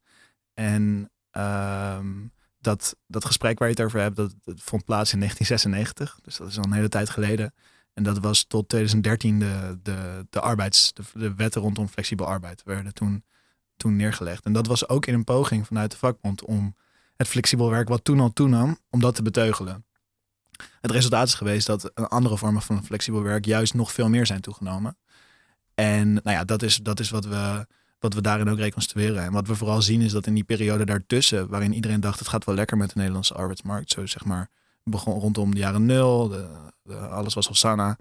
En 0.54 1.12
ehm, 1.32 2.12
dat, 2.63 2.95
dat 3.08 3.26
gesprek 3.26 3.60
waar 3.60 3.67
je 3.67 3.73
het 3.73 3.84
over 3.84 3.99
hebt, 3.99 4.15
dat, 4.15 4.34
vond 4.45 4.86
plaats 4.86 5.13
in 5.13 5.19
1996. 5.19 6.19
Dus 6.23 6.38
dat 6.38 6.47
is 6.47 6.58
al 6.58 6.63
een 6.63 6.71
hele 6.71 6.89
tijd 6.89 7.10
geleden. 7.10 7.54
En 7.93 8.04
dat 8.04 8.19
was 8.19 8.43
tot 8.43 8.69
2013 8.69 9.39
de, 9.39 9.80
de, 9.84 10.26
de 10.30 10.39
arbeids, 10.39 10.93
de, 11.13 11.34
wetten 11.36 11.62
rondom 11.62 11.88
flexibel 11.88 12.26
arbeid 12.28 12.63
werden 12.63 12.93
toen, 12.93 13.23
toen 13.78 13.95
neergelegd. 13.95 14.45
En 14.45 14.54
dat 14.54 14.67
was 14.67 14.89
ook 14.89 15.06
in 15.06 15.13
een 15.13 15.23
poging 15.23 15.67
vanuit 15.67 15.91
de 15.91 15.97
vakbond 15.97 16.43
om 16.43 16.76
het 17.15 17.28
flexibel 17.28 17.69
werk 17.69 17.88
wat 17.88 18.04
toen 18.04 18.19
al 18.19 18.34
toenam, 18.34 18.78
om 18.89 18.99
dat 18.99 19.15
te 19.15 19.21
beteugelen. 19.21 19.86
Het 20.82 20.91
resultaat 20.91 21.28
is 21.28 21.34
geweest 21.34 21.67
dat 21.67 21.95
andere 21.95 22.38
vormen 22.38 22.62
van 22.62 22.84
flexibel 22.84 23.21
werk 23.21 23.45
juist 23.45 23.73
nog 23.73 23.91
veel 23.91 24.10
meer 24.10 24.26
zijn 24.26 24.41
toegenomen. 24.41 24.97
En 25.76 26.13
nou 26.13 26.32
ja, 26.32 26.43
dat 26.43 26.62
is, 26.62 26.78
dat 26.78 26.99
is 26.99 27.10
wat, 27.10 27.26
we, 27.26 27.67
wat 28.03 28.13
we 28.13 28.21
daarin 28.21 28.49
ook 28.49 28.57
reconstrueren. 28.57 29.23
En 29.23 29.31
wat 29.31 29.47
we 29.47 29.55
vooral 29.55 29.81
zien 29.81 30.01
is 30.01 30.11
dat 30.11 30.27
in 30.27 30.33
die 30.33 30.43
periode 30.43 30.85
daartussen, 30.85 31.47
waarin 31.47 31.73
iedereen 31.73 31.99
dacht 31.99 32.19
het 32.19 32.27
gaat 32.27 32.45
wel 32.45 32.55
lekker 32.55 32.77
met 32.77 32.89
de 32.89 32.97
Nederlandse 32.97 33.33
arbeidsmarkt, 33.33 33.91
zo 33.91 34.05
zeg 34.05 34.25
maar, 34.25 34.49
begon 34.83 35.19
rondom 35.19 35.53
de 35.53 35.59
jaren 35.59 35.85
nul, 35.85 36.27
de, 36.27 36.47
alles 36.95 37.33
was 37.33 37.47
Hosanna. 37.47 37.97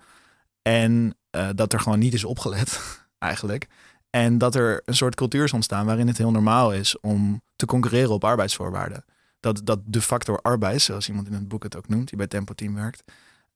En 0.63 1.17
eh, 1.31 1.49
dat 1.55 1.73
er 1.73 1.81
gewoon 1.81 1.99
niet 1.99 2.15
is 2.15 2.25
opgelet, 2.25 2.81
eigenlijk. 3.19 3.69
En 4.11 4.39
dat 4.39 4.55
er 4.55 4.83
een 4.85 4.97
soort 4.97 5.15
cultuur 5.15 5.45
is 5.45 5.53
ontstaan 5.53 5.87
waarin 5.87 6.07
het 6.07 6.19
heel 6.19 6.31
normaal 6.31 6.73
is 6.73 7.01
om 7.01 7.43
te 7.57 7.67
concurreren 7.67 8.11
op 8.11 8.25
arbeidsvoorwaarden. 8.25 9.05
Dat, 9.41 9.61
dat 9.65 9.81
de 9.85 10.01
factor 10.01 10.41
arbeid, 10.41 10.83
zoals 10.83 11.09
iemand 11.09 11.27
in 11.27 11.33
het 11.33 11.49
boek 11.49 11.63
het 11.63 11.77
ook 11.77 11.89
noemt, 11.89 12.09
die 12.09 12.19
bij 12.19 12.27
Tempo 12.27 12.55
Team 12.55 12.75
werkt, 12.75 13.03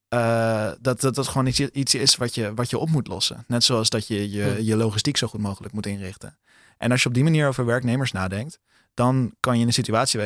eh, 0.08 0.70
dat, 0.80 1.00
dat 1.00 1.14
dat 1.14 1.28
gewoon 1.28 1.46
iets, 1.46 1.60
iets 1.60 1.94
is 1.94 2.16
wat 2.16 2.34
je, 2.34 2.54
wat 2.54 2.70
je 2.70 2.78
op 2.78 2.90
moet 2.90 3.06
lossen. 3.06 3.44
Net 3.46 3.64
zoals 3.64 3.90
dat 3.90 4.06
je 4.06 4.30
je, 4.30 4.64
je 4.64 4.76
logistiek 4.76 5.16
zo 5.16 5.26
goed 5.26 5.40
mogelijk 5.40 5.74
moet 5.74 5.86
inrichten. 5.86 6.38
En 6.78 6.90
als 6.90 7.02
je 7.02 7.08
op 7.08 7.14
die 7.14 7.24
manier 7.24 7.48
over 7.48 7.64
werknemers 7.64 8.12
nadenkt, 8.12 8.58
dan 8.94 9.34
kan 9.40 9.54
je 9.54 9.60
in 9.60 9.66
een 9.66 9.72
situatie 9.72 10.20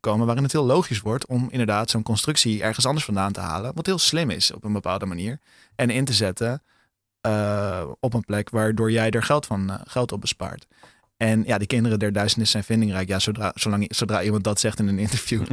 komen 0.00 0.26
waarin 0.26 0.44
het 0.44 0.52
heel 0.52 0.64
logisch 0.64 1.00
wordt 1.00 1.26
om 1.26 1.48
inderdaad 1.50 1.90
zo'n 1.90 2.02
constructie 2.02 2.62
ergens 2.62 2.86
anders 2.86 3.04
vandaan 3.04 3.32
te 3.32 3.40
halen. 3.40 3.74
Wat 3.74 3.86
heel 3.86 3.98
slim 3.98 4.30
is 4.30 4.52
op 4.52 4.64
een 4.64 4.72
bepaalde 4.72 5.06
manier. 5.06 5.40
En 5.74 5.90
in 5.90 6.04
te 6.04 6.12
zetten 6.12 6.62
uh, 7.26 7.82
op 8.00 8.14
een 8.14 8.24
plek 8.24 8.50
waardoor 8.50 8.90
jij 8.90 9.10
er 9.10 9.22
geld, 9.22 9.46
van, 9.46 9.70
uh, 9.70 9.76
geld 9.84 10.12
op 10.12 10.20
bespaart. 10.20 10.66
En 11.22 11.44
ja, 11.46 11.58
die 11.58 11.66
kinderen 11.66 11.98
der 11.98 12.12
duizenden 12.12 12.48
zijn 12.48 12.64
vindingrijk. 12.64 13.08
Ja, 13.08 13.18
zodra, 13.18 13.52
zolang, 13.54 13.86
zodra 13.88 14.22
iemand 14.22 14.44
dat 14.44 14.60
zegt 14.60 14.78
in 14.78 14.88
een 14.88 14.98
interview, 14.98 15.46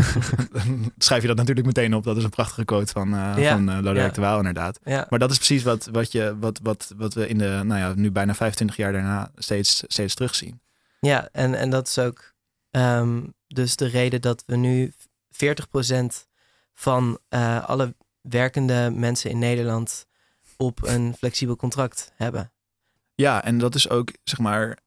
dan 0.52 0.92
schrijf 0.98 1.22
je 1.22 1.28
dat 1.28 1.36
natuurlijk 1.36 1.66
meteen 1.66 1.94
op. 1.94 2.04
Dat 2.04 2.16
is 2.16 2.24
een 2.24 2.30
prachtige 2.30 2.64
quote 2.64 2.92
van, 2.92 3.14
uh, 3.14 3.32
ja. 3.36 3.52
van 3.52 3.68
uh, 3.68 3.74
Lodewijk 3.74 4.08
ja. 4.08 4.14
de 4.14 4.20
Waal 4.20 4.38
inderdaad. 4.38 4.78
Ja. 4.84 5.06
Maar 5.10 5.18
dat 5.18 5.30
is 5.30 5.36
precies 5.36 5.62
wat, 5.62 5.88
wat, 5.92 6.12
je, 6.12 6.36
wat, 6.38 6.60
wat, 6.62 6.92
wat 6.96 7.14
we 7.14 7.28
in 7.28 7.38
de, 7.38 7.60
nou 7.64 7.80
ja, 7.80 7.92
nu 7.94 8.10
bijna 8.10 8.34
25 8.34 8.76
jaar 8.76 8.92
daarna 8.92 9.30
steeds, 9.36 9.84
steeds 9.86 10.14
terugzien. 10.14 10.60
Ja, 11.00 11.28
en, 11.32 11.54
en 11.54 11.70
dat 11.70 11.88
is 11.88 11.98
ook 11.98 12.32
um, 12.70 13.34
dus 13.46 13.76
de 13.76 13.86
reden 13.86 14.20
dat 14.20 14.42
we 14.46 14.56
nu 14.56 14.92
40% 15.44 16.04
van 16.74 17.18
uh, 17.30 17.68
alle 17.68 17.94
werkende 18.20 18.92
mensen 18.94 19.30
in 19.30 19.38
Nederland 19.38 20.06
op 20.56 20.86
een 20.86 21.14
flexibel 21.18 21.56
contract 21.56 22.12
hebben. 22.14 22.52
Ja, 23.14 23.44
en 23.44 23.58
dat 23.58 23.74
is 23.74 23.88
ook, 23.88 24.12
zeg 24.24 24.38
maar, 24.38 24.78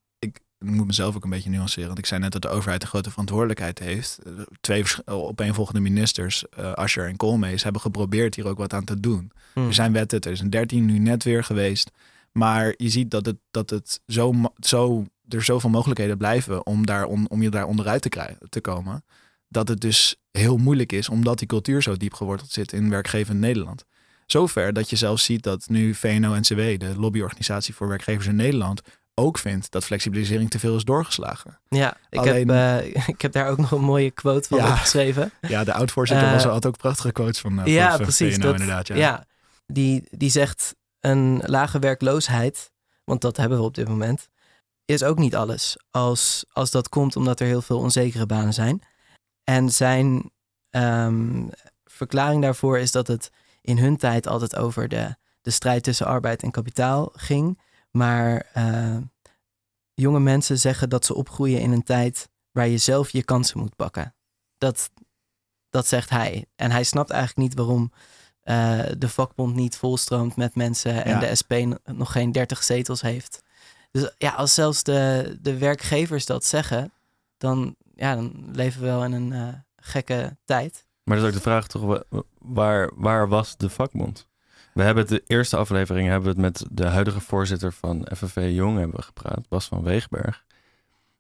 ik 0.60 0.70
moet 0.70 0.86
mezelf 0.86 1.16
ook 1.16 1.24
een 1.24 1.30
beetje 1.30 1.50
nuanceren. 1.50 1.88
Want 1.88 2.00
ik 2.00 2.06
zei 2.06 2.20
net 2.20 2.32
dat 2.32 2.42
de 2.42 2.50
overheid 2.50 2.82
een 2.82 2.88
grote 2.88 3.10
verantwoordelijkheid 3.10 3.80
heeft. 3.80 4.20
Twee 4.62 4.84
opeenvolgende 5.06 5.80
ministers, 5.80 6.44
uh, 6.60 6.72
Ascher 6.72 7.08
en 7.08 7.16
Koolmees, 7.16 7.64
hebben 7.64 7.82
geprobeerd 7.82 8.36
hier 8.36 8.48
ook 8.48 8.58
wat 8.58 8.74
aan 8.74 8.84
te 8.84 9.00
doen. 9.00 9.32
Hmm. 9.54 9.68
Er 9.68 9.74
zijn 9.74 9.92
wetten, 9.92 10.22
2013 10.22 10.86
nu 10.86 11.00
net 11.00 11.24
weer 11.24 11.44
geweest. 11.44 11.92
Maar 12.32 12.74
je 12.78 12.90
ziet 12.90 13.12
dat 13.12 13.26
het, 13.26 13.38
dat 13.52 13.70
het 13.70 14.02
zo, 14.08 14.34
zo, 14.60 15.06
er 15.28 15.44
zoveel 15.44 15.70
mogelijkheden 15.70 16.18
blijven 16.18 16.66
om, 16.66 16.86
daar 16.86 17.06
on, 17.06 17.30
om 17.30 17.42
je 17.42 17.50
daar 17.50 17.66
onderuit 17.66 18.02
te, 18.02 18.10
krijgen, 18.10 18.50
te 18.50 18.62
komen. 18.62 19.04
Dat 19.48 19.68
het 19.68 19.82
dus 19.82 20.16
heel 20.32 20.58
moeilijk 20.58 20.92
is, 20.92 21.10
omdat 21.10 21.38
die 21.38 21.48
cultuur 21.48 21.82
zo 21.82 21.98
diep 21.98 22.14
geworteld 22.14 22.52
zit 22.52 22.74
in 22.74 22.90
werkgevend 22.90 23.40
Nederland. 23.40 23.86
Zover 24.26 24.74
dat 24.74 24.90
je 24.90 24.96
zelfs 24.96 25.24
ziet 25.24 25.44
dat 25.44 25.70
nu 25.70 25.94
VNO-NCW, 25.94 26.80
de 26.80 26.94
lobbyorganisatie 26.98 27.76
voor 27.76 27.88
werkgevers 27.88 28.28
in 28.28 28.36
Nederland, 28.36 28.82
ook 29.16 29.38
vindt 29.38 29.72
dat 29.72 29.86
flexibilisering 29.86 30.50
te 30.50 30.60
veel 30.60 30.76
is 30.76 30.84
doorgeslagen. 30.84 31.60
Ja, 31.68 31.98
ik, 32.10 32.20
Alleen, 32.20 32.48
heb, 32.50 32.84
uh, 32.86 33.08
ik 33.16 33.22
heb 33.22 33.32
daar 33.32 33.48
ook 33.50 33.58
nog 33.58 33.72
een 33.72 33.82
mooie 33.82 34.12
quote 34.12 34.48
van 34.48 34.58
Ja. 34.58 34.72
opgeschreven. 34.72 35.32
Ja, 35.48 35.64
de 35.64 35.74
oud-voorzitter 35.74 36.28
Eh, 36.28 36.34
was 36.34 36.44
had 36.44 36.66
ook 36.66 36.78
prachtige 36.78 37.12
quotes 37.12 37.40
van, 37.40 37.60
uh, 37.60 37.66
ja, 37.66 37.90
van 37.92 38.02
precies. 38.02 38.38
Dat, 38.40 38.52
inderdaad. 38.52 38.88
Ja. 38.88 38.96
ja, 38.96 39.26
die, 39.68 40.04
die 40.12 40.30
zegt 40.30 40.76
een 41.00 41.42
lage 41.46 41.80
werkloosheid, 41.80 42.72
want 43.04 43.22
dat 43.22 43.38
hebben 43.38 43.58
we 43.58 43.64
op 43.64 43.76
dit 43.76 43.88
moment, 43.88 44.30
is 44.86 45.04
ook 45.04 45.18
niet 45.18 45.36
alles. 45.36 45.78
Als, 45.92 46.46
als 46.52 46.72
dat 46.72 46.90
komt 46.90 47.16
omdat 47.16 47.40
er 47.40 47.48
heel 47.48 47.62
veel 47.62 47.80
onzekere 47.80 48.26
banen 48.26 48.54
zijn. 48.54 48.82
En 49.44 49.70
zijn 49.70 50.32
ehm, 50.70 51.48
verklaring 51.86 52.42
daarvoor 52.42 52.80
is 52.80 52.92
dat 52.92 53.08
het 53.08 53.32
in 53.62 53.78
hun 53.78 53.98
tijd 53.98 54.28
altijd 54.28 54.56
over 54.56 54.88
de, 54.88 55.16
de 55.42 55.52
strijd 55.52 55.84
tussen 55.84 56.06
arbeid 56.06 56.44
en 56.44 56.52
kapitaal 56.52 57.12
ging. 57.16 57.60
Maar 57.96 58.46
eh, 58.54 58.98
jonge 59.94 60.20
mensen 60.20 60.60
zeggen 60.60 60.90
dat 60.90 61.06
ze 61.06 61.14
opgroeien 61.16 61.60
in 61.60 61.72
een 61.72 61.84
tijd 61.84 62.30
waar 62.52 62.68
je 62.68 62.78
zelf 62.78 63.10
je 63.10 63.24
kansen 63.24 63.60
moet 63.60 63.76
pakken. 63.76 64.16
Dat, 64.58 64.90
dat 65.70 65.88
zegt 65.88 66.10
hij. 66.10 66.46
En 66.56 66.72
hij 66.72 66.84
snapt 66.84 67.10
eigenlijk 67.10 67.48
niet 67.50 67.58
waarom 67.58 67.92
eh, 68.42 68.80
de 68.98 69.10
vakbond 69.10 69.56
niet 69.56 69.78
volstroomt 69.78 70.36
met 70.36 70.56
mensen 70.56 71.04
en 71.06 71.12
Ja. 71.12 71.20
de 71.20 71.36
SP 71.42 71.54
nog 71.84 72.12
geen 72.12 72.32
30 72.32 72.64
zetels 72.64 73.02
heeft. 73.02 73.42
Dus 73.92 74.14
ja, 74.18 74.32
als 74.32 74.54
zelfs 74.54 74.84
de, 74.84 75.38
de 75.42 75.58
werkgevers 75.58 76.26
dat 76.26 76.46
zeggen, 76.46 76.92
dan, 77.38 77.76
ja, 77.96 78.16
dan 78.16 78.50
leven 78.52 78.82
we 78.82 78.88
wel 78.88 79.04
in 79.04 79.12
een 79.12 79.34
eh, 79.34 79.54
gekke 79.76 80.38
tijd. 80.46 80.86
Maar 81.04 81.16
dat 81.18 81.26
is 81.26 81.30
ook 81.32 81.38
de 81.38 81.50
vraag 81.50 81.68
toch, 81.68 81.82
wa- 81.82 82.04
waar, 82.40 82.92
waar 82.96 83.28
was 83.28 83.58
de 83.58 83.70
vakbond? 83.70 84.28
We 84.76 84.84
hebben 84.84 85.04
het 85.04 85.12
de 85.12 85.24
eerste 85.28 85.58
aflevering 85.58 86.08
hebben 86.08 86.36
we 86.36 86.42
het 86.42 86.60
met 86.60 86.78
de 86.78 86.86
huidige 86.86 87.20
voorzitter 87.20 87.74
van 87.74 88.08
FNV 88.16 88.52
Jong 88.54 88.78
hebben 88.78 88.96
we 88.96 89.02
gepraat, 89.02 89.50
Bas 89.50 89.68
van 89.68 89.84
Weegberg. 89.84 90.46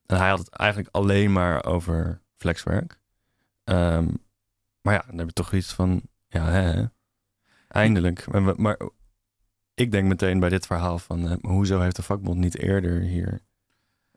En 0.05 0.17
hij 0.17 0.29
had 0.29 0.39
het 0.39 0.49
eigenlijk 0.49 0.95
alleen 0.95 1.31
maar 1.31 1.65
over 1.65 2.21
flexwerk. 2.37 2.99
Ehm, 3.63 4.07
maar 4.81 4.93
ja, 4.93 5.03
dan 5.07 5.17
heb 5.17 5.27
je 5.27 5.33
toch 5.33 5.53
iets 5.53 5.73
van, 5.73 6.01
ja, 6.27 6.45
hè, 6.45 6.85
eindelijk. 7.67 8.31
Maar, 8.31 8.61
maar 8.61 8.79
ik 9.73 9.91
denk 9.91 10.07
meteen 10.07 10.39
bij 10.39 10.49
dit 10.49 10.65
verhaal 10.65 10.99
van, 10.99 11.29
eh, 11.29 11.37
hoezo 11.41 11.79
heeft 11.79 11.95
de 11.95 12.03
vakbond 12.03 12.37
niet 12.37 12.57
eerder 12.57 12.99
hier 12.99 13.41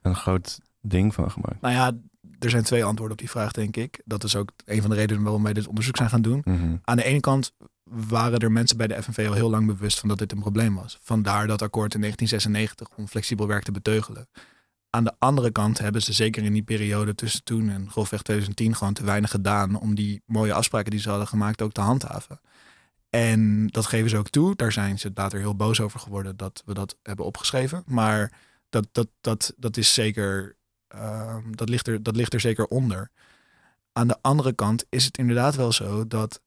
een 0.03 0.17
groot 0.17 0.61
ding 0.81 1.15
van 1.15 1.31
gemaakt? 1.31 1.61
Nou 1.61 1.75
ja, 1.75 1.93
er 2.39 2.51
zijn 2.51 2.65
twee 2.65 2.85
antwoorden 2.85 3.17
op 3.17 3.23
die 3.23 3.31
vraag, 3.31 3.53
denk 3.53 3.77
ik. 3.77 4.03
Dat 4.05 4.25
is 4.25 4.37
ook 4.37 4.53
een 4.65 4.81
van 4.81 4.91
de 4.91 4.97
redenen 4.97 5.23
waarom 5.23 5.43
wij 5.43 5.53
dit 5.53 5.69
onderzoek 5.69 5.97
zijn 5.97 6.11
gaan 6.11 6.23
doen. 6.23 6.41
Mhm. 6.45 6.77
Aan 6.83 6.97
de 6.97 7.05
ene 7.05 7.21
kant 7.21 7.53
waren 7.91 8.39
er 8.39 8.53
mensen 8.53 8.77
bij 8.77 8.87
de 8.87 9.03
FNV 9.03 9.27
al 9.29 9.35
heel 9.35 9.51
lang 9.51 9.67
bewust 9.67 9.99
van 9.99 10.09
dat 10.09 10.19
dit 10.19 10.33
een 10.33 10.41
probleem 10.41 10.75
was. 10.75 10.99
Vandaar 11.03 11.47
dat 11.47 11.63
akkoord 11.63 11.95
in 11.95 12.01
1996 12.01 12.99
om 12.99 13.09
flexibel 13.09 13.47
werk 13.47 13.65
te 13.65 13.73
beteugelen. 13.73 14.29
Aan 14.91 15.05
de 15.05 15.15
andere 15.19 15.51
kant 15.51 15.79
hebben 15.79 16.03
ze 16.03 16.13
zeker 16.13 16.45
in 16.45 16.53
die 16.53 16.63
periode 16.63 17.15
tussen 17.15 17.45
toen 17.45 17.71
en 17.71 17.91
grofweg 17.91 18.23
2010 18.23 18.75
gewoon 18.77 18.93
te 18.93 19.05
weinig 19.05 19.31
gedaan 19.31 19.81
om 19.81 19.95
die 19.95 20.23
mooie 20.27 20.53
afspraken 20.53 20.91
die 20.91 21.01
ze 21.01 21.09
hadden 21.09 21.29
gemaakt 21.29 21.63
ook 21.63 21.73
te 21.73 21.81
handhaven. 21.81 22.41
En 23.11 23.67
dat 23.67 23.87
geven 23.87 24.11
ze 24.11 24.17
ook 24.17 24.29
toe. 24.29 24.57
Daar 24.57 24.73
zijn 24.73 24.99
ze 24.99 25.11
later 25.15 25.39
heel 25.39 25.57
boos 25.57 25.81
over 25.81 26.01
geworden 26.01 26.37
dat 26.37 26.63
we 26.67 26.75
dat 26.75 26.97
hebben 27.03 27.25
opgeschreven. 27.25 27.83
Maar 27.87 28.33
dat, 28.69 28.89
dat, 28.93 29.09
dat, 29.21 29.55
dat 29.57 29.77
is 29.77 29.95
zeker, 29.95 30.57
ehm, 30.89 31.53
dat, 31.53 31.69
ligt 31.69 31.87
er, 31.87 32.03
dat 32.03 32.17
ligt 32.17 32.35
er 32.35 32.41
zeker 32.41 32.67
onder. 32.67 33.11
Aan 33.93 34.09
de 34.09 34.19
andere 34.21 34.53
kant 34.53 34.85
is 34.89 35.05
het 35.05 35.19
inderdaad 35.19 35.55
wel 35.55 35.73
zo 35.73 36.07
dat 36.07 36.41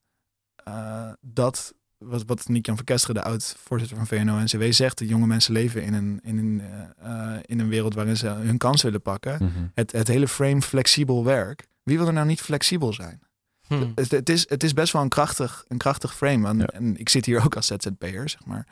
eh, 0.64 1.12
dat, 1.22 1.74
wat, 1.98 2.24
wat 2.26 2.48
Nick-Jan 2.48 2.76
Verkesteren, 2.76 3.16
de 3.16 3.30
oud-voorzitter 3.30 3.98
van 3.98 4.08
VNO-NCW, 4.08 4.72
zegt, 4.72 4.98
de 4.98 5.06
jonge 5.06 5.28
mensen 5.28 5.54
leven 5.54 5.84
in 5.84 5.94
een, 5.94 6.20
in, 6.24 6.38
een, 6.38 6.62
eh, 6.62 7.34
eh, 7.36 7.40
in 7.46 7.60
een 7.60 7.70
wereld 7.70 7.94
waarin 7.94 8.18
ze 8.18 8.28
hun 8.28 8.58
kans 8.58 8.82
willen 8.82 9.02
pakken. 9.02 9.34
Mhm. 9.44 9.66
Het, 9.74 9.92
het 9.92 10.08
hele 10.08 10.28
frame 10.28 10.62
flexibel 10.62 11.24
werk. 11.24 11.68
Wie 11.84 11.98
wil 11.98 12.08
er 12.08 12.14
nou 12.14 12.28
niet 12.28 12.42
flexibel 12.42 12.94
zijn? 12.94 13.22
Hm. 13.68 13.88
Het, 13.96 14.12
het, 14.12 14.30
is, 14.30 14.50
het 14.50 14.64
is 14.64 14.74
best 14.74 14.94
wel 14.94 15.02
een 15.02 15.10
krachtig, 15.10 15.66
een 15.68 15.78
krachtig 15.78 16.16
frame. 16.16 16.48
En, 16.48 16.58
Ja. 16.58 16.66
en 16.66 16.98
ik 16.98 17.10
zit 17.10 17.26
hier 17.26 17.44
ook 17.46 17.56
als 17.56 17.68
ZZP'er, 17.68 18.30
zeg 18.30 18.46
maar. 18.46 18.68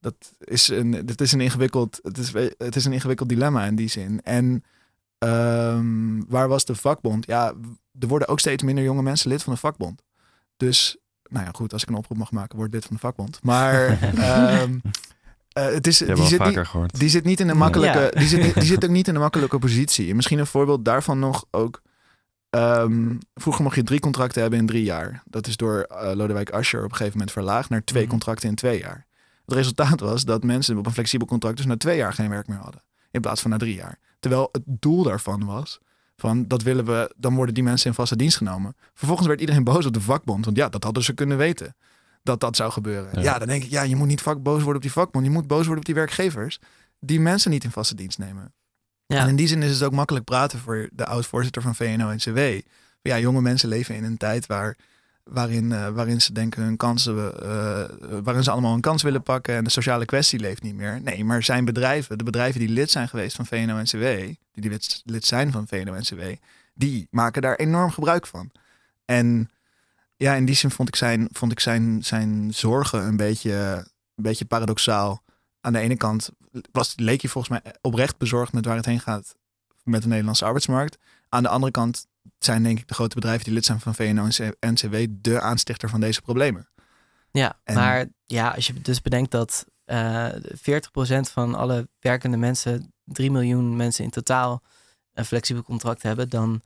Dat 0.00 0.14
is 0.38 0.68
een, 0.68 0.92
het 0.92 1.20
is 1.20 1.32
een 1.32 1.40
ingewikkeld, 1.40 1.98
het 2.02 2.18
is, 2.18 2.32
het 2.58 2.76
is 2.76 2.84
een 2.84 2.92
ingewikkeld 2.92 3.28
dilemma 3.28 3.64
in 3.64 3.76
die 3.76 3.88
zin. 3.88 4.22
En 4.22 4.64
ehm, 5.18 6.22
waar 6.28 6.48
was 6.48 6.64
de 6.64 6.74
vakbond? 6.74 7.26
Ja, 7.26 7.54
er 7.98 8.08
worden 8.08 8.28
ook 8.28 8.40
steeds 8.40 8.62
minder 8.62 8.84
jonge 8.84 9.02
mensen 9.02 9.30
lid 9.30 9.42
van 9.42 9.52
de 9.52 9.58
vakbond. 9.58 10.02
Dus, 10.56 10.96
nou 11.28 11.44
ja, 11.44 11.50
goed, 11.54 11.72
als 11.72 11.82
ik 11.82 11.88
een 11.88 11.94
oproep 11.94 12.18
mag 12.18 12.30
maken, 12.30 12.58
word 12.58 12.72
lid 12.72 12.84
van 12.84 12.94
de 12.94 13.00
vakbond. 13.00 13.38
Maar 13.42 13.86
ehm, 14.00 14.78
eh, 15.52 15.64
het 15.64 15.86
is, 15.86 15.98
Die 15.98 16.26
zit 16.26 16.44
niet, 16.44 16.98
die 16.98 17.08
zit 17.08 17.24
niet 17.24 17.40
in 17.40 17.48
een 17.48 17.56
makkelijke. 17.56 17.98
Ja. 18.00 18.10
Die, 18.10 18.28
zit, 18.28 18.42
niet- 18.42 18.54
die 18.54 18.62
zit 18.64 18.84
ook 18.84 18.90
niet 18.98 19.08
in 19.08 19.14
een 19.14 19.20
makkelijke 19.20 19.58
positie. 19.58 20.10
En 20.10 20.16
Misschien 20.16 20.38
een 20.38 20.46
voorbeeld 20.46 20.84
daarvan 20.84 21.18
nog 21.18 21.44
ook. 21.50 21.82
ehm, 22.50 23.14
vroeger 23.34 23.62
mocht 23.62 23.76
je 23.76 23.82
drie 23.82 24.00
contracten 24.00 24.40
hebben 24.40 24.58
in 24.58 24.66
drie 24.66 24.84
jaar. 24.84 25.22
Dat 25.24 25.46
is 25.46 25.56
door 25.56 25.80
eh, 25.80 26.14
Lodewijk 26.14 26.50
Asscher 26.50 26.78
op 26.84 26.84
een 26.90 26.96
gegeven 26.96 27.12
moment 27.12 27.32
verlaagd 27.32 27.68
naar 27.68 27.84
twee 27.84 28.02
Mhm. 28.02 28.10
contracten 28.10 28.48
in 28.48 28.54
twee 28.54 28.78
jaar. 28.78 29.06
Het 29.44 29.54
resultaat 29.54 30.00
was 30.00 30.24
dat 30.24 30.42
mensen 30.44 30.78
op 30.78 30.86
een 30.86 30.92
flexibel 30.92 31.26
contract 31.26 31.56
dus 31.56 31.66
na 31.66 31.76
twee 31.76 31.96
jaar 31.96 32.12
geen 32.12 32.30
werk 32.30 32.46
meer 32.48 32.58
hadden. 32.58 32.82
In 33.10 33.20
plaats 33.20 33.40
van 33.42 33.50
na 33.50 33.56
drie 33.56 33.74
jaar. 33.74 33.98
Terwijl 34.20 34.48
het 34.52 34.62
doel 34.66 35.02
daarvan 35.02 35.44
was. 35.44 35.80
Van 36.16 36.46
dat 36.46 36.62
willen 36.62 36.84
we, 36.84 37.14
dan 37.16 37.34
worden 37.34 37.54
die 37.54 37.64
mensen 37.64 37.88
in 37.88 37.94
vaste 37.94 38.16
dienst 38.16 38.36
genomen. 38.36 38.76
Vervolgens 38.94 39.28
werd 39.28 39.40
iedereen 39.40 39.64
boos 39.64 39.86
op 39.86 39.92
de 39.92 40.00
vakbond. 40.00 40.44
Want 40.44 40.56
ja, 40.56 40.68
dat 40.68 40.84
hadden 40.84 41.02
ze 41.02 41.12
kunnen 41.12 41.36
weten. 41.36 41.76
Dat 42.22 42.40
dat 42.40 42.56
zou 42.56 42.72
gebeuren. 42.72 43.10
Ja. 43.12 43.20
Ja, 43.20 43.38
dan 43.38 43.48
denk 43.48 43.62
ik, 43.62 43.70
ja, 43.70 43.82
je 43.82 43.96
moet 43.96 44.06
niet 44.06 44.22
vak 44.22 44.42
boos 44.42 44.56
worden 44.56 44.76
op 44.76 44.82
die 44.82 44.92
vakbond. 44.92 45.24
Je 45.24 45.30
moet 45.30 45.46
boos 45.46 45.58
worden 45.58 45.78
op 45.78 45.84
die 45.84 45.94
werkgevers. 45.94 46.58
Die 47.00 47.20
mensen 47.20 47.50
niet 47.50 47.64
in 47.64 47.70
vaste 47.70 47.94
dienst 47.94 48.18
nemen. 48.18 48.54
Ja. 49.06 49.18
En 49.18 49.28
in 49.28 49.36
die 49.36 49.46
zin 49.46 49.62
is 49.62 49.72
het 49.72 49.82
ook 49.82 49.92
makkelijk 49.92 50.24
praten 50.24 50.58
voor 50.58 50.88
de 50.92 51.06
oud-voorzitter 51.06 51.62
van 51.62 51.74
VNO-NCW. 51.74 52.38
Ja, 53.02 53.18
jonge 53.18 53.40
mensen 53.40 53.68
leven 53.68 53.94
in 53.94 54.04
een 54.04 54.16
tijd 54.16 54.46
waar, 54.46 54.76
waarin, 55.30 55.72
eh, 55.72 55.88
waarin 55.88 56.20
ze 56.20 56.32
denken 56.32 56.62
hun 56.62 56.76
kansen, 56.76 57.42
eh, 57.42 57.84
waarin 58.22 58.42
ze 58.42 58.50
allemaal 58.50 58.74
een 58.74 58.80
kans 58.80 59.02
willen 59.02 59.22
pakken 59.22 59.54
en 59.54 59.64
de 59.64 59.70
sociale 59.70 60.04
kwestie 60.04 60.38
leeft 60.38 60.62
niet 60.62 60.74
meer. 60.74 61.00
Nee, 61.02 61.24
maar 61.24 61.42
zijn 61.42 61.64
bedrijven, 61.64 62.18
de 62.18 62.24
bedrijven 62.24 62.60
die 62.60 62.68
lid 62.68 62.90
zijn 62.90 63.08
geweest 63.08 63.36
van 63.36 63.46
VNO-NCW, 63.46 64.00
die, 64.00 64.38
die 64.52 64.70
lid, 64.70 65.02
lid 65.04 65.24
zijn 65.24 65.52
van 65.52 65.66
VNO-NCW, 65.66 66.22
die 66.74 67.08
maken 67.10 67.42
daar 67.42 67.56
enorm 67.56 67.90
gebruik 67.90 68.26
van. 68.26 68.50
En 69.04 69.50
ja, 70.16 70.34
in 70.34 70.44
die 70.44 70.54
zin 70.54 70.70
vond 70.70 70.88
ik 70.88 70.96
zijn, 70.96 71.28
vond 71.32 71.52
ik 71.52 71.60
zijn, 71.60 72.04
zijn 72.04 72.54
zorgen 72.54 73.04
een 73.06 73.16
beetje, 73.16 73.84
een 74.14 74.22
beetje 74.22 74.44
paradoxaal. 74.44 75.22
Aan 75.60 75.72
de 75.72 75.78
ene 75.78 75.96
kant 75.96 76.30
was, 76.72 76.92
leek 76.96 77.20
hij 77.20 77.30
volgens 77.30 77.62
mij 77.62 77.74
oprecht 77.80 78.18
bezorgd 78.18 78.52
met 78.52 78.64
waar 78.64 78.76
het 78.76 78.86
heen 78.86 79.00
gaat 79.00 79.36
met 79.82 80.02
de 80.02 80.08
Nederlandse 80.08 80.44
arbeidsmarkt. 80.44 80.98
Aan 81.28 81.42
de 81.42 81.48
andere 81.48 81.72
kant 81.72 82.06
zijn 82.38 82.62
denk 82.62 82.78
ik 82.78 82.88
de 82.88 82.94
grote 82.94 83.14
bedrijven 83.14 83.44
die 83.44 83.54
lid 83.54 83.64
zijn 83.64 83.80
van 83.80 83.94
VNO-NCW 83.94 84.96
de 85.10 85.40
aanstichter 85.40 85.88
van 85.88 86.00
deze 86.00 86.22
problemen. 86.22 86.68
Ja, 87.30 87.60
En- 87.64 87.74
maar 87.74 88.06
ja, 88.24 88.50
als 88.50 88.66
je 88.66 88.80
dus 88.80 89.00
bedenkt 89.00 89.30
dat 89.30 89.66
eh 89.84 90.28
40% 90.54 91.30
van 91.30 91.54
alle 91.54 91.88
werkende 91.98 92.36
mensen 92.36 92.92
3 93.04 93.30
miljoen 93.30 93.76
mensen 93.76 94.04
in 94.04 94.10
totaal 94.10 94.62
een 95.12 95.24
flexibel 95.24 95.62
contract 95.62 96.02
hebben, 96.02 96.28
dan 96.28 96.62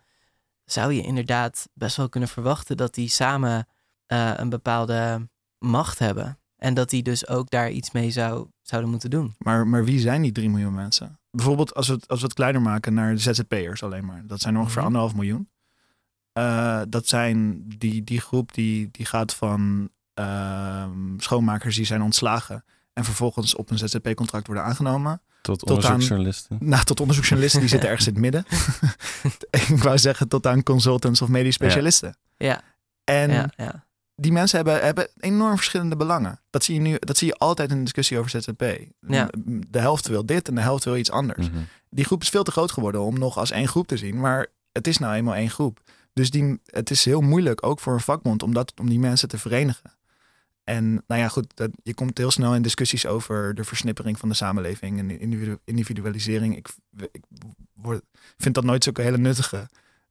zou 0.65 0.93
je 0.93 1.03
inderdaad 1.03 1.69
best 1.75 1.97
wel 1.97 2.09
kunnen 2.09 2.29
verwachten 2.29 2.77
dat 2.77 2.95
die 2.95 3.09
samen 3.09 3.67
eh, 4.07 4.33
een 4.37 4.49
bepaalde 4.49 5.29
macht 5.59 5.99
hebben. 5.99 6.39
En 6.57 6.75
dat 6.75 6.91
die 6.91 7.03
dus 7.03 7.29
ook 7.29 7.51
daar 7.51 7.71
iets 7.71 7.91
mee 7.91 8.11
zou, 8.11 8.49
zouden 8.63 8.91
moeten 8.91 9.11
doen. 9.11 9.35
Maar, 9.39 9.67
maar 9.67 9.85
wie 9.85 9.99
zijn 10.01 10.23
die 10.23 10.33
3 10.33 10.51
miljoen 10.51 10.75
mensen? 10.75 11.21
Bijvoorbeeld 11.31 11.75
als 11.75 11.87
we, 11.89 11.95
het, 11.95 12.09
als 12.09 12.19
we 12.21 12.25
het 12.25 12.35
kleiner 12.35 12.63
maken 12.63 12.95
naar 12.95 13.15
de 13.15 13.21
ZZP'ers 13.21 13.83
alleen 13.83 14.05
maar. 14.05 14.27
Dat 14.27 14.41
zijn 14.41 14.57
ongeveer 14.59 14.77
Mhm. 14.77 14.87
anderhalf 14.87 15.15
miljoen. 15.15 15.51
Eh, 16.33 16.81
dat 16.89 17.09
zijn 17.09 17.63
die, 17.79 18.05
die 18.05 18.21
groep 18.21 18.55
die, 18.55 18.89
die 18.93 19.07
gaat 19.07 19.35
van 19.35 19.91
ehm, 20.15 21.19
schoonmakers 21.19 21.77
die 21.77 21.85
zijn 21.85 22.03
ontslagen. 22.03 22.65
En 22.93 23.05
vervolgens 23.05 23.55
op 23.55 23.71
een 23.71 23.79
ZZP-contract 23.79 24.47
worden 24.47 24.65
aangenomen. 24.65 25.23
Tot 25.43 25.59
Tot 25.59 25.69
aan- 25.69 25.75
onderzoeksjournalisten. 25.77 26.57
Nou, 26.71 26.85
tot 26.85 27.01
onderzoeksjournalisten 27.01 27.61
die 27.61 27.71
zitten 27.71 27.89
ergens 27.91 28.07
in 28.07 28.13
het 28.13 28.23
midden. 28.23 28.45
Ik 29.69 29.83
wou 29.83 29.99
zeggen 29.99 30.29
tot 30.29 30.47
aan 30.47 30.63
consultants 30.63 31.23
of 31.23 31.29
medisch 31.29 31.55
specialisten. 31.55 32.17
Ja. 32.37 32.61
En 33.05 33.31
ja, 33.31 33.51
ja. 33.57 33.85
die 34.15 34.33
mensen 34.33 34.57
hebben, 34.57 34.85
hebben 34.85 35.09
enorm 35.19 35.57
verschillende 35.57 35.97
belangen. 35.97 36.41
Dat 36.51 36.65
zie 36.65 36.75
je 36.75 36.81
nu, 36.81 36.97
dat 36.99 37.17
zie 37.17 37.27
je 37.27 37.35
altijd 37.35 37.71
in 37.71 37.77
de 37.77 37.83
discussie 37.83 38.19
over 38.19 38.31
ZZP. 38.31 38.63
Ja. 39.07 39.29
De 39.69 39.79
helft 39.79 40.07
wil 40.09 40.27
dit 40.27 40.49
en 40.49 40.55
de 40.55 40.61
helft 40.61 40.85
wil 40.85 40.97
iets 40.97 41.11
anders. 41.11 41.51
Mhm. 41.51 41.59
Die 41.91 42.05
groep 42.05 42.23
is 42.23 42.29
veel 42.29 42.43
te 42.43 42.51
groot 42.51 42.73
geworden 42.73 43.01
om 43.01 43.19
nog 43.19 43.39
als 43.39 43.51
één 43.51 43.69
groep 43.69 43.87
te 43.87 43.97
zien. 43.97 44.21
Maar 44.21 44.47
het 44.73 44.87
is 44.87 44.99
nou 44.99 45.15
eenmaal 45.15 45.35
één 45.35 45.51
groep. 45.51 45.81
Dus 46.13 46.31
die, 46.31 46.61
het 46.65 46.91
is 46.91 47.05
heel 47.05 47.21
moeilijk, 47.21 47.67
ook 47.67 47.81
voor 47.81 47.93
een 47.93 48.01
vakbond, 48.01 48.43
om, 48.43 48.55
dat, 48.55 48.73
om 48.81 48.89
die 48.89 48.99
mensen 48.99 49.29
te 49.29 49.39
verenigen. 49.39 49.99
En 50.65 50.93
nou 51.07 51.21
ja, 51.21 51.29
goed, 51.29 51.53
dat, 51.57 51.71
je 51.83 51.95
komt 51.95 52.19
heel 52.19 52.31
snel 52.31 52.55
in 52.55 52.63
discussies 52.63 53.07
over 53.07 53.55
de 53.55 53.65
versnippering 53.65 54.19
van 54.19 54.29
de 54.29 54.35
samenleving 54.35 54.99
en 54.99 55.09
de 55.09 55.19
individu- 55.19 55.59
individualisering. 55.65 56.57
Ik, 56.57 56.69
ik 57.13 57.23
word, 57.75 58.03
vind 58.39 58.55
dat 58.55 58.65
nooit 58.65 58.85
zulke 58.85 59.03
hele 59.03 59.19
nuttige 59.19 59.69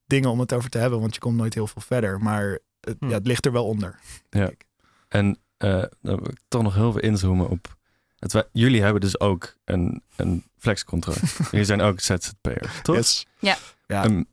dingen 0.08 0.30
om 0.30 0.40
het 0.40 0.54
over 0.54 0.70
te 0.70 0.78
hebben, 0.78 1.00
want 1.00 1.14
je 1.14 1.20
komt 1.20 1.38
nooit 1.38 1.54
heel 1.54 1.68
veel 1.68 1.82
verder. 1.82 2.20
Maar 2.22 2.60
het, 2.82 2.96
Hm. 3.00 3.08
ja, 3.08 3.14
het 3.14 3.28
ligt 3.28 3.46
er 3.46 3.52
wel 3.52 3.66
onder. 3.66 4.00
Ja. 4.30 4.40
denk 4.40 4.52
ik. 4.52 4.66
En 5.08 5.38
eh, 5.58 5.70
dan 6.02 6.16
wil 6.16 6.30
ik 6.30 6.40
toch 6.48 6.62
nog 6.64 6.74
heel 6.76 6.92
veel 6.92 7.02
inzoomen 7.02 7.50
op... 7.50 7.78
Het, 8.20 8.34
wij- 8.34 8.48
jullie 8.52 8.82
hebben 8.82 9.02
dus 9.02 9.20
ook 9.20 9.56
een, 9.66 10.04
een 10.16 10.44
flexcontract. 10.58 11.38
jullie 11.52 11.66
zijn 11.66 11.82
ook 11.82 12.00
ZZP'ers, 12.00 12.82
toch? 12.82 12.96
Yes. 12.96 13.26
Ja. 13.40 13.58
Ja. 13.88 14.04
Ehm, 14.04 14.24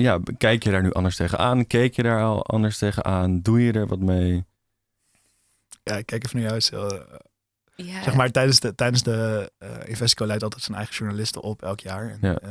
ja, 0.00 0.18
kijk 0.38 0.62
je 0.62 0.70
daar 0.70 0.82
nu 0.82 0.92
anders 0.92 1.16
tegenaan? 1.16 1.66
Keek 1.66 1.94
je 1.94 2.02
daar 2.02 2.22
al 2.22 2.46
anders 2.46 2.78
tegenaan? 2.78 3.40
Doe 3.40 3.62
je 3.62 3.72
er 3.72 3.86
wat 3.86 3.98
mee? 3.98 4.44
ja, 5.82 5.96
ik 5.96 6.06
kijk 6.06 6.24
even 6.24 6.36
naar 6.36 6.46
jou. 6.46 6.56
is 6.56 6.70
heel, 6.70 6.98
eh, 7.00 7.18
Ja, 7.74 8.02
Zeg 8.02 8.14
maar, 8.14 8.30
tijdens 8.30 8.60
de, 8.60 8.74
tijdens 8.74 9.02
de 9.02 9.50
eh 9.58 9.68
Investico 9.88 10.26
leidt 10.26 10.42
altijd 10.42 10.62
zijn 10.62 10.76
eigen 10.76 10.94
journalisten 10.96 11.42
op 11.42 11.62
elk 11.62 11.80
jaar. 11.80 12.10
En, 12.10 12.18
Ja. 12.20 12.38
eh, 12.38 12.50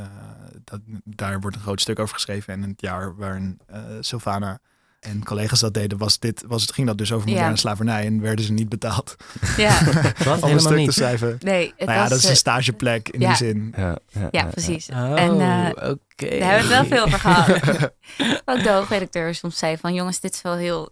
dat, 0.64 0.80
daar 1.04 1.40
wordt 1.40 1.56
een 1.56 1.62
groot 1.62 1.80
stuk 1.80 1.98
over 1.98 2.14
geschreven. 2.14 2.54
En 2.54 2.62
in 2.62 2.68
het 2.68 2.80
jaar 2.80 3.16
waarin 3.16 3.60
eh 3.66 3.84
Sylvana 4.00 4.60
en 5.00 5.24
collega's 5.24 5.60
dat 5.60 5.74
deden, 5.74 5.98
was 5.98 6.18
dit, 6.18 6.44
was 6.46 6.62
het, 6.62 6.72
ging 6.72 6.86
dat 6.86 6.98
dus 6.98 7.12
over 7.12 7.28
Ja. 7.28 7.34
moderne 7.34 7.56
slavernij. 7.56 8.06
En 8.06 8.20
werden 8.20 8.44
ze 8.44 8.52
niet 8.52 8.68
betaald 8.68 9.16
ja. 9.56 9.78
om 10.40 10.50
een 10.50 10.58
te 10.58 10.74
niet. 10.74 10.92
schrijven. 10.92 11.38
nee, 11.40 11.66
het 11.76 11.86
nou 11.86 11.92
ja, 11.92 12.00
was, 12.00 12.08
dat 12.08 12.18
is 12.18 12.24
een 12.24 12.30
eh, 12.30 12.36
stageplek 12.36 13.08
in 13.08 13.20
ja. 13.20 13.26
die 13.28 13.36
zin. 13.36 13.72
Ja, 13.76 13.98
ja, 14.08 14.28
ja, 14.30 14.44
precies. 14.46 14.88
Oh, 14.88 15.20
En, 15.20 15.40
eh, 15.40 15.90
oké. 15.90 16.38
Daar 16.38 16.50
hebben 16.50 16.68
we 16.68 16.74
het 16.74 16.88
wel 16.88 16.98
veel 16.98 17.04
over 17.04 17.18
gehad. 17.18 17.48
Ook 18.50 18.62
de 18.62 18.70
hoofdredacteur 18.70 19.34
soms 19.34 19.58
zei 19.58 19.76
van 19.76 19.94
jongens, 19.94 20.20
dit 20.20 20.34
is 20.34 20.42
wel 20.42 20.54
heel, 20.56 20.90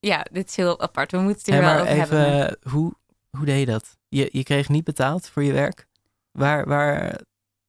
ja, 0.00 0.26
dit 0.32 0.48
is 0.48 0.56
heel 0.56 0.80
apart. 0.80 1.12
We 1.12 1.18
moeten 1.18 1.38
het 1.38 1.48
er 1.48 1.54
Hey, 1.54 1.62
wel 1.62 1.84
maar 1.84 1.92
over 1.92 2.02
even, 2.02 2.32
hebben. 2.38 2.58
hoe, 2.70 2.94
hoe 3.30 3.44
deed 3.46 3.58
je 3.58 3.66
dat? 3.66 3.96
Je, 4.08 4.28
je 4.32 4.42
kreeg 4.42 4.68
niet 4.68 4.84
betaald 4.84 5.28
voor 5.28 5.42
je 5.44 5.52
werk. 5.52 5.86
Waar, 6.30 6.66
waar 6.66 7.20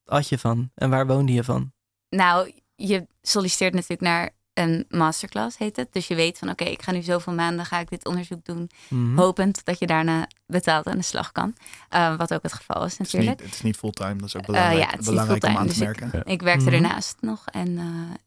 at 0.04 0.28
je 0.28 0.38
van? 0.38 0.70
En 0.74 0.90
waar 0.90 1.06
woonde 1.06 1.32
je 1.32 1.44
van? 1.44 1.72
Nou, 2.08 2.52
je 2.76 3.06
solliciteert 3.22 3.74
natuurlijk 3.74 4.00
naar 4.00 4.30
een 4.54 4.84
masterclass, 4.88 5.58
heet 5.58 5.76
het. 5.76 5.92
Dus 5.92 6.06
je 6.08 6.14
weet 6.14 6.38
van 6.38 6.50
oké, 6.50 6.64
ik 6.64 6.82
ga 6.82 6.92
nu 6.92 7.02
zoveel 7.02 7.32
maanden, 7.32 7.66
ga 7.66 7.78
ik 7.78 7.88
dit 7.88 8.06
onderzoek 8.06 8.44
doen. 8.44 8.70
Mhm. 8.88 9.16
Hopend 9.18 9.64
dat 9.64 9.78
je 9.78 9.86
daarna 9.86 10.26
betaald 10.46 10.86
aan 10.86 10.96
de 10.96 11.02
slag 11.02 11.32
kan. 11.32 11.54
Eh, 11.88 12.16
wat 12.16 12.34
ook 12.34 12.42
het 12.42 12.52
geval 12.52 12.84
is 12.84 12.92
Het 12.98 13.06
is, 13.06 13.12
natuurlijk. 13.12 13.38
niet, 13.40 13.46
het 13.48 13.56
is 13.58 13.62
niet 13.62 13.76
fulltime, 13.76 14.14
dat 14.16 14.24
is 14.28 14.36
ook 14.36 14.42
Eh, 14.42 14.46
belangrijk, 14.48 14.78
ja, 14.78 14.90
het 14.90 15.00
is 15.00 15.06
niet 15.06 15.08
belangrijk 15.08 15.44
om 15.44 15.56
aan 15.56 15.66
te 15.66 15.74
fulltime, 15.74 15.94
dus 15.94 16.10
merken. 16.12 16.32
Ik 16.32 16.42
werkte 16.42 16.64
Mhm. 16.64 16.74
ernaast 16.74 17.16
nog 17.20 17.42
en 17.46 17.78
eh, 17.78 17.84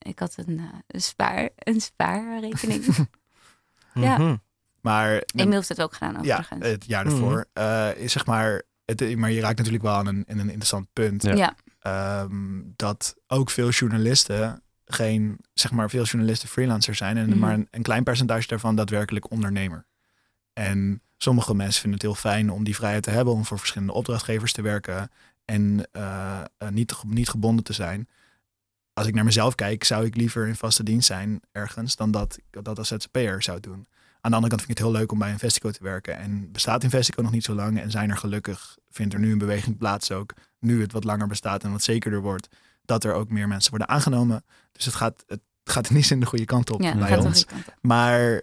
ik 0.09 0.19
had 0.19 0.33
een, 0.45 0.59
eh, 0.59 0.65
een, 0.87 1.01
spaar, 1.01 1.49
een 1.55 1.81
spaarrekening. 1.81 2.85
ja. 3.93 4.17
Mhm. 4.17 4.35
Maar 4.81 5.23
Emiel 5.35 5.51
heeft 5.53 5.69
het 5.69 5.81
ook 5.81 5.93
gedaan 5.93 6.13
ja, 6.13 6.37
overigens. 6.37 6.65
het 6.65 6.85
jaar 6.85 7.03
daarvoor 7.03 7.45
eh, 7.53 7.89
is 7.95 8.11
zeg 8.11 8.25
maar, 8.25 8.61
het, 8.85 9.15
maar 9.17 9.31
je 9.31 9.41
raakt 9.41 9.57
natuurlijk 9.57 9.83
wel 9.83 9.93
aan 9.93 10.07
een, 10.07 10.23
in 10.27 10.37
een 10.39 10.47
interessant 10.47 10.87
punt. 10.93 11.23
Ja. 11.23 11.35
ja. 11.35 11.55
ehm, 11.79 12.61
dat 12.75 13.15
ook 13.27 13.49
veel 13.49 13.69
journalisten 13.69 14.63
geen, 14.85 15.39
zeg 15.53 15.71
maar, 15.71 15.89
veel 15.89 16.03
journalisten 16.03 16.49
freelancer 16.49 16.95
zijn 16.95 17.17
en 17.17 17.29
Mhm. 17.29 17.39
maar 17.39 17.53
een, 17.53 17.67
een 17.71 17.81
klein 17.81 18.03
percentage 18.03 18.47
daarvan 18.47 18.75
daadwerkelijk 18.75 19.31
ondernemer. 19.31 19.85
En 20.53 21.01
sommige 21.17 21.55
mensen 21.55 21.81
vinden 21.81 21.99
het 21.99 22.07
heel 22.09 22.31
fijn 22.31 22.51
om 22.51 22.63
die 22.63 22.75
vrijheid 22.75 23.03
te 23.03 23.09
hebben 23.09 23.33
om 23.33 23.45
voor 23.45 23.59
verschillende 23.59 23.93
opdrachtgevers 23.93 24.51
te 24.53 24.61
werken 24.61 25.11
en 25.45 25.87
eh, 25.91 26.41
eh, 26.57 26.69
niet, 26.69 26.95
niet 27.07 27.29
gebonden 27.29 27.63
te 27.63 27.73
zijn. 27.73 28.07
Als 28.93 29.07
ik 29.07 29.13
naar 29.13 29.23
mezelf 29.23 29.55
kijk, 29.55 29.83
zou 29.83 30.05
ik 30.05 30.15
liever 30.15 30.47
in 30.47 30.55
vaste 30.55 30.83
dienst 30.83 31.07
zijn 31.07 31.41
ergens 31.51 31.95
dan 31.95 32.11
dat 32.11 32.37
ik 32.37 32.63
dat 32.63 32.77
als 32.77 32.87
ZZP'er 32.87 33.43
zou 33.43 33.59
doen. 33.59 33.87
Aan 34.21 34.31
de 34.31 34.37
andere 34.37 34.55
kant 34.55 34.61
vind 34.61 34.71
ik 34.71 34.77
het 34.77 34.87
heel 34.87 34.99
leuk 34.99 35.11
om 35.11 35.19
bij 35.19 35.31
Investico 35.31 35.71
te 35.71 35.83
werken. 35.83 36.17
En 36.17 36.51
bestaat 36.51 36.83
Investico 36.83 37.21
nog 37.21 37.31
niet 37.31 37.43
zo 37.43 37.53
lang 37.53 37.79
en 37.79 37.91
zijn 37.91 38.09
er 38.09 38.17
gelukkig, 38.17 38.77
vindt 38.89 39.13
er 39.13 39.19
nu 39.19 39.31
een 39.31 39.37
beweging 39.37 39.77
plaats 39.77 40.11
ook, 40.11 40.33
nu 40.59 40.81
het 40.81 40.91
wat 40.91 41.03
langer 41.03 41.27
bestaat 41.27 41.63
en 41.63 41.71
wat 41.71 41.83
zekerder 41.83 42.21
wordt, 42.21 42.47
dat 42.85 43.03
er 43.03 43.13
ook 43.13 43.29
meer 43.29 43.47
mensen 43.47 43.69
worden 43.69 43.89
aangenomen. 43.89 44.43
Dus 44.71 44.85
het 44.85 44.95
gaat, 44.95 45.23
het 45.27 45.41
gaat 45.63 45.89
in 45.89 45.95
die 45.95 46.03
zin 46.03 46.19
de 46.19 46.25
goede 46.25 46.45
kant 46.45 46.71
op 46.71 46.81
ja, 46.81 46.95
bij 46.97 47.17
ons. 47.17 47.45
Maar 47.81 48.41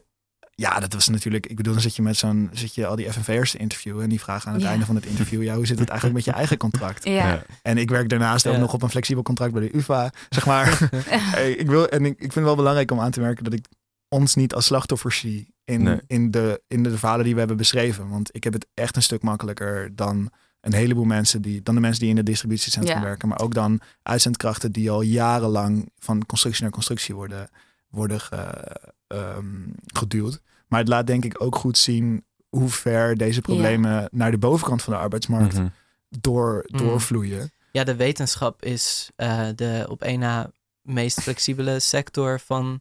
ja, 0.54 0.80
dat 0.80 0.92
was 0.92 1.08
natuurlijk. 1.08 1.46
Ik 1.46 1.56
bedoel, 1.56 1.72
dan 1.72 1.82
zit 1.82 1.96
je 1.96 2.02
met 2.02 2.16
zo'n. 2.16 2.50
zit 2.52 2.74
je 2.74 2.86
al 2.86 2.96
die 2.96 3.12
FNV'ers 3.12 3.50
te 3.50 3.58
interviewen. 3.58 4.02
En 4.02 4.08
die 4.08 4.20
vragen 4.20 4.46
aan 4.48 4.54
het 4.54 4.62
Ja. 4.62 4.68
einde 4.68 4.84
van 4.86 4.94
het 4.94 5.06
interview. 5.06 5.42
Ja, 5.42 5.54
hoe 5.54 5.66
zit 5.66 5.78
het 5.78 5.88
eigenlijk 5.88 6.18
met 6.18 6.34
je 6.34 6.38
eigen 6.40 6.56
contract? 6.56 7.04
Ja, 7.08 7.12
Ja. 7.12 7.42
En 7.62 7.78
ik 7.78 7.90
werk 7.90 8.08
daarnaast 8.08 8.46
ook 8.46 8.56
nog 8.56 8.72
op 8.72 8.82
een 8.82 8.90
flexibel 8.90 9.22
contract 9.22 9.52
bij 9.52 9.62
de 9.62 9.76
UVA. 9.76 10.10
Zeg 10.28 10.46
maar. 10.46 10.88
Hey, 11.34 11.52
ik 11.52 11.66
wil, 11.66 11.88
en 11.88 12.04
ik, 12.04 12.12
ik 12.12 12.18
vind 12.18 12.34
het 12.34 12.44
wel 12.44 12.56
belangrijk 12.56 12.90
om 12.90 13.00
aan 13.00 13.10
te 13.10 13.20
merken 13.20 13.44
dat 13.44 13.52
ik 13.52 13.66
ons 14.08 14.34
niet 14.34 14.54
als 14.54 14.64
slachtoffers 14.64 15.18
zie. 15.18 15.54
In, 15.64 15.82
Nee. 15.82 16.00
in, 16.06 16.30
de, 16.30 16.62
in 16.68 16.82
de 16.82 16.98
verhalen 16.98 17.24
die 17.24 17.32
we 17.32 17.38
hebben 17.38 17.56
beschreven. 17.56 18.08
Want 18.08 18.34
ik 18.34 18.44
heb 18.44 18.52
het 18.52 18.66
echt 18.74 18.96
een 18.96 19.02
stuk 19.02 19.22
makkelijker 19.22 19.96
dan 19.96 20.30
een 20.62 20.72
heleboel 20.74 21.04
mensen 21.04 21.42
die. 21.42 21.62
dan 21.62 21.74
de 21.74 21.80
mensen 21.80 22.00
die 22.00 22.10
in 22.10 22.16
het 22.16 22.26
distributiecentrum 22.26 22.96
Ja. 22.96 23.02
werken. 23.02 23.28
Maar 23.28 23.40
ook 23.40 23.54
dan 23.54 23.80
uitzendkrachten 24.02 24.72
die 24.72 24.90
al 24.90 25.00
jarenlang 25.02 25.90
van 25.98 26.26
constructie 26.26 26.62
naar 26.62 26.70
constructie 26.72 27.14
worden, 27.14 27.48
worden 27.88 28.20
ge- 28.20 28.76
ehm, 29.06 29.46
geduwd. 29.86 30.40
Maar 30.68 30.78
het 30.80 30.88
laat 30.88 31.06
denk 31.06 31.24
ik 31.24 31.42
ook 31.42 31.56
goed 31.56 31.78
zien 31.78 32.24
hoe 32.48 32.68
ver 32.68 33.16
deze 33.16 33.40
problemen 33.40 34.08
naar 34.12 34.30
de 34.30 34.38
bovenkant 34.38 34.82
van 34.82 34.92
de 34.92 34.98
arbeidsmarkt 34.98 35.54
Mhm. 35.54 35.66
door, 36.08 36.64
Mm. 36.66 36.78
doorvloeien. 36.78 37.50
Ja, 37.72 37.84
de 37.84 37.96
wetenschap 37.96 38.62
is 38.62 39.10
eh, 39.16 39.46
de 39.54 39.86
op 39.88 40.02
één 40.02 40.18
na 40.18 40.50
meest 40.82 41.20
flexibele 41.20 41.80
sector 41.80 42.40
van, 42.40 42.80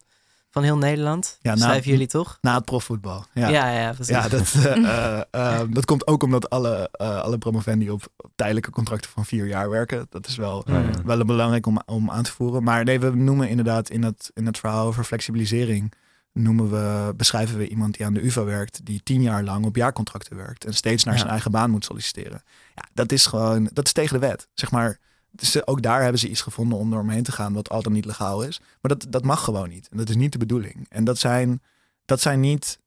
van 0.52 0.62
heel 0.62 0.76
Nederland. 0.78 1.38
Ja, 1.40 1.54
na- 1.54 1.60
Schrijven 1.60 1.90
jullie 1.90 2.06
toch? 2.06 2.38
Na 2.40 2.54
het 2.54 2.64
profvoetbal. 2.64 3.24
Ja, 3.32 3.48
Ja, 3.48 3.70
ja, 3.70 3.92
precies. 3.92 4.14
ja 4.14 4.28
dat, 4.28 4.54
eh, 4.54 5.20
eh, 5.20 5.20
eh, 5.30 5.60
dat 5.70 5.84
komt 5.84 6.06
ook 6.06 6.22
omdat 6.22 6.50
alle, 6.50 6.88
eh, 6.92 7.20
alle 7.20 7.38
promovendi 7.38 7.90
op 7.90 8.02
tijdelijke 8.34 8.70
contracten 8.70 9.10
van 9.10 9.24
vier 9.24 9.46
jaar 9.46 9.70
werken. 9.70 10.06
Dat 10.10 10.26
is 10.26 10.36
wel, 10.36 10.62
ja. 10.66 10.82
wel 11.04 11.24
belangrijk 11.24 11.66
om, 11.66 11.80
om 11.86 12.10
aan 12.10 12.22
te 12.22 12.32
voeren. 12.32 12.62
Maar 12.62 12.84
nee, 12.84 13.00
we 13.00 13.10
noemen 13.16 13.48
inderdaad 13.48 13.90
in 13.90 14.02
het, 14.02 14.30
in 14.34 14.46
het 14.46 14.58
verhaal 14.58 14.86
over 14.86 15.04
flexibilisering... 15.04 15.92
Noemen 16.34 16.70
we, 16.70 17.14
beschrijven 17.16 17.58
we 17.58 17.68
iemand 17.68 17.96
die 17.96 18.06
aan 18.06 18.14
de 18.14 18.24
UvA 18.24 18.44
werkt... 18.44 18.84
die 18.84 19.00
tien 19.02 19.22
jaar 19.22 19.42
lang 19.42 19.64
op 19.64 19.76
jaarcontracten 19.76 20.36
werkt... 20.36 20.64
en 20.64 20.74
steeds 20.74 21.04
naar 21.04 21.12
Ja. 21.14 21.18
zijn 21.20 21.32
eigen 21.32 21.50
baan 21.50 21.70
moet 21.70 21.84
solliciteren. 21.84 22.42
Ja, 22.74 22.82
dat 22.94 23.12
is 23.12 23.26
gewoon, 23.26 23.70
dat 23.72 23.86
is 23.86 23.92
tegen 23.92 24.20
de 24.20 24.26
wet. 24.26 24.48
Zeg 24.54 24.70
maar, 24.70 24.98
dus 25.32 25.66
ook 25.66 25.82
daar 25.82 26.02
hebben 26.02 26.20
ze 26.20 26.28
iets 26.28 26.40
gevonden 26.40 26.78
om 26.78 26.92
eromheen 26.92 27.22
te 27.22 27.32
gaan... 27.32 27.52
wat 27.52 27.70
al 27.70 27.82
dan 27.82 27.92
niet 27.92 28.04
legaal 28.04 28.42
is. 28.42 28.60
Maar 28.60 28.96
dat, 28.96 29.06
dat 29.08 29.24
mag 29.24 29.44
gewoon 29.44 29.68
niet. 29.68 29.88
En 29.88 29.96
dat 29.96 30.08
is 30.08 30.16
niet 30.16 30.32
de 30.32 30.38
bedoeling. 30.38 30.86
En 30.88 31.04
dat 31.04 31.18
zijn, 31.18 31.62
dat 32.04 32.20
zijn 32.20 32.40
niet 32.40 32.78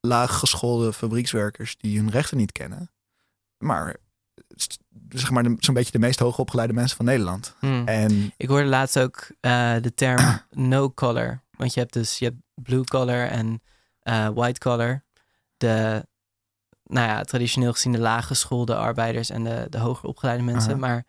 laaggeschoolde 0.00 0.92
fabriekswerkers... 0.92 1.76
die 1.76 1.98
hun 1.98 2.10
rechten 2.10 2.36
niet 2.36 2.52
kennen. 2.52 2.90
Maar 3.58 3.96
zeg 5.08 5.30
maar 5.30 5.44
zo'n 5.58 5.74
beetje 5.74 5.92
de 5.92 5.98
meest 5.98 6.18
hoogopgeleide 6.18 6.72
mensen 6.72 6.96
van 6.96 7.06
Nederland. 7.06 7.54
Hmm. 7.58 7.86
En 7.86 8.32
Ik 8.36 8.48
hoorde 8.48 8.68
laatst 8.68 8.98
ook 8.98 9.30
eh, 9.40 9.74
de 9.80 9.94
term 9.94 10.40
no 10.50 10.92
collar. 10.92 11.42
Want 11.56 11.74
je 11.74 11.80
hebt 11.80 11.92
dus 11.92 12.18
je 12.18 12.24
hebt 12.24 12.36
blue 12.54 12.84
collar 12.84 13.28
en 13.28 13.62
eh, 14.00 14.28
white 14.28 14.60
collar. 14.60 15.04
De, 15.56 16.06
nou 16.84 17.08
ja, 17.08 17.22
traditioneel 17.22 17.72
gezien 17.72 17.92
de 17.92 17.98
laaggeschoolde 17.98 18.76
arbeiders 18.76 19.30
en 19.30 19.44
de, 19.44 19.66
de 19.68 19.78
hoger 19.78 20.08
opgeleide 20.08 20.42
mensen. 20.42 20.78
Maar 20.78 21.04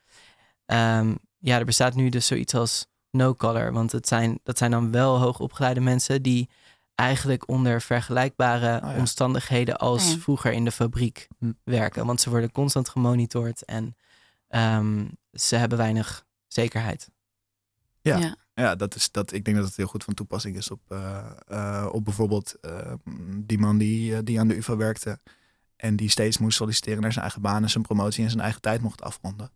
ehm, 0.74 1.16
ja, 1.40 1.60
er 1.60 1.66
bestaat 1.66 1.96
nu 1.96 2.10
dus 2.10 2.28
zoiets 2.28 2.54
als 2.54 2.86
no 3.12 3.36
collar. 3.36 3.74
Want 3.74 3.92
het 3.92 4.08
zijn, 4.08 4.40
dat 4.44 4.58
zijn 4.58 4.72
dan 4.72 4.92
wel 4.92 5.20
hoogopgeleide 5.20 5.80
mensen 5.80 6.22
die 6.22 6.50
eigenlijk 6.96 7.48
onder 7.48 7.82
vergelijkbare 7.82 8.82
Oh 8.84 8.92
ja. 8.92 8.98
omstandigheden 8.98 9.78
als 9.78 10.04
Oh 10.06 10.12
ja. 10.12 10.18
vroeger 10.18 10.52
in 10.52 10.64
de 10.66 10.72
fabriek 10.72 11.28
Hm. 11.40 11.52
werken. 11.64 12.06
Want 12.06 12.22
ze 12.22 12.30
worden 12.30 12.52
constant 12.52 12.90
gemonitord 12.90 13.66
en 13.66 13.96
ehm, 14.48 15.06
ze 15.32 15.56
hebben 15.56 15.78
weinig 15.78 16.26
zekerheid. 16.48 17.10
Ja. 18.02 18.18
Ja. 18.18 18.36
Ja, 18.56 18.76
dat 18.76 18.96
is, 18.96 19.12
dat, 19.12 19.32
ik 19.32 19.46
denk 19.46 19.58
dat 19.58 19.66
het 19.66 19.76
heel 19.76 19.88
goed 19.88 20.04
van 20.04 20.14
toepassing 20.14 20.56
is 20.58 20.72
op, 20.72 20.80
eh, 20.88 21.26
eh, 21.48 21.88
op 21.92 22.04
bijvoorbeeld 22.04 22.56
eh, 22.62 22.94
die 23.38 23.58
man 23.58 23.78
die, 23.78 24.16
eh, 24.16 24.20
die 24.24 24.40
aan 24.40 24.48
de 24.48 24.56
UvA 24.58 24.76
werkte. 24.76 25.20
En 25.76 25.96
die 25.96 26.10
steeds 26.10 26.38
moest 26.38 26.58
solliciteren 26.58 27.02
naar 27.02 27.12
zijn 27.12 27.24
eigen 27.24 27.42
baan 27.42 27.64
en 27.64 27.70
zijn 27.70 27.84
promotie 27.84 28.24
en 28.24 28.30
zijn 28.30 28.42
eigen 28.42 28.62
tijd 28.62 28.82
mocht 28.82 29.02
afronden. 29.02 29.52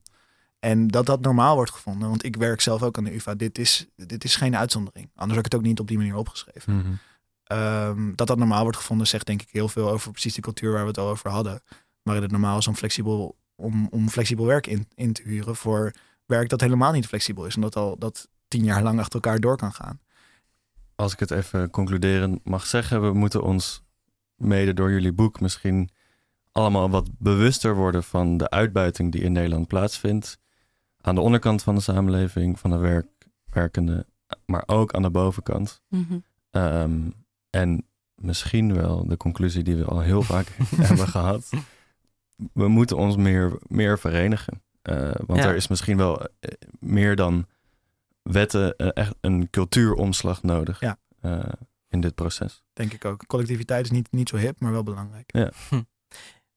En 0.60 0.88
dat 0.88 1.06
dat 1.06 1.22
normaal 1.22 1.56
wordt 1.56 1.72
gevonden. 1.72 2.10
Want 2.10 2.26
ik 2.26 2.36
werk 2.36 2.62
zelf 2.62 2.84
ook 2.84 2.98
aan 2.98 3.04
de 3.04 3.16
UvA. 3.16 3.36
Dit 3.36 3.58
is, 3.58 3.88
dit 3.96 4.24
is 4.24 4.36
geen 4.36 4.56
uitzondering. 4.56 5.10
Anders 5.16 5.38
had 5.38 5.46
ik 5.46 5.52
het 5.52 5.56
ook 5.56 5.68
niet 5.68 5.80
op 5.80 5.88
die 5.88 5.98
manier 5.98 6.16
opgeschreven. 6.16 6.78
Mhm. 6.78 6.94
Ehm, 7.44 8.16
dat 8.16 8.28
dat 8.28 8.38
normaal 8.38 8.64
wordt 8.64 8.78
gevonden, 8.78 9.08
zegt 9.08 9.26
denk 9.26 9.42
ik 9.42 9.50
heel 9.52 9.70
veel 9.70 9.90
over 9.90 10.12
precies 10.12 10.34
die 10.34 10.44
cultuur 10.44 10.72
waar 10.72 10.82
we 10.82 10.88
het 10.88 10.98
al 10.98 11.10
over 11.10 11.30
hadden. 11.30 11.62
Waarin 12.02 12.24
het 12.24 12.32
normaal 12.32 12.58
is 12.58 12.68
om 12.68 12.76
flexibel, 12.76 13.38
om, 13.56 13.88
om 13.92 14.10
flexibel 14.10 14.46
werk 14.46 14.68
in, 14.68 14.88
in 14.96 15.14
te 15.14 15.22
huren 15.22 15.56
voor 15.56 15.94
werk 16.26 16.50
dat 16.50 16.62
helemaal 16.62 16.92
niet 16.92 17.08
flexibel 17.08 17.46
is. 17.46 17.56
En 17.56 17.62
dat 17.62 17.76
al 17.76 17.98
dat 17.98 18.28
tien 18.48 18.64
jaar 18.64 18.84
lang 18.84 19.00
achter 19.00 19.14
elkaar 19.14 19.40
door 19.40 19.58
kan 19.58 19.74
gaan. 19.74 20.00
Als 20.96 21.14
ik 21.14 21.20
het 21.20 21.32
even 21.32 21.70
concluderend 21.70 22.46
mag 22.46 22.66
zeggen, 22.66 23.02
we 23.02 23.14
moeten 23.14 23.44
ons 23.44 23.84
mede 24.36 24.74
door 24.74 24.92
jullie 24.92 25.14
boek 25.14 25.40
misschien 25.40 25.90
allemaal 26.52 26.90
wat 26.90 27.10
bewuster 27.18 27.76
worden 27.76 28.04
van 28.04 28.38
de 28.38 28.50
uitbuiting 28.50 29.12
die 29.12 29.22
in 29.22 29.32
Nederland 29.32 29.68
plaatsvindt. 29.68 30.40
Aan 31.08 31.16
de 31.16 31.22
onderkant 31.22 31.64
van 31.64 31.76
de 31.76 31.82
samenleving, 31.82 32.60
van 32.60 32.70
de 32.72 32.78
werk, 32.78 33.08
werkende, 33.46 34.06
maar 34.46 34.64
ook 34.66 34.94
aan 34.94 35.02
de 35.02 35.10
bovenkant. 35.10 35.82
Mhm. 35.90 36.18
Ehm, 36.52 37.00
en 37.50 37.86
misschien 38.16 38.74
wel 38.74 39.08
de 39.08 39.18
conclusie 39.18 39.64
die 39.64 39.76
we 39.76 39.86
al 39.86 40.00
heel 40.00 40.22
vaak 40.22 40.48
hebben 40.76 41.08
gehad. 41.08 41.50
We 42.54 42.68
moeten 42.68 42.98
ons 42.98 43.16
meer, 43.16 43.58
meer 43.68 44.00
verenigen. 44.00 44.62
Eh, 44.82 45.12
want 45.26 45.40
Ja. 45.40 45.48
er 45.50 45.56
is 45.56 45.68
misschien 45.68 45.98
wel 45.98 46.22
eh, 46.22 46.52
meer 46.80 47.16
dan 47.16 47.48
wetten 48.22 48.76
eh, 48.76 48.88
echt 48.94 49.16
een 49.22 49.50
cultuuromslag 49.50 50.44
nodig 50.44 50.80
Ja. 50.80 50.98
eh, 51.22 51.40
in 51.88 52.02
dit 52.02 52.16
proces. 52.16 52.64
Denk 52.74 52.94
ik 52.94 53.06
ook. 53.06 53.26
Collectiviteit 53.28 53.86
is 53.86 53.92
niet, 53.92 54.12
niet 54.12 54.30
zo 54.30 54.38
hip, 54.38 54.60
maar 54.60 54.72
wel 54.72 54.84
belangrijk. 54.84 55.32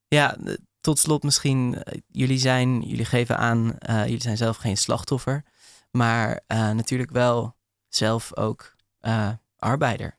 Ja, 0.09 0.37
eh, 0.37 0.55
tot 0.81 0.99
slot 0.99 1.23
misschien, 1.23 1.83
eh, 1.83 2.01
jullie 2.07 2.39
zijn, 2.39 2.81
jullie 2.81 3.05
geven 3.05 3.39
aan, 3.39 3.79
eh, 3.79 4.05
jullie 4.05 4.23
zijn 4.23 4.37
zelf 4.37 4.57
geen 4.57 4.77
slachtoffer, 4.77 5.43
maar 5.91 6.41
eh, 6.47 6.71
natuurlijk 6.71 7.11
wel 7.11 7.57
zelf 7.89 8.37
ook 8.37 8.75
eh, 9.01 9.29
arbeider. 9.59 10.19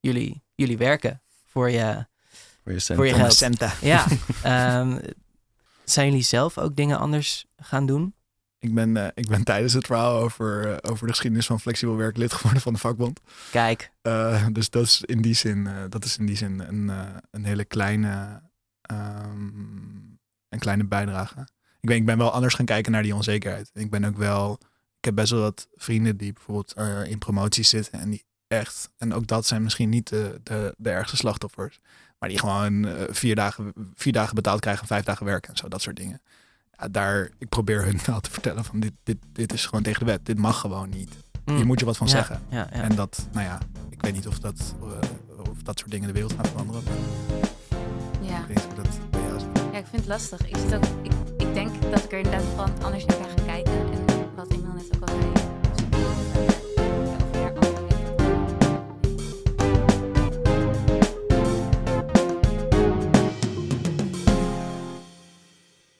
Jullie, 0.00 0.42
jullie 0.54 0.78
werken 0.78 1.22
voor 1.46 1.70
je, 1.70 2.06
Voor 2.62 2.72
je 2.72 2.78
cent. 2.78 2.98
Voor 2.98 3.06
je 3.06 3.12
Voor 3.12 3.20
geld. 3.20 3.34
centen. 3.34 3.72
ja. 3.80 4.06
ehm, 4.42 4.98
zijn 5.84 6.06
jullie 6.06 6.22
zelf 6.24 6.58
ook 6.58 6.76
dingen 6.76 6.98
anders 6.98 7.46
gaan 7.56 7.86
doen? 7.86 8.14
Ik 8.58 8.74
ben, 8.74 8.96
eh, 8.96 9.06
ik 9.14 9.28
ben 9.28 9.44
tijdens 9.44 9.72
het 9.72 9.86
verhaal 9.86 10.18
over, 10.18 10.78
over 10.90 11.06
de 11.06 11.12
geschiedenis 11.12 11.46
van 11.46 11.60
flexibel 11.60 11.96
werk 11.96 12.16
lid 12.16 12.32
geworden 12.32 12.62
van 12.62 12.72
de 12.72 12.78
vakbond. 12.78 13.20
Kijk, 13.50 13.90
Eh, 14.02 14.46
dus 14.52 14.70
dat 14.70 14.82
is 14.84 15.00
in 15.04 15.22
die 15.22 15.34
zin, 15.34 15.66
eh, 15.66 15.74
dat 15.88 16.04
is 16.04 16.16
in 16.16 16.26
die 16.26 16.36
zin 16.36 16.60
een, 16.60 16.90
een 17.30 17.44
hele 17.44 17.64
kleine, 17.64 18.42
ehm, 18.90 19.48
een 20.48 20.58
kleine 20.58 20.84
bijdrage. 20.84 21.40
Ik 21.80 21.88
ben, 21.88 21.96
ik 21.96 22.06
ben 22.06 22.18
wel 22.18 22.30
anders 22.32 22.54
gaan 22.54 22.64
kijken 22.66 22.92
naar 22.92 23.02
die 23.02 23.14
onzekerheid. 23.14 23.70
Ik 23.74 23.90
ben 23.90 24.04
ook 24.04 24.16
wel, 24.16 24.52
ik 24.98 25.04
heb 25.04 25.14
best 25.14 25.30
wel 25.30 25.40
wat 25.40 25.68
vrienden 25.76 26.16
die 26.16 26.32
bijvoorbeeld 26.32 26.72
eh, 26.72 27.04
in 27.04 27.18
promoties 27.18 27.68
zitten 27.68 28.00
en 28.00 28.10
die 28.10 28.24
echt, 28.46 28.90
en 28.96 29.14
ook 29.14 29.26
dat 29.26 29.46
zijn 29.46 29.62
misschien 29.62 29.88
niet 29.88 30.08
de, 30.08 30.40
de, 30.42 30.74
de 30.76 30.90
ergste 30.90 31.16
slachtoffers, 31.16 31.80
maar 32.18 32.28
die 32.28 32.38
gewoon 32.38 32.84
eh, 32.84 33.02
vier, 33.10 33.34
dagen, 33.34 33.72
vier 33.94 34.12
dagen 34.12 34.34
betaald 34.34 34.60
krijgen 34.60 34.82
en 34.82 34.88
vijf 34.88 35.04
dagen 35.04 35.26
werken 35.26 35.50
en 35.50 35.56
zo, 35.56 35.68
dat 35.68 35.82
soort 35.82 35.96
dingen. 35.96 36.20
Ja, 36.78 36.88
daar, 36.88 37.30
ik 37.38 37.48
probeer 37.48 37.84
hun 37.84 37.98
wel 38.06 38.20
te 38.20 38.30
vertellen 38.30 38.64
van 38.64 38.80
dit, 38.80 38.92
dit, 39.02 39.16
dit 39.32 39.52
is 39.52 39.66
gewoon 39.66 39.82
tegen 39.82 40.06
de 40.06 40.12
wet. 40.12 40.26
Dit 40.26 40.38
mag 40.38 40.60
gewoon 40.60 40.88
niet. 40.88 41.16
mm, 41.44 41.56
Hier 41.56 41.66
moet 41.66 41.78
je 41.80 41.84
wat 41.86 41.96
van 41.96 42.06
ja, 42.06 42.12
zeggen. 42.12 42.42
Ja. 42.48 42.70
En 42.70 42.94
dat, 42.94 43.28
nou 43.32 43.46
ja, 43.46 43.58
ik 43.90 44.02
weet 44.02 44.12
niet 44.14 44.26
of 44.26 44.38
dat, 44.38 44.74
eh, 44.80 45.50
of 45.50 45.62
dat 45.62 45.78
soort 45.78 45.90
dingen 45.90 46.06
de 46.06 46.12
wereld 46.12 46.32
gaan 46.32 46.46
veranderen. 46.46 46.82
Ja. 48.30 48.38
ik 48.38 48.46
weet 48.46 48.56
niet 48.56 48.64
hoe 48.64 48.74
dat 48.74 49.10
bij 49.10 49.20
jou 49.20 49.36
is. 49.36 49.42
ja, 49.72 49.78
ik 49.78 49.86
vind 49.86 50.02
het 50.02 50.06
lastig. 50.06 50.48
Ik, 50.48 50.56
zit 50.56 50.74
ook, 50.74 50.84
ik, 51.02 51.12
ik 51.38 51.54
denk 51.54 51.82
dat 51.90 52.04
ik 52.04 52.12
er 52.12 52.18
inderdaad 52.18 52.42
van 52.42 52.82
anders 52.82 53.04
naar 53.04 53.16
ga 53.16 53.44
kijken. 53.46 53.72
En 53.72 54.34
wat 54.34 54.52
Emil 54.52 54.72
net 54.72 54.96
ook 54.96 55.08
al 55.08 55.16
zei. 55.16 55.32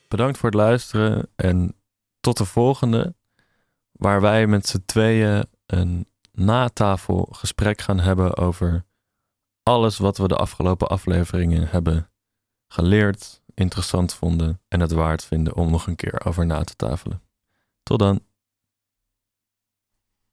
Bedankt 0.07 0.37
voor 0.37 0.49
het 0.49 0.57
luisteren 0.57 1.29
en 1.35 1.75
tot 2.19 2.37
de 2.37 2.45
volgende, 2.45 3.15
waar 3.91 4.21
wij 4.21 4.47
met 4.47 4.67
z'n 4.67 4.83
tweeën 4.85 5.45
een 5.65 6.07
natafel 6.31 7.27
gesprek 7.31 7.81
gaan 7.81 7.99
hebben 7.99 8.37
over 8.37 8.85
alles 9.63 9.97
wat 9.97 10.17
we 10.17 10.27
de 10.27 10.35
afgelopen 10.35 10.87
afleveringen 10.87 11.67
hebben 11.67 12.10
geleerd, 12.71 13.41
interessant 13.53 14.13
vonden 14.13 14.61
en 14.67 14.79
het 14.79 14.91
waard 14.91 15.23
vinden 15.23 15.55
om 15.55 15.71
nog 15.71 15.87
een 15.87 15.95
keer 15.95 16.25
over 16.25 16.45
na 16.45 16.63
te 16.63 16.75
tafelen. 16.75 17.21
Tot 17.83 17.99
dan. 17.99 18.19